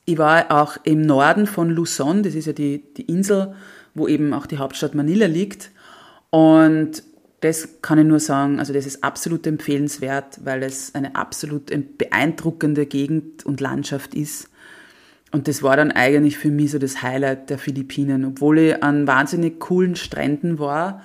Ich 0.06 0.16
war 0.16 0.50
auch 0.50 0.78
im 0.84 1.02
Norden 1.02 1.46
von 1.46 1.68
Luzon, 1.68 2.22
das 2.22 2.34
ist 2.34 2.46
ja 2.46 2.54
die, 2.54 2.82
die 2.96 3.02
Insel, 3.02 3.54
wo 3.94 4.08
eben 4.08 4.32
auch 4.32 4.46
die 4.46 4.56
Hauptstadt 4.56 4.94
Manila 4.94 5.26
liegt. 5.26 5.72
Und 6.30 7.02
das 7.40 7.82
kann 7.82 7.98
ich 7.98 8.06
nur 8.06 8.20
sagen, 8.20 8.58
also 8.58 8.72
das 8.72 8.86
ist 8.86 9.04
absolut 9.04 9.46
empfehlenswert, 9.46 10.40
weil 10.42 10.62
es 10.62 10.94
eine 10.94 11.16
absolut 11.16 11.70
beeindruckende 11.98 12.86
Gegend 12.86 13.44
und 13.44 13.60
Landschaft 13.60 14.14
ist. 14.14 14.48
Und 15.32 15.48
das 15.48 15.62
war 15.62 15.76
dann 15.76 15.92
eigentlich 15.92 16.38
für 16.38 16.50
mich 16.50 16.70
so 16.70 16.78
das 16.78 17.02
Highlight 17.02 17.50
der 17.50 17.58
Philippinen, 17.58 18.24
obwohl 18.24 18.58
ich 18.58 18.82
an 18.82 19.06
wahnsinnig 19.06 19.60
coolen 19.60 19.96
Stränden 19.96 20.58
war, 20.58 21.02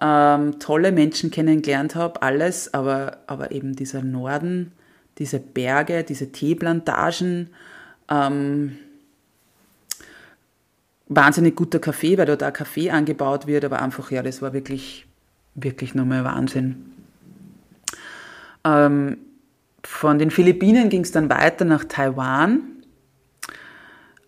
ähm, 0.00 0.58
tolle 0.60 0.92
Menschen 0.92 1.30
kennengelernt 1.30 1.94
habe, 1.94 2.22
alles, 2.22 2.72
aber, 2.72 3.18
aber 3.26 3.50
eben 3.52 3.74
dieser 3.74 4.02
Norden, 4.02 4.72
diese 5.18 5.40
Berge, 5.40 6.04
diese 6.04 6.30
Teeplantagen, 6.30 7.50
ähm, 8.08 8.76
wahnsinnig 11.08 11.56
guter 11.56 11.78
Kaffee, 11.78 12.18
weil 12.18 12.26
dort 12.26 12.44
auch 12.44 12.52
Kaffee 12.52 12.90
angebaut 12.90 13.46
wird, 13.46 13.64
aber 13.64 13.82
einfach, 13.82 14.10
ja, 14.10 14.22
das 14.22 14.42
war 14.42 14.52
wirklich, 14.52 15.06
wirklich 15.54 15.94
nochmal 15.94 16.24
Wahnsinn. 16.24 16.92
Ähm, 18.64 19.18
von 19.82 20.18
den 20.18 20.30
Philippinen 20.30 20.90
ging 20.90 21.02
es 21.02 21.12
dann 21.12 21.30
weiter 21.30 21.64
nach 21.64 21.84
Taiwan. 21.84 22.60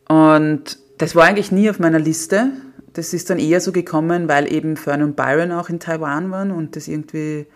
Und 0.08 0.78
das 0.98 1.14
war 1.14 1.24
eigentlich 1.24 1.52
nie 1.52 1.70
auf 1.70 1.78
meiner 1.78 1.98
Liste. 1.98 2.50
Das 2.92 3.12
ist 3.12 3.30
dann 3.30 3.38
eher 3.38 3.60
so 3.60 3.72
gekommen, 3.72 4.28
weil 4.28 4.52
eben 4.52 4.76
Fern 4.76 5.02
und 5.02 5.16
Byron 5.16 5.52
auch 5.52 5.68
in 5.68 5.80
Taiwan 5.80 6.30
waren 6.30 6.50
und 6.50 6.76
das 6.76 6.88
irgendwie, 6.88 7.46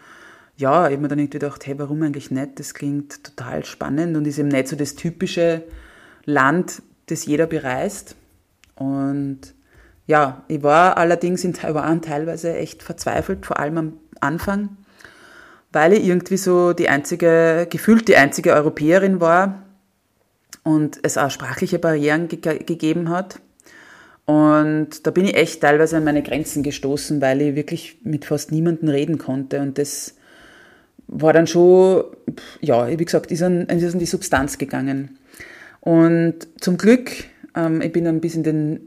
ja, 0.56 0.88
ich 0.88 0.98
mir 0.98 1.08
dann 1.08 1.18
irgendwie 1.18 1.38
gedacht, 1.38 1.66
hey, 1.66 1.78
warum 1.78 2.02
eigentlich 2.02 2.30
nicht? 2.30 2.58
Das 2.58 2.74
klingt 2.74 3.24
total 3.24 3.64
spannend 3.64 4.16
und 4.16 4.26
ist 4.26 4.38
eben 4.38 4.48
nicht 4.48 4.68
so 4.68 4.76
das 4.76 4.94
typische 4.94 5.64
Land, 6.24 6.82
das 7.06 7.26
jeder 7.26 7.46
bereist. 7.46 8.16
Und 8.76 9.54
ja, 10.06 10.44
ich 10.48 10.62
war 10.62 10.96
allerdings 10.96 11.44
in 11.44 11.54
Taiwan 11.54 12.02
teilweise 12.02 12.54
echt 12.54 12.82
verzweifelt, 12.82 13.46
vor 13.46 13.58
allem 13.58 13.78
am 13.78 13.92
Anfang, 14.20 14.76
weil 15.72 15.92
ich 15.94 16.04
irgendwie 16.04 16.36
so 16.36 16.72
die 16.72 16.88
einzige, 16.88 17.66
gefühlt 17.70 18.08
die 18.08 18.16
einzige 18.16 18.52
Europäerin 18.52 19.20
war 19.20 19.62
und 20.62 20.98
es 21.02 21.18
auch 21.18 21.30
sprachliche 21.30 21.78
Barrieren 21.78 22.28
ge 22.28 22.38
gegeben 22.38 23.08
hat. 23.08 23.40
Und 24.26 25.06
da 25.06 25.10
bin 25.10 25.26
ich 25.26 25.34
echt 25.34 25.60
teilweise 25.60 25.98
an 25.98 26.04
meine 26.04 26.22
Grenzen 26.22 26.62
gestoßen, 26.62 27.20
weil 27.20 27.42
ich 27.42 27.56
wirklich 27.56 27.98
mit 28.02 28.24
fast 28.24 28.52
niemandem 28.52 28.88
reden 28.88 29.18
konnte. 29.18 29.60
Und 29.60 29.76
das 29.78 30.14
war 31.06 31.32
dann 31.32 31.46
schon, 31.46 32.04
ja, 32.60 32.88
wie 32.88 33.04
gesagt, 33.04 33.30
ist 33.30 33.42
an, 33.42 33.66
ist 33.66 33.92
an 33.92 33.98
die 33.98 34.06
Substanz 34.06 34.56
gegangen. 34.56 35.18
Und 35.80 36.48
zum 36.60 36.78
Glück, 36.78 37.10
ähm, 37.54 37.82
ich 37.82 37.92
bin 37.92 38.04
dann 38.04 38.20
bis 38.20 38.34
in 38.34 38.42
den 38.42 38.80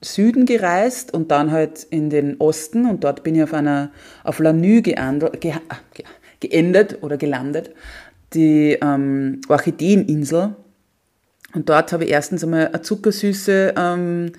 Süden 0.00 0.46
gereist 0.46 1.12
und 1.14 1.30
dann 1.30 1.52
halt 1.52 1.86
in 1.90 2.10
den 2.10 2.40
Osten 2.40 2.86
und 2.86 3.04
dort 3.04 3.22
bin 3.22 3.34
ich 3.34 3.42
auf 3.42 3.54
einer, 3.54 3.92
auf 4.24 4.38
Lanü 4.38 4.80
ge, 4.80 4.96
ge, 5.38 5.54
geendet 6.40 7.02
oder 7.02 7.16
gelandet, 7.18 7.70
die 8.34 8.78
ähm, 8.82 9.42
Orchideeninsel. 9.48 10.56
Und 11.54 11.68
dort 11.68 11.92
habe 11.92 12.04
ich 12.04 12.10
erstens 12.10 12.42
einmal 12.42 12.68
eine 12.68 12.82
zuckersüße 12.82 13.74
ähm, 13.76 14.32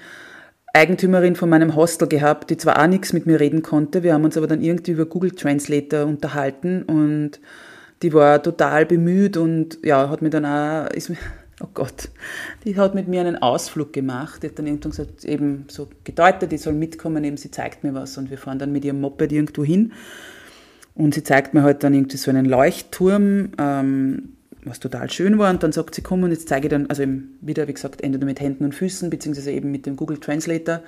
Eigentümerin 0.73 1.35
von 1.35 1.49
meinem 1.49 1.75
Hostel 1.75 2.07
gehabt, 2.07 2.49
die 2.49 2.57
zwar 2.57 2.81
auch 2.81 2.87
nichts 2.87 3.13
mit 3.13 3.27
mir 3.27 3.39
reden 3.39 3.61
konnte, 3.61 4.01
wir 4.01 4.13
haben 4.13 4.23
uns 4.23 4.37
aber 4.37 4.47
dann 4.47 4.61
irgendwie 4.61 4.91
über 4.91 5.05
Google 5.05 5.31
Translator 5.31 6.05
unterhalten 6.05 6.81
und 6.83 7.39
die 8.01 8.11
war 8.13 8.41
total 8.41 8.85
bemüht 8.85 9.37
und 9.37 9.77
ja, 9.83 10.09
hat 10.09 10.21
mir 10.21 10.31
dann 10.31 10.45
auch, 10.45 10.91
ist, 10.91 11.11
oh 11.61 11.67
Gott, 11.73 12.09
die 12.65 12.75
hat 12.77 12.95
mit 12.95 13.07
mir 13.07 13.21
einen 13.21 13.41
Ausflug 13.41 13.93
gemacht. 13.93 14.43
Die 14.43 14.47
hat 14.47 14.59
dann 14.59 14.67
irgendwann 14.67 14.91
gesagt, 14.91 15.23
eben 15.25 15.65
so 15.69 15.87
gedeutet, 16.03 16.51
ich 16.51 16.61
soll 16.61 16.73
mitkommen, 16.73 17.23
eben 17.23 17.37
sie 17.37 17.51
zeigt 17.51 17.83
mir 17.83 17.93
was 17.93 18.17
und 18.17 18.29
wir 18.29 18.37
fahren 18.37 18.59
dann 18.59 18.71
mit 18.71 18.83
ihrem 18.83 18.99
Moped 18.99 19.31
irgendwo 19.31 19.63
hin. 19.63 19.93
Und 20.95 21.13
sie 21.13 21.23
zeigt 21.23 21.53
mir 21.53 21.63
halt 21.63 21.83
dann 21.83 21.93
irgendwie 21.93 22.17
so 22.17 22.29
einen 22.29 22.45
Leuchtturm, 22.45 23.51
ähm, 23.57 24.33
was 24.65 24.79
total 24.79 25.09
schön 25.11 25.37
war. 25.37 25.49
Und 25.49 25.63
dann 25.63 25.71
sagt 25.71 25.95
sie, 25.95 26.01
komm 26.01 26.23
und 26.23 26.31
jetzt 26.31 26.49
zeige 26.49 26.67
ich 26.67 26.71
dann, 26.71 26.87
also 26.87 27.03
eben 27.03 27.37
wieder, 27.41 27.67
wie 27.67 27.73
gesagt, 27.73 28.01
entweder 28.01 28.25
mit 28.25 28.39
Händen 28.39 28.65
und 28.65 28.75
Füßen, 28.75 29.09
beziehungsweise 29.09 29.51
eben 29.51 29.71
mit 29.71 29.85
dem 29.85 29.95
Google 29.95 30.19
Translator, 30.19 30.81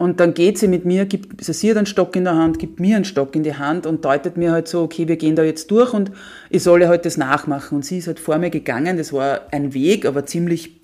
und 0.00 0.18
dann 0.18 0.32
geht 0.32 0.56
sie 0.56 0.66
mit 0.66 0.86
mir, 0.86 1.04
gibt, 1.04 1.40
also 1.40 1.52
sie 1.52 1.68
hat 1.68 1.76
einen 1.76 1.84
Stock 1.84 2.16
in 2.16 2.24
der 2.24 2.34
Hand, 2.34 2.58
gibt 2.58 2.80
mir 2.80 2.96
einen 2.96 3.04
Stock 3.04 3.36
in 3.36 3.42
die 3.42 3.56
Hand 3.56 3.84
und 3.84 4.02
deutet 4.02 4.38
mir 4.38 4.50
halt 4.50 4.66
so, 4.66 4.80
okay, 4.80 5.06
wir 5.08 5.16
gehen 5.16 5.36
da 5.36 5.42
jetzt 5.42 5.70
durch 5.70 5.92
und 5.92 6.10
ich 6.48 6.62
solle 6.62 6.88
halt 6.88 7.04
das 7.04 7.18
nachmachen. 7.18 7.76
Und 7.76 7.84
sie 7.84 7.98
ist 7.98 8.06
halt 8.06 8.18
vor 8.18 8.38
mir 8.38 8.48
gegangen, 8.48 8.96
das 8.96 9.12
war 9.12 9.42
ein 9.50 9.74
Weg, 9.74 10.06
aber 10.06 10.24
ziemlich 10.24 10.80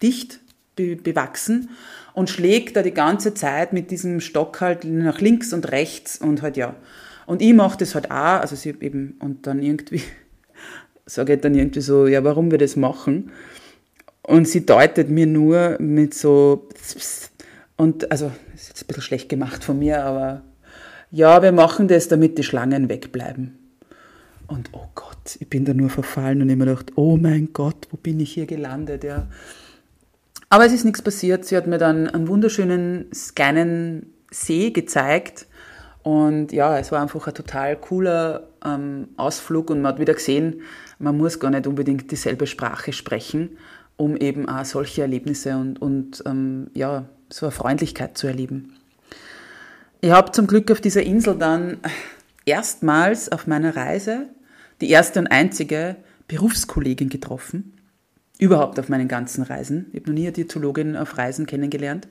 dicht 0.00 0.38
be 0.76 0.94
bewachsen 0.94 1.70
und 2.14 2.30
schlägt 2.30 2.76
da 2.76 2.82
die 2.82 2.94
ganze 2.94 3.34
Zeit 3.34 3.72
mit 3.72 3.90
diesem 3.90 4.20
Stock 4.20 4.60
halt 4.60 4.84
nach 4.84 5.20
links 5.20 5.52
und 5.52 5.72
rechts 5.72 6.16
und 6.16 6.42
halt 6.42 6.56
ja. 6.56 6.76
Und 7.26 7.42
ich 7.42 7.54
mache 7.54 7.78
das 7.78 7.96
halt 7.96 8.12
auch, 8.12 8.40
also 8.40 8.54
sie 8.54 8.72
eben, 8.80 9.16
und 9.18 9.48
dann 9.48 9.60
irgendwie, 9.60 10.02
sage 11.14 11.34
ich 11.34 11.40
dann 11.40 11.54
irgendwie 11.54 11.80
so, 11.80 12.06
ja, 12.06 12.24
warum 12.24 12.50
wir 12.50 12.58
das 12.58 12.76
machen. 12.76 13.30
Und 14.22 14.46
sie 14.46 14.64
deutet 14.64 15.10
mir 15.10 15.26
nur 15.26 15.76
mit 15.80 16.14
so, 16.14 16.68
und 17.76 18.10
also, 18.10 18.30
ist 18.54 18.68
jetzt 18.68 18.84
ein 18.84 18.86
bisschen 18.86 19.02
schlecht 19.02 19.28
gemacht 19.28 19.64
von 19.64 19.78
mir, 19.78 20.04
aber 20.04 20.42
ja, 21.10 21.42
wir 21.42 21.52
machen 21.52 21.88
das, 21.88 22.08
damit 22.08 22.38
die 22.38 22.44
Schlangen 22.44 22.88
wegbleiben. 22.88 23.58
Und 24.46 24.70
oh 24.72 24.86
Gott, 24.94 25.36
ich 25.40 25.48
bin 25.48 25.64
da 25.64 25.74
nur 25.74 25.90
verfallen 25.90 26.42
und 26.42 26.48
immer 26.48 26.66
gedacht, 26.66 26.92
oh 26.96 27.16
mein 27.16 27.52
Gott, 27.52 27.88
wo 27.90 27.96
bin 27.96 28.20
ich 28.20 28.32
hier 28.32 28.46
gelandet, 28.46 29.02
ja. 29.04 29.28
Aber 30.48 30.66
es 30.66 30.72
ist 30.72 30.84
nichts 30.84 31.00
passiert. 31.00 31.46
Sie 31.46 31.56
hat 31.56 31.66
mir 31.66 31.78
dann 31.78 32.08
einen 32.08 32.28
wunderschönen 32.28 33.06
kleinen 33.34 34.12
See 34.30 34.70
gezeigt. 34.70 35.46
Und 36.02 36.52
ja, 36.52 36.78
es 36.78 36.92
war 36.92 37.00
einfach 37.00 37.26
ein 37.26 37.34
total 37.34 37.76
cooler 37.76 38.48
ähm, 38.64 39.08
Ausflug 39.16 39.70
und 39.70 39.80
man 39.80 39.92
hat 39.92 40.00
wieder 40.00 40.14
gesehen, 40.14 40.60
man 41.02 41.18
muss 41.18 41.40
gar 41.40 41.50
nicht 41.50 41.66
unbedingt 41.66 42.10
dieselbe 42.10 42.46
Sprache 42.46 42.92
sprechen, 42.92 43.58
um 43.96 44.16
eben 44.16 44.48
auch 44.48 44.64
solche 44.64 45.02
Erlebnisse 45.02 45.56
und, 45.56 45.80
und 45.82 46.22
ähm, 46.26 46.68
ja, 46.74 47.08
so 47.28 47.46
eine 47.46 47.52
Freundlichkeit 47.52 48.16
zu 48.16 48.26
erleben. 48.26 48.76
Ich 50.00 50.10
habe 50.10 50.32
zum 50.32 50.46
Glück 50.46 50.70
auf 50.70 50.80
dieser 50.80 51.02
Insel 51.02 51.36
dann 51.36 51.78
erstmals 52.44 53.30
auf 53.30 53.46
meiner 53.46 53.76
Reise 53.76 54.26
die 54.80 54.90
erste 54.90 55.20
und 55.20 55.28
einzige 55.28 55.96
Berufskollegin 56.28 57.08
getroffen. 57.08 57.74
Überhaupt 58.38 58.78
auf 58.80 58.88
meinen 58.88 59.06
ganzen 59.06 59.42
Reisen. 59.42 59.86
Ich 59.92 60.00
habe 60.00 60.10
noch 60.10 60.18
nie 60.18 60.24
eine 60.24 60.32
Diätologin 60.32 60.96
auf 60.96 61.16
Reisen 61.18 61.46
kennengelernt. 61.46 62.08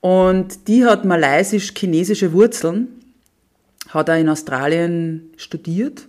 Und 0.00 0.68
die 0.68 0.84
hat 0.84 1.04
malaysisch-chinesische 1.04 2.32
Wurzeln, 2.32 2.88
hat 3.90 4.08
auch 4.08 4.18
in 4.18 4.28
Australien 4.28 5.30
studiert 5.36 6.08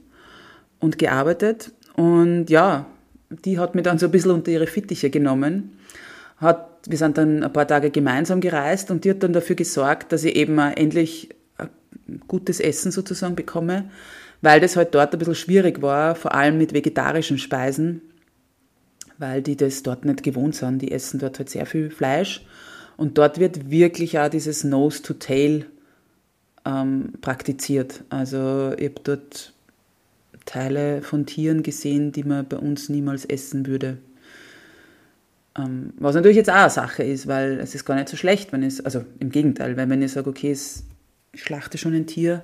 und 0.80 0.97
gearbeitet. 0.97 1.72
Und 1.96 2.50
ja, 2.50 2.86
die 3.30 3.60
hat 3.60 3.76
mir 3.76 3.84
dann 3.84 4.00
so 4.00 4.08
ein 4.08 4.12
bisschen 4.12 4.32
unter 4.32 4.52
ihre 4.52 4.68
Fittiche 4.68 5.10
genommen 5.10 5.78
hat, 6.38 6.70
wir 6.88 6.98
sind 6.98 7.18
dann 7.18 7.44
ein 7.44 7.54
paar 7.54 7.68
Tage 7.68 7.89
gemeinsam 7.89 8.41
gereist 8.41 8.91
und 8.91 9.06
die 9.06 9.12
hat 9.12 9.24
dann 9.24 9.34
dafür 9.34 9.56
gesorgt, 9.56 10.12
dass 10.12 10.24
ich 10.24 10.36
eben 10.36 10.60
endlich 10.60 11.30
gutes 12.28 12.60
Essen 12.60 12.91
sozusagen 12.91 13.36
bekomme, 13.36 13.89
weil 14.41 14.60
das 14.60 14.76
halt 14.76 14.94
dort 14.94 15.14
ein 15.14 15.20
bisschen 15.20 15.36
schwierig 15.36 15.82
war, 15.82 16.16
vor 16.16 16.34
allem 16.34 16.58
mit 16.58 16.74
vegetarischen 16.74 17.38
Speisen, 17.38 18.02
weil 19.18 19.41
die 19.41 19.56
das 19.56 19.84
dort 19.84 20.04
nicht 20.06 20.24
gewohnt 20.24 20.56
sind. 20.56 20.82
Die 20.82 20.91
essen 20.91 21.20
dort 21.20 21.39
halt 21.39 21.50
sehr 21.50 21.66
viel 21.66 21.89
Fleisch 21.89 22.46
und 22.98 23.18
dort 23.18 23.39
wird 23.39 23.70
wirklich 23.70 24.20
auch 24.20 24.30
dieses 24.30 24.64
Nose 24.64 25.02
to 25.02 25.14
Tail 25.14 25.66
ähm, 26.66 27.14
praktiziert. 27.22 28.04
Also 28.10 28.74
ich 28.78 28.89
habe 28.89 29.02
dort 29.04 29.53
Teile 30.46 31.02
von 31.02 31.26
Tieren 31.26 31.64
gesehen, 31.64 32.12
die 32.12 32.24
man 32.24 32.48
bei 32.48 32.58
uns 32.58 32.89
niemals 32.89 33.26
essen 33.26 33.66
würde. 33.66 33.98
Ähm, 35.58 35.94
was 35.98 36.16
natürlich 36.16 36.38
jetzt 36.38 36.50
auch 36.50 36.56
eine 36.56 36.70
Sache 36.70 37.04
ist, 37.04 37.28
weil 37.28 37.60
es 37.60 37.76
ist 37.76 37.86
gar 37.86 37.96
nicht 37.96 38.10
so 38.10 38.18
schlecht, 38.18 38.52
wenn 38.52 38.64
es, 38.64 38.84
also 38.84 39.04
im 39.20 39.30
Gegenteil, 39.30 39.78
weil 39.78 39.89
wenn 39.89 40.02
ich 40.02 40.12
sage, 40.12 40.30
okay, 40.30 40.52
ich 40.52 41.39
schlachte 41.39 41.78
schon 41.78 41.94
ein 41.94 42.08
Tier, 42.08 42.44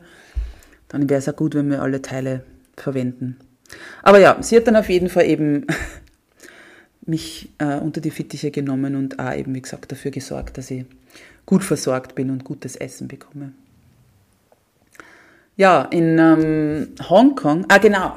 dann 0.88 1.10
wäre 1.10 1.20
es 1.20 1.30
auch 1.30 1.36
gut, 1.36 1.56
wenn 1.56 1.70
wir 1.70 1.82
alle 1.82 2.02
Teile 2.02 2.43
verwenden. 2.76 3.38
Aber 4.04 4.20
ja, 4.20 4.41
sie 4.41 4.56
hat 4.56 4.68
dann 4.68 4.76
auf 4.76 4.89
jeden 4.89 5.10
Fall 5.10 5.26
eben 5.26 5.66
mich 7.06 7.50
äh, 7.58 7.78
unter 7.78 8.02
die 8.02 8.12
Fittiche 8.12 8.52
genommen 8.52 8.95
und 8.95 9.20
auch 9.20 9.34
eben, 9.34 9.54
wie 9.56 9.62
gesagt, 9.62 9.91
dafür 9.91 10.12
gesorgt, 10.12 10.58
dass 10.58 10.72
ich 10.72 10.86
gut 11.45 11.64
versorgt 11.64 12.16
bin 12.16 12.30
und 12.30 12.43
gutes 12.43 12.76
Essen 12.76 13.08
bekomme. 13.08 13.54
Ja, 15.60 15.82
in 15.82 16.18
ähm, 16.20 16.88
Hongkong, 17.10 17.66
ah 17.68 17.80
genau, 17.80 18.16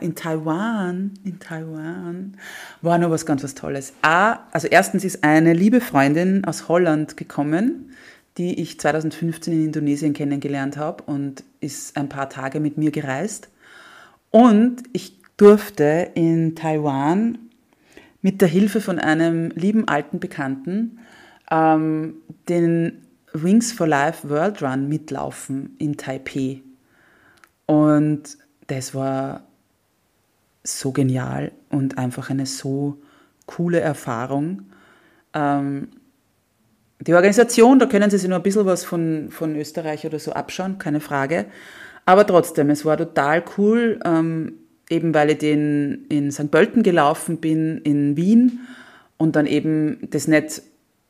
in 0.00 0.14
Taiwan, 0.14 1.10
in 1.24 1.38
Taiwan 1.38 2.38
war 2.80 2.96
noch 2.96 3.10
was 3.10 3.26
ganz 3.26 3.44
was 3.44 3.54
Tolles. 3.54 3.92
Ah, 4.00 4.38
also 4.50 4.66
erstens 4.66 5.04
ist 5.04 5.22
eine 5.22 5.52
liebe 5.52 5.82
Freundin 5.82 6.42
aus 6.46 6.68
Holland 6.68 7.18
gekommen, 7.18 7.94
die 8.38 8.58
ich 8.62 8.80
2015 8.80 9.52
in 9.52 9.64
Indonesien 9.66 10.14
kennengelernt 10.14 10.78
habe 10.78 11.02
und 11.02 11.44
ist 11.60 11.98
ein 11.98 12.08
paar 12.08 12.30
Tage 12.30 12.60
mit 12.60 12.78
mir 12.78 12.92
gereist. 12.92 13.50
Und 14.30 14.82
ich 14.94 15.18
durfte 15.36 16.12
in 16.14 16.54
Taiwan 16.56 17.36
mit 18.22 18.40
der 18.40 18.48
Hilfe 18.48 18.80
von 18.80 18.98
einem 18.98 19.50
lieben 19.50 19.86
alten 19.86 20.18
Bekannten 20.18 21.00
ähm, 21.50 22.14
den 22.48 23.02
Wings 23.34 23.70
for 23.70 23.86
Life 23.86 24.30
World 24.30 24.62
Run 24.62 24.88
mitlaufen 24.88 25.76
in 25.76 25.98
Taipei. 25.98 26.62
Und 27.70 28.36
das 28.66 28.96
war 28.96 29.44
so 30.64 30.90
genial 30.90 31.52
und 31.68 31.98
einfach 31.98 32.28
eine 32.28 32.44
so 32.44 33.00
coole 33.46 33.78
Erfahrung. 33.78 34.62
Ähm, 35.34 35.86
die 36.98 37.14
Organisation, 37.14 37.78
da 37.78 37.86
können 37.86 38.10
Sie 38.10 38.18
sich 38.18 38.28
nur 38.28 38.40
ein 38.40 38.42
bisschen 38.42 38.66
was 38.66 38.84
von, 38.84 39.28
von 39.30 39.54
Österreich 39.54 40.04
oder 40.04 40.18
so 40.18 40.32
abschauen, 40.32 40.78
keine 40.78 40.98
Frage. 40.98 41.46
Aber 42.06 42.26
trotzdem, 42.26 42.70
es 42.70 42.84
war 42.84 42.96
total 42.96 43.44
cool, 43.56 44.00
ähm, 44.04 44.54
eben 44.88 45.14
weil 45.14 45.30
ich 45.30 45.38
den 45.38 46.06
in 46.08 46.32
St. 46.32 46.50
Pölten 46.50 46.82
gelaufen 46.82 47.36
bin, 47.36 47.78
in 47.82 48.16
Wien 48.16 48.66
und 49.16 49.36
dann 49.36 49.46
eben 49.46 50.08
das 50.10 50.26
nicht, 50.26 50.62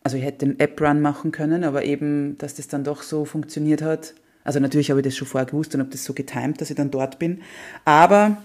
also 0.04 0.18
ich 0.18 0.24
hätte 0.24 0.44
den 0.44 0.60
App-Run 0.60 1.00
machen 1.00 1.32
können, 1.32 1.64
aber 1.64 1.84
eben, 1.84 2.36
dass 2.36 2.56
das 2.56 2.68
dann 2.68 2.84
doch 2.84 3.00
so 3.00 3.24
funktioniert 3.24 3.80
hat, 3.80 4.12
also 4.44 4.60
natürlich 4.60 4.90
habe 4.90 5.00
ich 5.00 5.04
das 5.04 5.16
schon 5.16 5.28
vorher 5.28 5.46
gewusst 5.46 5.74
und 5.74 5.80
habe 5.80 5.90
das 5.90 6.04
so 6.04 6.14
getimt, 6.14 6.60
dass 6.60 6.70
ich 6.70 6.76
dann 6.76 6.90
dort 6.90 7.18
bin. 7.18 7.42
Aber 7.84 8.36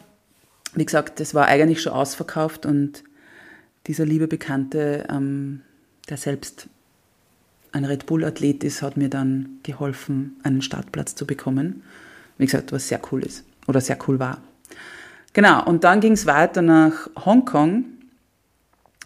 wie 0.74 0.86
gesagt, 0.86 1.20
das 1.20 1.34
war 1.34 1.48
eigentlich 1.48 1.82
schon 1.82 1.94
ausverkauft 1.94 2.66
und 2.66 3.04
dieser 3.88 4.06
liebe 4.06 4.28
Bekannte, 4.28 5.06
ähm, 5.10 5.62
der 6.10 6.18
selbst 6.18 6.68
ein 7.72 7.86
Red 7.86 8.06
Bull-Athlet 8.06 8.64
ist, 8.64 8.82
hat 8.82 8.98
mir 8.98 9.10
dann 9.10 9.60
geholfen, 9.64 10.38
einen 10.44 10.62
Startplatz 10.62 11.16
zu 11.16 11.28
bekommen. 11.28 11.84
Wie 12.38 12.46
gesagt, 12.46 12.72
was 12.72 12.88
sehr 12.88 13.02
cool 13.12 13.24
ist 13.24 13.46
oder 13.68 13.82
sehr 13.82 13.98
cool 14.08 14.20
war. 14.20 14.42
Genau, 15.34 15.66
und 15.66 15.84
dann 15.84 16.00
ging 16.00 16.14
es 16.14 16.26
weiter 16.26 16.62
nach 16.62 17.10
Hongkong. 17.26 17.86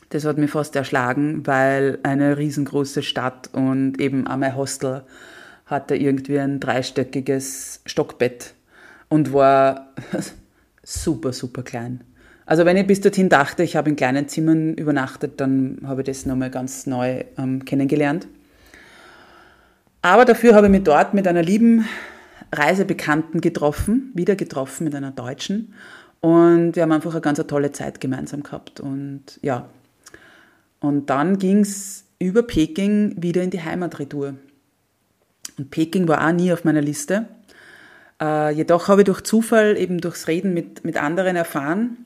Das 0.10 0.26
hat 0.26 0.38
mich 0.38 0.52
fast 0.52 0.76
erschlagen, 0.76 1.46
weil 1.46 2.00
eine 2.04 2.38
riesengroße 2.38 3.04
Stadt 3.04 3.50
und 3.54 4.00
eben 4.00 4.28
auch 4.28 4.38
mein 4.38 4.56
Hostel 4.56 5.04
hatte 5.70 5.96
irgendwie 5.96 6.40
ein 6.40 6.60
dreistöckiges 6.60 7.82
Stockbett 7.86 8.54
und 9.08 9.34
war 9.34 9.94
super, 10.84 11.32
super 11.32 11.64
klein. 11.64 12.02
Also 12.46 12.66
wenn 12.66 12.78
ich 12.78 12.88
bis 12.88 13.00
dorthin 13.00 13.30
dachte, 13.30 13.62
ich 13.62 13.76
habe 13.76 13.90
in 13.90 13.96
kleinen 13.96 14.28
Zimmern 14.28 14.74
übernachtet, 14.74 15.40
dann 15.40 15.82
habe 15.86 16.02
ich 16.02 16.08
das 16.08 16.26
nochmal 16.26 16.50
ganz 16.50 16.88
neu 16.88 17.24
ähm, 17.38 17.64
kennengelernt. 17.64 18.28
Aber 20.02 20.26
dafür 20.26 20.56
habe 20.56 20.66
ich 20.66 20.72
mich 20.72 20.84
dort 20.84 21.14
mit 21.14 21.28
einer 21.28 21.44
lieben 21.44 21.86
Reisebekannten 22.52 23.42
getroffen, 23.42 24.12
wieder 24.16 24.36
getroffen 24.36 24.86
mit 24.86 24.96
einer 24.96 25.12
Deutschen. 25.12 25.76
Und 26.22 26.76
wir 26.76 26.84
haben 26.84 26.92
einfach 26.92 27.12
eine 27.12 27.22
ganz 27.22 27.38
tolle 27.46 27.72
Zeit 27.72 28.02
gemeinsam 28.02 28.42
gehabt. 28.42 28.80
Und 28.80 29.40
ja, 29.44 29.70
und 30.80 31.10
dann 31.12 31.38
ging 31.38 31.60
es 31.60 32.06
über 32.18 32.42
Peking 32.42 33.16
wieder 33.22 33.44
in 33.44 33.52
die 33.52 33.62
Heimatretour. 33.62 34.34
Und 35.60 35.72
Peking 35.72 36.08
war 36.08 36.26
auch 36.26 36.32
nie 36.32 36.54
auf 36.54 36.64
meiner 36.64 36.82
Liste. 36.82 37.28
Äh, 38.22 38.54
jedoch 38.54 38.88
habe 38.88 39.02
ich 39.02 39.06
durch 39.06 39.22
Zufall, 39.22 39.78
eben 39.78 40.00
durchs 40.00 40.28
Reden 40.28 40.54
mit, 40.54 40.86
mit 40.86 40.98
anderen 40.98 41.36
erfahren, 41.36 42.06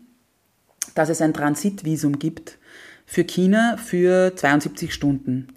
dass 0.95 1.09
es 1.09 1.21
ein 1.21 1.35
Transitvisum 1.35 2.17
gibt 2.17 2.57
für 3.05 3.23
China 3.23 3.77
für 3.77 4.35
72 4.35 4.91
Stunden. 4.91 5.49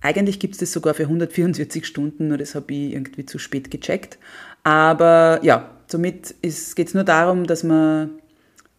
Eigentlich 0.00 0.40
gibt 0.40 0.54
es 0.54 0.60
das 0.60 0.72
sogar 0.72 0.94
für 0.94 1.04
144 1.04 1.86
Stunden, 1.86 2.28
nur 2.28 2.38
das 2.38 2.54
habe 2.56 2.72
ich 2.72 2.94
irgendwie 2.94 3.26
zu 3.26 3.38
spät 3.38 3.70
gecheckt. 3.70 4.18
Aber 4.64 5.38
ja, 5.42 5.70
somit 5.86 6.34
geht 6.42 6.88
es 6.88 6.94
nur 6.94 7.04
darum, 7.04 7.46
dass 7.46 7.62
man 7.62 8.10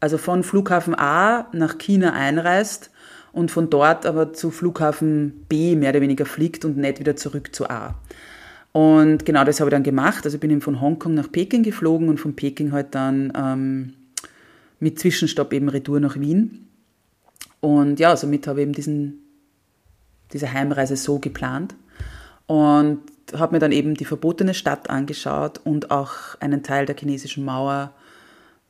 also 0.02 0.18
von 0.18 0.43
Flughafen 0.43 0.95
A 0.97 1.47
nach 1.54 1.78
China 1.78 2.12
einreist 2.12 2.89
und 3.32 3.49
von 3.49 3.70
dort 3.70 4.06
aber 4.06 4.34
zu 4.34 4.52
Flughafen 4.52 5.45
B 5.47 5.76
mehr 5.76 5.91
oder 5.91 6.02
weniger 6.02 6.26
fliegt 6.26 6.66
und 6.66 6.78
nicht 6.78 6.99
wieder 6.99 7.16
zurück 7.16 7.56
zu 7.56 7.70
A. 7.70 7.95
Und 8.74 9.26
genau 9.26 9.43
das 9.43 9.59
habe 9.59 9.69
ich 9.69 9.74
dann 9.74 9.84
gemacht. 9.84 10.26
Also 10.26 10.38
bin 10.38 10.51
ich 10.51 10.63
von 10.63 10.80
Hongkong 10.80 11.13
nach 11.13 11.32
Peking 11.32 11.63
geflogen 11.63 12.09
und 12.09 12.19
von 12.19 12.36
Peking 12.36 12.72
halt 12.72 12.95
dann 12.95 13.34
ähm, 13.36 13.93
mit 14.80 14.99
Zwischenstopp 14.99 15.51
eben 15.53 15.69
Retour 15.69 15.99
nach 15.99 16.19
Wien. 16.19 16.67
Und 17.59 17.99
ja, 17.99 18.15
somit 18.15 18.47
habe 18.47 18.61
ich 18.61 18.63
eben 18.63 18.74
diesen, 18.74 19.19
diese 20.34 20.51
Heimreise 20.51 20.95
so 20.95 21.19
geplant 21.19 21.76
und 22.47 22.99
habe 23.34 23.53
mir 23.53 23.59
dann 23.59 23.72
eben 23.72 23.93
die 23.93 24.05
verbotene 24.05 24.53
Stadt 24.53 24.89
angeschaut 24.89 25.61
und 25.63 25.91
auch 25.91 26.39
einen 26.39 26.63
Teil 26.63 26.86
der 26.86 26.97
chinesischen 26.97 27.45
Mauer 27.45 27.93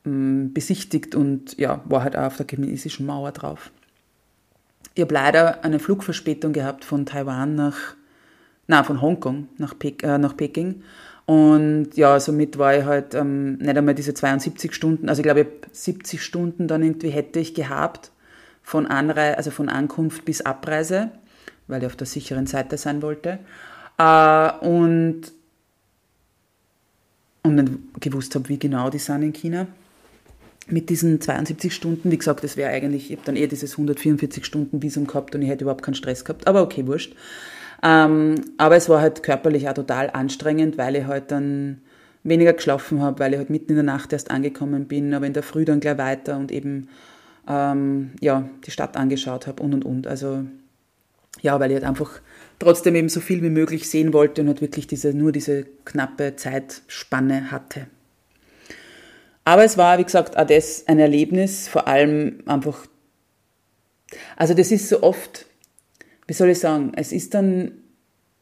ähm, 0.04 0.52
besichtigt 0.52 1.14
und 1.14 1.58
ja, 1.58 1.80
war 1.86 2.02
halt 2.02 2.16
auch 2.16 2.26
auf 2.26 2.36
der 2.36 2.46
chinesischen 2.48 3.06
Mauer 3.06 3.32
drauf. 3.32 3.70
Ich 4.94 5.00
habe 5.00 5.14
leider 5.14 5.64
eine 5.64 5.78
Flugverspätung 5.78 6.52
gehabt 6.52 6.84
von 6.84 7.06
Taiwan 7.06 7.54
nach 7.54 7.94
na 8.66 8.82
von 8.82 9.00
Hongkong 9.00 9.48
nach, 9.58 9.78
Pek 9.78 10.02
äh, 10.02 10.18
nach 10.18 10.36
Peking. 10.36 10.82
Und 11.26 11.96
ja, 11.96 12.18
somit 12.18 12.58
war 12.58 12.76
ich 12.76 12.84
halt 12.84 13.14
ähm, 13.14 13.58
nicht 13.58 13.76
einmal 13.76 13.94
diese 13.94 14.12
72 14.12 14.74
Stunden, 14.74 15.08
also 15.08 15.20
ich 15.20 15.24
glaube, 15.24 15.46
70 15.70 16.22
Stunden 16.22 16.68
dann 16.68 16.82
irgendwie 16.82 17.10
hätte 17.10 17.38
ich 17.38 17.54
gehabt 17.54 18.10
von, 18.62 18.86
Anrei 18.86 19.36
also 19.36 19.50
von 19.50 19.68
Ankunft 19.68 20.24
bis 20.24 20.40
Abreise, 20.40 21.10
weil 21.68 21.82
ich 21.82 21.86
auf 21.86 21.96
der 21.96 22.06
sicheren 22.06 22.46
Seite 22.46 22.76
sein 22.76 23.02
wollte. 23.02 23.38
Äh, 23.98 24.52
und, 24.60 25.32
und 27.42 27.54
nicht 27.54 27.72
gewusst 28.00 28.34
habe, 28.34 28.48
wie 28.48 28.58
genau 28.58 28.90
die 28.90 28.98
sind 28.98 29.22
in 29.22 29.32
China. 29.32 29.66
Mit 30.68 30.90
diesen 30.90 31.20
72 31.20 31.74
Stunden, 31.74 32.10
wie 32.10 32.18
gesagt, 32.18 32.44
das 32.44 32.56
wäre 32.56 32.70
eigentlich, 32.70 33.10
ich 33.10 33.16
habe 33.16 33.26
dann 33.26 33.36
eher 33.36 33.48
dieses 33.48 33.72
144 33.72 34.44
Stunden 34.44 34.80
Visum 34.80 35.06
gehabt 35.06 35.34
und 35.34 35.42
ich 35.42 35.48
hätte 35.48 35.64
überhaupt 35.64 35.82
keinen 35.82 35.94
Stress 35.94 36.24
gehabt, 36.24 36.46
aber 36.46 36.62
okay, 36.62 36.86
wurscht. 36.86 37.14
Ähm, 37.82 38.36
aber 38.58 38.76
es 38.76 38.88
war 38.88 39.00
halt 39.00 39.22
körperlich 39.22 39.68
auch 39.68 39.74
total 39.74 40.10
anstrengend, 40.10 40.78
weil 40.78 40.96
ich 40.96 41.06
halt 41.06 41.30
dann 41.30 41.82
weniger 42.22 42.52
geschlafen 42.52 43.02
habe, 43.02 43.18
weil 43.18 43.32
ich 43.32 43.38
halt 43.38 43.50
mitten 43.50 43.70
in 43.70 43.76
der 43.76 43.84
Nacht 43.84 44.12
erst 44.12 44.30
angekommen 44.30 44.86
bin, 44.86 45.12
aber 45.14 45.26
in 45.26 45.32
der 45.32 45.42
Früh 45.42 45.64
dann 45.64 45.80
gleich 45.80 45.98
weiter 45.98 46.36
und 46.36 46.52
eben 46.52 46.88
ähm, 47.48 48.12
ja, 48.20 48.48
die 48.64 48.70
Stadt 48.70 48.96
angeschaut 48.96 49.46
habe 49.46 49.62
und 49.62 49.74
und 49.74 49.84
und. 49.84 50.06
Also 50.06 50.44
ja, 51.40 51.58
weil 51.58 51.70
ich 51.70 51.76
halt 51.76 51.84
einfach 51.84 52.20
trotzdem 52.58 52.94
eben 52.94 53.08
so 53.08 53.20
viel 53.20 53.42
wie 53.42 53.50
möglich 53.50 53.88
sehen 53.88 54.12
wollte 54.12 54.42
und 54.42 54.48
halt 54.48 54.60
wirklich 54.60 54.86
diese, 54.86 55.12
nur 55.12 55.32
diese 55.32 55.66
knappe 55.84 56.36
Zeitspanne 56.36 57.50
hatte. 57.50 57.86
Aber 59.44 59.64
es 59.64 59.76
war, 59.76 59.98
wie 59.98 60.04
gesagt, 60.04 60.36
auch 60.36 60.46
das 60.46 60.86
ein 60.86 61.00
Erlebnis, 61.00 61.66
vor 61.66 61.88
allem 61.88 62.42
einfach, 62.46 62.86
also 64.36 64.54
das 64.54 64.70
ist 64.70 64.88
so 64.88 65.02
oft, 65.02 65.46
wie 66.26 66.32
soll 66.32 66.50
ich 66.50 66.58
sagen, 66.58 66.92
es 66.96 67.12
ist 67.12 67.34
dann 67.34 67.72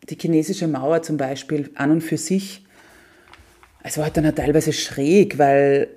die 0.09 0.17
chinesische 0.19 0.69
Mauer 0.69 1.03
zum 1.03 1.17
Beispiel 1.17 1.71
an 1.75 1.91
und 1.91 2.01
für 2.03 2.17
sich, 2.17 2.65
es 3.83 3.97
war 3.97 4.05
halt 4.05 4.17
dann 4.17 4.27
auch 4.27 4.35
teilweise 4.35 4.73
schräg, 4.73 5.39
weil 5.39 5.89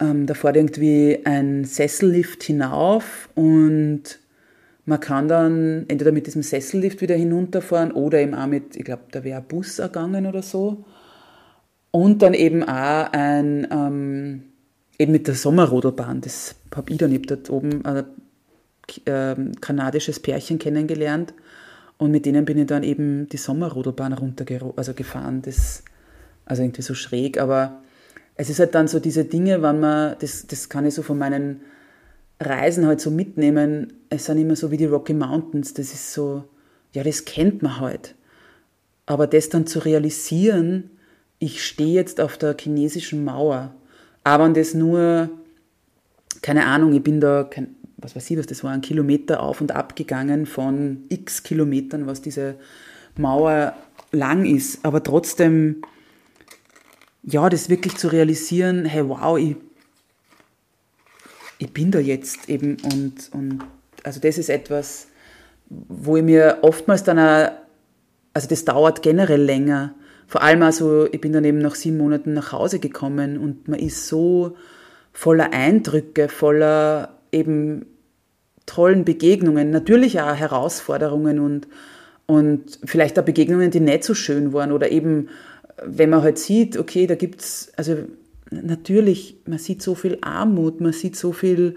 ähm, 0.00 0.26
da 0.26 0.34
fährt 0.34 0.56
irgendwie 0.56 1.20
ein 1.24 1.64
Sessellift 1.64 2.42
hinauf 2.42 3.28
und 3.34 4.18
man 4.86 5.00
kann 5.00 5.28
dann 5.28 5.84
entweder 5.88 6.10
mit 6.10 6.26
diesem 6.26 6.42
Sessellift 6.42 7.00
wieder 7.00 7.14
hinunterfahren 7.14 7.92
oder 7.92 8.20
eben 8.20 8.34
auch 8.34 8.46
mit, 8.46 8.76
ich 8.76 8.84
glaube, 8.84 9.04
da 9.10 9.22
wäre 9.22 9.38
ein 9.40 9.46
Bus 9.46 9.78
ergangen 9.78 10.26
oder 10.26 10.42
so. 10.42 10.84
Und 11.92 12.22
dann 12.22 12.34
eben 12.34 12.62
auch 12.62 13.12
ein, 13.12 13.68
ähm, 13.70 14.42
eben 14.98 15.12
mit 15.12 15.26
der 15.26 15.34
Sommerrodelbahn, 15.34 16.20
das 16.20 16.56
habe 16.74 16.92
ich 16.92 16.98
dann, 16.98 17.12
ich 17.12 17.22
dort 17.22 17.50
oben 17.50 17.84
äh, 17.84 18.04
äh, 19.06 19.36
kanadisches 19.60 20.20
Pärchen 20.20 20.58
kennengelernt. 20.58 21.34
Und 21.98 22.10
mit 22.10 22.24
denen 22.24 22.44
bin 22.44 22.58
ich 22.58 22.66
dann 22.66 22.82
eben 22.82 23.28
die 23.28 23.36
Sommerrodelbahn 23.36 24.14
runtergefahren. 24.14 25.42
Also 25.44 25.82
also 26.50 26.62
irgendwie 26.62 26.82
so 26.82 26.94
schräg, 26.94 27.40
aber 27.40 27.82
es 28.34 28.50
ist 28.50 28.58
halt 28.58 28.74
dann 28.74 28.88
so 28.88 28.98
diese 28.98 29.24
Dinge, 29.24 29.62
wenn 29.62 29.80
man, 29.80 30.16
das, 30.18 30.46
das 30.46 30.68
kann 30.68 30.86
ich 30.86 30.94
so 30.94 31.02
von 31.02 31.18
meinen 31.18 31.60
Reisen 32.40 32.86
halt 32.86 33.00
so 33.00 33.10
mitnehmen, 33.10 33.92
es 34.08 34.24
sind 34.24 34.38
immer 34.38 34.56
so 34.56 34.70
wie 34.70 34.76
die 34.76 34.86
Rocky 34.86 35.14
Mountains, 35.14 35.74
das 35.74 35.92
ist 35.92 36.12
so, 36.12 36.44
ja, 36.92 37.04
das 37.04 37.24
kennt 37.24 37.62
man 37.62 37.80
halt. 37.80 38.14
Aber 39.06 39.26
das 39.26 39.48
dann 39.48 39.66
zu 39.66 39.80
realisieren, 39.80 40.90
ich 41.38 41.64
stehe 41.64 41.94
jetzt 41.94 42.20
auf 42.20 42.38
der 42.38 42.56
chinesischen 42.58 43.24
Mauer, 43.24 43.74
aber 44.24 44.48
das 44.48 44.74
nur, 44.74 45.28
keine 46.42 46.66
Ahnung, 46.66 46.92
ich 46.94 47.02
bin 47.02 47.20
da, 47.20 47.44
kein, 47.44 47.76
was 48.00 48.16
weiß 48.16 48.30
ich 48.30 48.38
was, 48.38 48.46
das 48.46 48.64
war 48.64 48.72
ein 48.72 48.80
Kilometer 48.80 49.42
auf 49.42 49.60
und 49.60 49.72
ab 49.72 49.96
gegangen 49.96 50.46
von 50.46 51.04
x 51.08 51.42
Kilometern, 51.42 52.06
was 52.06 52.22
diese 52.22 52.56
Mauer 53.16 53.74
lang 54.12 54.44
ist. 54.44 54.84
Aber 54.84 55.02
trotzdem 55.02 55.82
ja, 57.22 57.48
das 57.48 57.68
wirklich 57.68 57.96
zu 57.96 58.08
realisieren, 58.08 58.84
hey, 58.84 59.08
wow, 59.08 59.38
ich, 59.38 59.56
ich 61.58 61.72
bin 61.72 61.90
da 61.90 61.98
jetzt 61.98 62.48
eben 62.48 62.76
und, 62.82 63.30
und 63.32 63.60
also 64.02 64.20
das 64.20 64.38
ist 64.38 64.48
etwas, 64.48 65.08
wo 65.68 66.16
ich 66.16 66.22
mir 66.22 66.58
oftmals 66.62 67.04
dann 67.04 67.18
auch, 67.18 67.52
also 68.32 68.48
das 68.48 68.64
dauert 68.64 69.02
generell 69.02 69.42
länger. 69.42 69.94
Vor 70.26 70.42
allem 70.42 70.62
also, 70.62 71.06
ich 71.12 71.20
bin 71.20 71.32
dann 71.32 71.44
eben 71.44 71.58
nach 71.58 71.74
sieben 71.74 71.98
Monaten 71.98 72.32
nach 72.32 72.52
Hause 72.52 72.78
gekommen 72.78 73.36
und 73.36 73.68
man 73.68 73.78
ist 73.78 74.06
so 74.06 74.56
voller 75.12 75.52
Eindrücke, 75.52 76.28
voller 76.28 77.19
eben 77.32 77.86
tollen 78.66 79.04
Begegnungen, 79.04 79.70
natürlich 79.70 80.20
auch 80.20 80.34
Herausforderungen 80.34 81.40
und, 81.40 81.66
und 82.26 82.78
vielleicht 82.84 83.18
auch 83.18 83.24
Begegnungen, 83.24 83.70
die 83.70 83.80
nicht 83.80 84.04
so 84.04 84.14
schön 84.14 84.52
waren 84.52 84.72
oder 84.72 84.90
eben, 84.90 85.28
wenn 85.84 86.10
man 86.10 86.22
halt 86.22 86.38
sieht, 86.38 86.76
okay, 86.76 87.06
da 87.06 87.14
gibt's, 87.14 87.72
also 87.76 87.96
natürlich, 88.50 89.36
man 89.46 89.58
sieht 89.58 89.82
so 89.82 89.94
viel 89.94 90.18
Armut, 90.20 90.80
man 90.80 90.92
sieht 90.92 91.16
so 91.16 91.32
viel, 91.32 91.76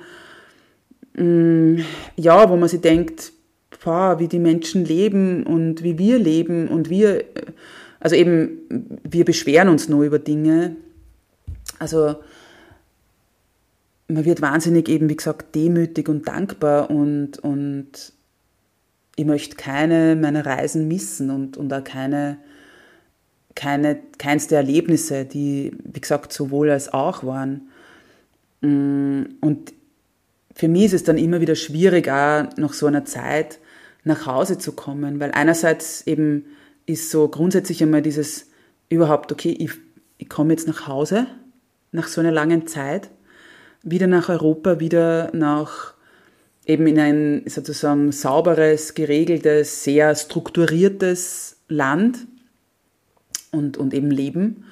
mm, 1.15 1.77
ja, 2.17 2.49
wo 2.49 2.57
man 2.57 2.69
sich 2.69 2.81
denkt, 2.81 3.31
boah, 3.83 4.19
wie 4.19 4.27
die 4.27 4.39
Menschen 4.39 4.85
leben 4.85 5.43
und 5.43 5.83
wie 5.83 5.97
wir 5.97 6.19
leben 6.19 6.67
und 6.67 6.89
wir, 6.89 7.23
also 7.99 8.15
eben, 8.15 8.59
wir 9.03 9.25
beschweren 9.25 9.69
uns 9.69 9.89
nur 9.89 10.03
über 10.03 10.19
Dinge. 10.19 10.75
Also 11.79 12.15
man 14.07 14.25
wird 14.25 14.41
wahnsinnig 14.41 14.89
eben, 14.89 15.09
wie 15.09 15.15
gesagt, 15.15 15.55
demütig 15.55 16.09
und 16.09 16.27
dankbar 16.27 16.89
und, 16.89 17.39
und 17.39 18.13
ich 19.15 19.25
möchte 19.25 19.55
keine 19.55 20.15
meiner 20.15 20.45
Reisen 20.45 20.87
missen 20.87 21.29
und, 21.29 21.57
und 21.57 21.71
auch 21.73 21.83
keine, 21.83 22.37
keine, 23.55 23.99
keins 24.17 24.47
der 24.47 24.59
Erlebnisse, 24.59 25.25
die, 25.25 25.71
wie 25.83 26.01
gesagt, 26.01 26.33
sowohl 26.33 26.71
als 26.71 26.91
auch 26.91 27.23
waren. 27.23 27.69
Mm, 28.61 29.23
und 29.41 29.73
für 30.55 30.67
mich 30.67 30.85
ist 30.85 30.93
es 30.93 31.03
dann 31.03 31.17
immer 31.17 31.41
wieder 31.41 31.55
schwierig, 31.55 32.09
auch 32.09 32.47
nach 32.57 32.73
so 32.73 32.87
einer 32.87 33.05
Zeit 33.05 33.59
nach 34.03 34.25
Hause 34.25 34.57
zu 34.57 34.73
kommen, 34.73 35.19
weil 35.19 35.31
einerseits 35.31 36.05
eben 36.07 36.45
ist 36.85 37.09
so 37.09 37.27
grundsätzlich 37.29 37.81
einmal 37.81 38.01
dieses 38.01 38.47
überhaupt, 38.89 39.31
okay, 39.31 39.55
ich, 39.57 39.71
ich 40.17 40.29
komme 40.29 40.53
jetzt 40.53 40.67
nach 40.67 40.87
Hause 40.87 41.27
nach 41.91 42.07
so 42.07 42.19
einer 42.21 42.31
langen 42.31 42.67
Zeit, 42.67 43.09
wieder 43.83 44.07
nach 44.07 44.29
Europa, 44.29 44.79
wieder 44.79 45.31
nach 45.33 45.93
eben 46.65 46.87
in 46.87 46.99
ein 46.99 47.43
sozusagen 47.45 48.11
sauberes, 48.11 48.93
geregeltes, 48.93 49.83
sehr 49.83 50.15
strukturiertes 50.15 51.57
Land 51.67 52.25
und, 53.51 53.77
und 53.77 53.93
eben 53.93 54.09
leben. 54.09 54.65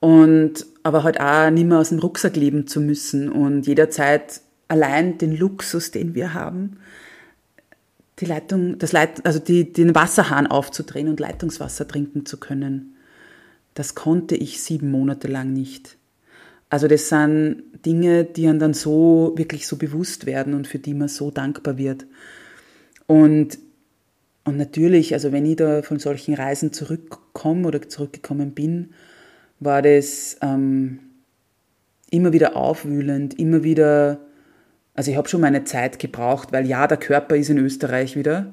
Und 0.00 0.66
aber 0.82 1.02
halt 1.04 1.20
auch 1.20 1.50
nicht 1.50 1.66
mehr 1.66 1.78
aus 1.78 1.90
dem 1.90 1.98
Rucksack 1.98 2.36
leben 2.36 2.66
zu 2.66 2.80
müssen 2.80 3.30
und 3.30 3.66
jederzeit 3.66 4.40
allein 4.68 5.18
den 5.18 5.36
Luxus, 5.36 5.90
den 5.90 6.14
wir 6.14 6.32
haben, 6.32 6.78
die 8.18 8.24
Leitung, 8.24 8.78
das 8.78 8.92
Leit, 8.92 9.24
also 9.26 9.38
die, 9.38 9.72
den 9.72 9.94
Wasserhahn 9.94 10.46
aufzudrehen 10.46 11.08
und 11.08 11.20
Leitungswasser 11.20 11.86
trinken 11.86 12.24
zu 12.24 12.38
können. 12.38 12.96
Das 13.74 13.94
konnte 13.94 14.36
ich 14.36 14.62
sieben 14.62 14.90
Monate 14.90 15.28
lang 15.28 15.52
nicht. 15.52 15.96
Also 16.70 16.88
das 16.88 17.08
sind 17.08 17.64
Dinge, 17.84 18.24
die 18.24 18.46
einem 18.46 18.58
dann 18.58 18.74
so 18.74 19.34
wirklich 19.36 19.66
so 19.66 19.76
bewusst 19.76 20.24
werden 20.24 20.54
und 20.54 20.66
für 20.66 20.78
die 20.78 20.94
man 20.94 21.08
so 21.08 21.30
dankbar 21.30 21.76
wird. 21.76 22.06
Und, 23.06 23.58
und 24.44 24.56
natürlich, 24.56 25.12
also 25.12 25.32
wenn 25.32 25.44
ich 25.44 25.56
da 25.56 25.82
von 25.82 25.98
solchen 25.98 26.34
Reisen 26.34 26.72
zurückkomme 26.72 27.68
oder 27.68 27.86
zurückgekommen 27.88 28.52
bin, 28.52 28.94
war 29.58 29.82
das 29.82 30.36
ähm, 30.40 31.00
immer 32.10 32.32
wieder 32.32 32.56
aufwühlend, 32.56 33.38
immer 33.38 33.62
wieder 33.62 34.20
also 34.94 35.10
ich 35.10 35.16
habe 35.16 35.28
schon 35.28 35.40
meine 35.40 35.64
Zeit 35.64 35.98
gebraucht, 35.98 36.52
weil 36.52 36.66
ja, 36.66 36.86
der 36.86 36.98
Körper 36.98 37.34
ist 37.34 37.48
in 37.48 37.56
Österreich 37.56 38.16
wieder, 38.16 38.52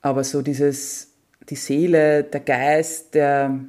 aber 0.00 0.24
so 0.24 0.42
dieses, 0.42 1.12
die 1.48 1.54
Seele, 1.54 2.24
der 2.24 2.40
Geist, 2.40 3.14
der, 3.14 3.60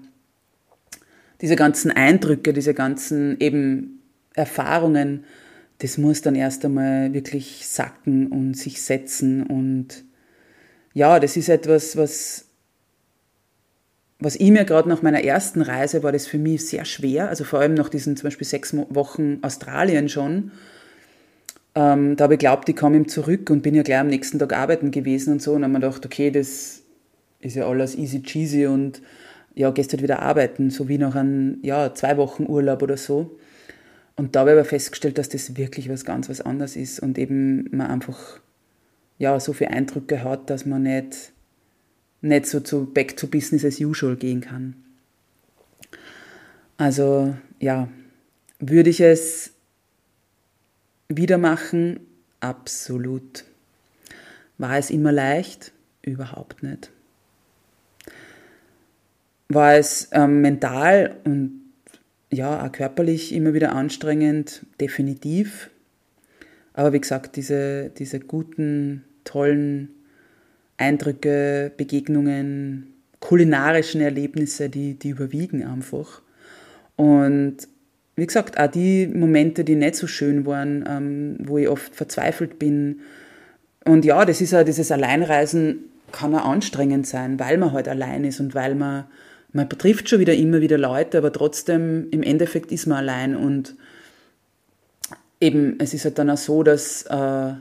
diese 1.42 1.56
ganzen 1.56 1.92
Eindrücke, 1.92 2.54
diese 2.54 2.74
ganzen 2.74 3.40
eben 3.40 4.02
Erfahrungen, 4.34 5.24
das 5.80 5.98
muss 5.98 6.22
dann 6.22 6.36
erst 6.36 6.66
einmal 6.66 7.14
wirklich 7.14 7.66
sacken 7.66 8.28
und 8.28 8.56
sich 8.56 8.82
setzen 8.82 9.44
und 9.44 10.04
ja, 10.94 11.20
das 11.20 11.38
ist 11.38 11.50
etwas, 11.50 11.96
was 11.96 12.46
was 14.22 14.36
ich 14.36 14.52
mir 14.52 14.66
gerade 14.66 14.90
nach 14.90 15.02
meiner 15.02 15.24
ersten 15.24 15.62
Reise 15.62 16.04
war 16.04 16.12
das 16.12 16.28
für 16.28 16.38
mich 16.38 16.66
sehr 16.66 16.84
schwer, 16.84 17.30
also 17.30 17.46
vor 17.46 17.60
allem 17.60 17.74
nach 17.74 17.88
diesen 17.88 18.18
zum 18.18 18.28
Beispiel 18.28 18.46
sechs 18.46 18.76
Wochen 18.76 19.40
Australien 19.42 20.10
schon, 20.10 20.52
ähm, 21.76 22.16
da 22.16 22.26
habe 22.26 22.34
ich 22.34 22.40
geglaubt, 22.40 22.68
ich 22.68 22.76
komme 22.76 22.98
ihm 22.98 23.08
zurück 23.08 23.50
und 23.50 23.62
bin 23.62 23.76
ja 23.76 23.84
gleich 23.84 24.00
am 24.00 24.08
nächsten 24.08 24.40
Tag 24.40 24.54
arbeiten 24.54 24.92
gewesen 24.92 25.34
und 25.34 25.42
so. 25.42 25.54
Und 25.54 25.62
dann 25.62 25.74
habe 25.74 25.86
ich 25.86 25.92
gedacht, 25.92 26.06
okay, 26.06 26.32
das 26.32 26.82
ist 27.40 27.56
ja 27.56 27.68
alles 27.68 27.96
easy 27.96 28.22
cheesy 28.22 28.66
und 28.66 29.02
ja, 29.56 29.72
gehst 29.72 29.91
halt 29.91 30.04
wieder 30.04 30.22
arbeiten, 30.22 30.70
so 30.70 30.88
wie 30.88 30.97
nach 30.97 31.16
einem, 31.16 31.60
ja, 31.62 31.93
zwei 31.93 32.18
Wochen 32.18 32.45
Urlaub 32.45 32.82
oder 32.82 32.97
so. 32.97 33.38
Und 34.16 34.36
da 34.36 34.41
habe 34.41 34.52
ich 34.52 34.58
aber 34.58 34.66
festgestellt, 34.66 35.18
dass 35.18 35.30
das 35.30 35.56
wirklich 35.56 35.89
was 35.89 36.06
ganz 36.06 36.30
was 36.30 36.41
anderes 36.41 36.76
ist 36.76 37.00
und 37.00 37.18
eben 37.18 37.70
man 37.76 37.88
einfach, 37.88 38.39
ja, 39.18 39.39
so 39.39 39.54
viele 39.54 39.72
Eindrücke 39.72 40.24
hat, 40.24 40.50
dass 40.50 40.66
man 40.66 40.84
nicht, 40.84 41.32
nicht 42.22 42.45
so 42.45 42.60
zu 42.60 42.86
back 42.86 43.16
to 43.16 43.28
business 43.28 43.64
as 43.64 43.80
usual 43.80 44.16
gehen 44.16 44.41
kann. 44.41 44.76
Also, 46.78 47.36
ja, 47.60 47.88
würde 48.60 48.89
ich 48.89 49.02
es 49.02 49.52
wieder 51.08 51.38
machen? 51.38 52.00
Absolut. 52.39 53.45
War 54.58 54.78
es 54.78 54.89
immer 54.89 55.12
leicht? 55.12 55.72
Überhaupt 56.02 56.64
nicht. 56.64 56.91
War 59.50 59.76
es 59.76 60.10
ähm, 60.12 60.41
mental 60.41 61.16
und 61.26 61.62
ja, 62.32 62.66
auch 62.66 62.72
körperlich 62.72 63.34
immer 63.34 63.54
wieder 63.54 63.74
anstrengend? 63.74 64.66
Definitiv. 64.80 65.70
Aber 66.74 66.93
wie 66.93 67.02
gesagt, 67.02 67.36
diese, 67.36 67.89
diese 67.89 68.20
guten, 68.20 69.04
tollen 69.24 69.89
Eindrücke, 70.78 71.72
Begegnungen, 71.76 72.93
kulinarischen 73.20 74.02
Erlebnisse, 74.02 74.70
die, 74.70 74.93
die 74.93 75.10
überwiegen 75.10 75.64
einfach. 75.64 76.22
Und 76.95 77.58
wie 78.16 78.26
gesagt, 78.26 78.60
auch 78.60 78.68
die 78.68 79.08
Momente, 79.08 79.64
die 79.64 79.76
nicht 79.76 79.95
so 79.95 80.08
schön 80.08 80.45
waren, 80.45 80.86
ähm, 80.88 81.38
wo 81.39 81.58
ich 81.58 81.68
oft 81.68 81.95
verzweifelt 81.95 82.60
bin. 82.60 83.00
Und 83.86 84.06
ja, 84.06 84.24
das 84.26 84.41
ist 84.41 84.52
ja 84.52 84.64
dieses 84.64 84.91
Alleinreisen 84.91 85.86
kann 86.12 86.34
auch 86.36 86.45
anstrengend 86.45 87.08
sein, 87.08 87.39
weil 87.39 87.58
man 87.58 87.72
halt 87.72 87.88
allein 87.88 88.24
ist 88.24 88.39
und 88.39 88.56
weil 88.56 88.76
man, 88.76 89.06
man 89.52 89.68
betrifft 89.68 90.10
schon 90.10 90.20
wieder 90.20 90.34
immer 90.34 90.62
wieder 90.62 90.78
Leute, 90.78 91.18
aber 91.18 91.34
trotzdem 91.34 92.08
im 92.12 92.24
Endeffekt 92.24 92.72
ist 92.72 92.86
man 92.86 93.00
allein 93.00 93.36
und 93.36 93.76
eben, 95.41 95.76
es 95.80 95.93
ist 95.93 96.06
halt 96.06 96.20
dann 96.20 96.30
auch 96.30 96.38
so, 96.38 96.64
dass, 96.64 97.04
äh, 97.04 97.54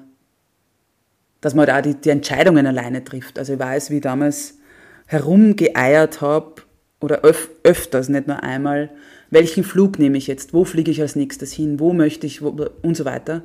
dass 1.41 1.55
man 1.55 1.66
halt 1.66 1.70
auch 1.70 1.91
die, 1.91 2.01
die 2.01 2.11
Entscheidungen 2.11 2.66
alleine 2.66 3.05
trifft. 3.05 3.39
Also 3.39 3.55
ich 3.55 3.59
weiß, 3.59 3.91
wie 3.91 3.97
ich 3.97 4.03
damals 4.03 4.59
herumgeeiert 5.07 6.20
habe 6.20 6.62
oder 7.01 7.24
öf 7.24 7.49
öfters, 7.62 8.09
nicht 8.09 8.26
nur 8.26 8.43
einmal, 8.43 8.91
welchen 9.30 9.64
Flug 9.64 9.99
nehme 9.99 10.18
ich 10.18 10.26
jetzt, 10.26 10.53
wo 10.53 10.64
fliege 10.64 10.91
ich 10.91 11.01
als 11.01 11.16
nächstes 11.16 11.53
hin, 11.53 11.80
wo 11.80 11.93
möchte 11.93 12.26
ich 12.26 12.43
wo, 12.43 12.68
und 12.82 12.97
so 12.97 13.05
weiter. 13.05 13.43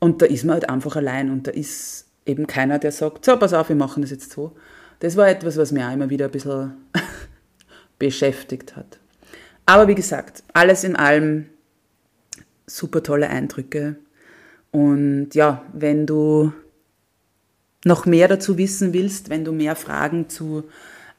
Und 0.00 0.22
da 0.22 0.26
ist 0.26 0.44
man 0.44 0.54
halt 0.54 0.68
einfach 0.68 0.96
allein 0.96 1.30
und 1.30 1.46
da 1.46 1.50
ist 1.50 2.06
eben 2.26 2.46
keiner, 2.46 2.78
der 2.78 2.92
sagt, 2.92 3.24
so, 3.24 3.36
pass 3.36 3.52
auf, 3.52 3.68
wir 3.68 3.76
machen 3.76 4.02
das 4.02 4.10
jetzt 4.10 4.32
so. 4.32 4.52
Das 5.00 5.16
war 5.16 5.28
etwas, 5.28 5.56
was 5.56 5.72
mir 5.72 5.88
auch 5.88 5.92
immer 5.92 6.10
wieder 6.10 6.26
ein 6.26 6.30
bisschen 6.30 6.74
beschäftigt 7.98 8.76
hat. 8.76 8.98
Aber 9.66 9.88
wie 9.88 9.94
gesagt, 9.94 10.42
alles 10.52 10.84
in 10.84 10.96
allem 10.96 11.46
super 12.66 13.02
tolle 13.02 13.30
Eindrücke. 13.30 13.96
Und 14.70 15.34
ja, 15.34 15.64
wenn 15.72 16.06
du 16.06 16.52
noch 17.84 18.06
mehr 18.06 18.28
dazu 18.28 18.58
wissen 18.58 18.92
willst, 18.92 19.30
wenn 19.30 19.44
du 19.44 19.52
mehr 19.52 19.76
Fragen 19.76 20.28
zu 20.28 20.64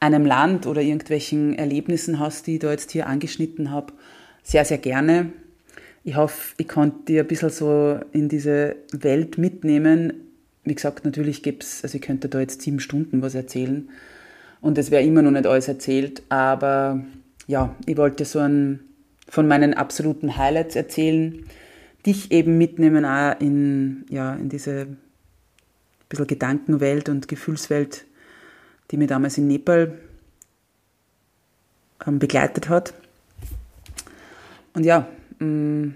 einem 0.00 0.26
Land 0.26 0.66
oder 0.66 0.82
irgendwelchen 0.82 1.56
Erlebnissen 1.56 2.18
hast, 2.18 2.46
die 2.46 2.54
ich 2.54 2.60
da 2.60 2.70
jetzt 2.70 2.90
hier 2.90 3.06
angeschnitten 3.06 3.70
habe, 3.70 3.92
sehr, 4.42 4.64
sehr 4.64 4.78
gerne. 4.78 5.32
Ich 6.04 6.16
hoffe, 6.16 6.54
ich 6.58 6.68
konnte 6.68 7.04
dir 7.06 7.22
ein 7.22 7.28
bisschen 7.28 7.50
so 7.50 7.98
in 8.12 8.28
diese 8.28 8.76
Welt 8.92 9.38
mitnehmen. 9.38 10.12
Wie 10.64 10.74
gesagt, 10.74 11.04
natürlich 11.04 11.42
gibt 11.42 11.64
es, 11.64 11.82
also 11.82 11.96
ich 11.96 12.02
könnte 12.02 12.28
da 12.28 12.40
jetzt 12.40 12.62
sieben 12.62 12.80
Stunden 12.80 13.22
was 13.22 13.34
erzählen 13.34 13.88
und 14.66 14.78
es 14.78 14.90
wäre 14.90 15.04
immer 15.04 15.22
noch 15.22 15.30
nicht 15.30 15.46
alles 15.46 15.68
erzählt, 15.68 16.24
aber 16.28 17.00
ja, 17.46 17.72
ich 17.86 17.96
wollte 17.96 18.24
so 18.24 18.40
ein, 18.40 18.80
von 19.28 19.46
meinen 19.46 19.74
absoluten 19.74 20.36
Highlights 20.36 20.74
erzählen, 20.74 21.46
dich 22.04 22.32
eben 22.32 22.58
mitnehmen 22.58 23.04
auch 23.04 23.38
in, 23.38 24.04
ja, 24.10 24.34
in 24.34 24.48
diese 24.48 24.88
bisschen 26.08 26.26
Gedankenwelt 26.26 27.08
und 27.08 27.28
Gefühlswelt, 27.28 28.06
die 28.90 28.96
mir 28.96 29.06
damals 29.06 29.38
in 29.38 29.46
Nepal 29.46 29.96
ähm, 32.04 32.18
begleitet 32.18 32.68
hat. 32.68 32.92
Und 34.74 34.84
ja, 34.84 35.06
mm, 35.38 35.90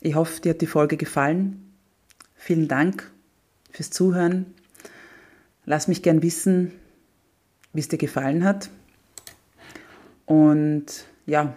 ich 0.00 0.16
hoffe, 0.16 0.40
dir 0.40 0.50
hat 0.50 0.60
die 0.62 0.66
Folge 0.66 0.96
gefallen. 0.96 1.72
Vielen 2.34 2.66
Dank 2.66 3.08
fürs 3.70 3.90
Zuhören. 3.90 4.46
Lass 5.64 5.86
mich 5.86 6.02
gern 6.02 6.22
wissen, 6.24 6.72
wie 7.72 7.80
es 7.80 7.88
dir 7.88 7.98
gefallen 7.98 8.44
hat. 8.44 8.70
Und 10.26 11.06
ja, 11.26 11.54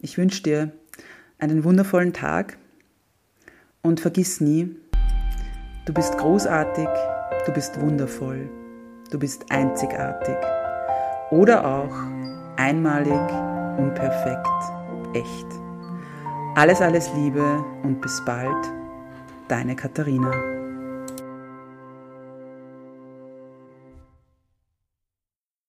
ich 0.00 0.18
wünsche 0.18 0.42
dir 0.42 0.72
einen 1.38 1.64
wundervollen 1.64 2.12
Tag 2.12 2.58
und 3.82 4.00
vergiss 4.00 4.40
nie, 4.40 4.76
du 5.84 5.92
bist 5.92 6.16
großartig, 6.18 6.88
du 7.46 7.52
bist 7.52 7.80
wundervoll, 7.80 8.48
du 9.10 9.18
bist 9.18 9.50
einzigartig 9.50 10.36
oder 11.30 11.66
auch 11.66 11.94
einmalig, 12.56 13.20
unperfekt, 13.78 14.46
echt. 15.14 15.46
Alles, 16.54 16.80
alles 16.80 17.12
Liebe 17.14 17.64
und 17.82 18.00
bis 18.00 18.22
bald, 18.24 18.72
deine 19.48 19.74
Katharina. 19.74 20.53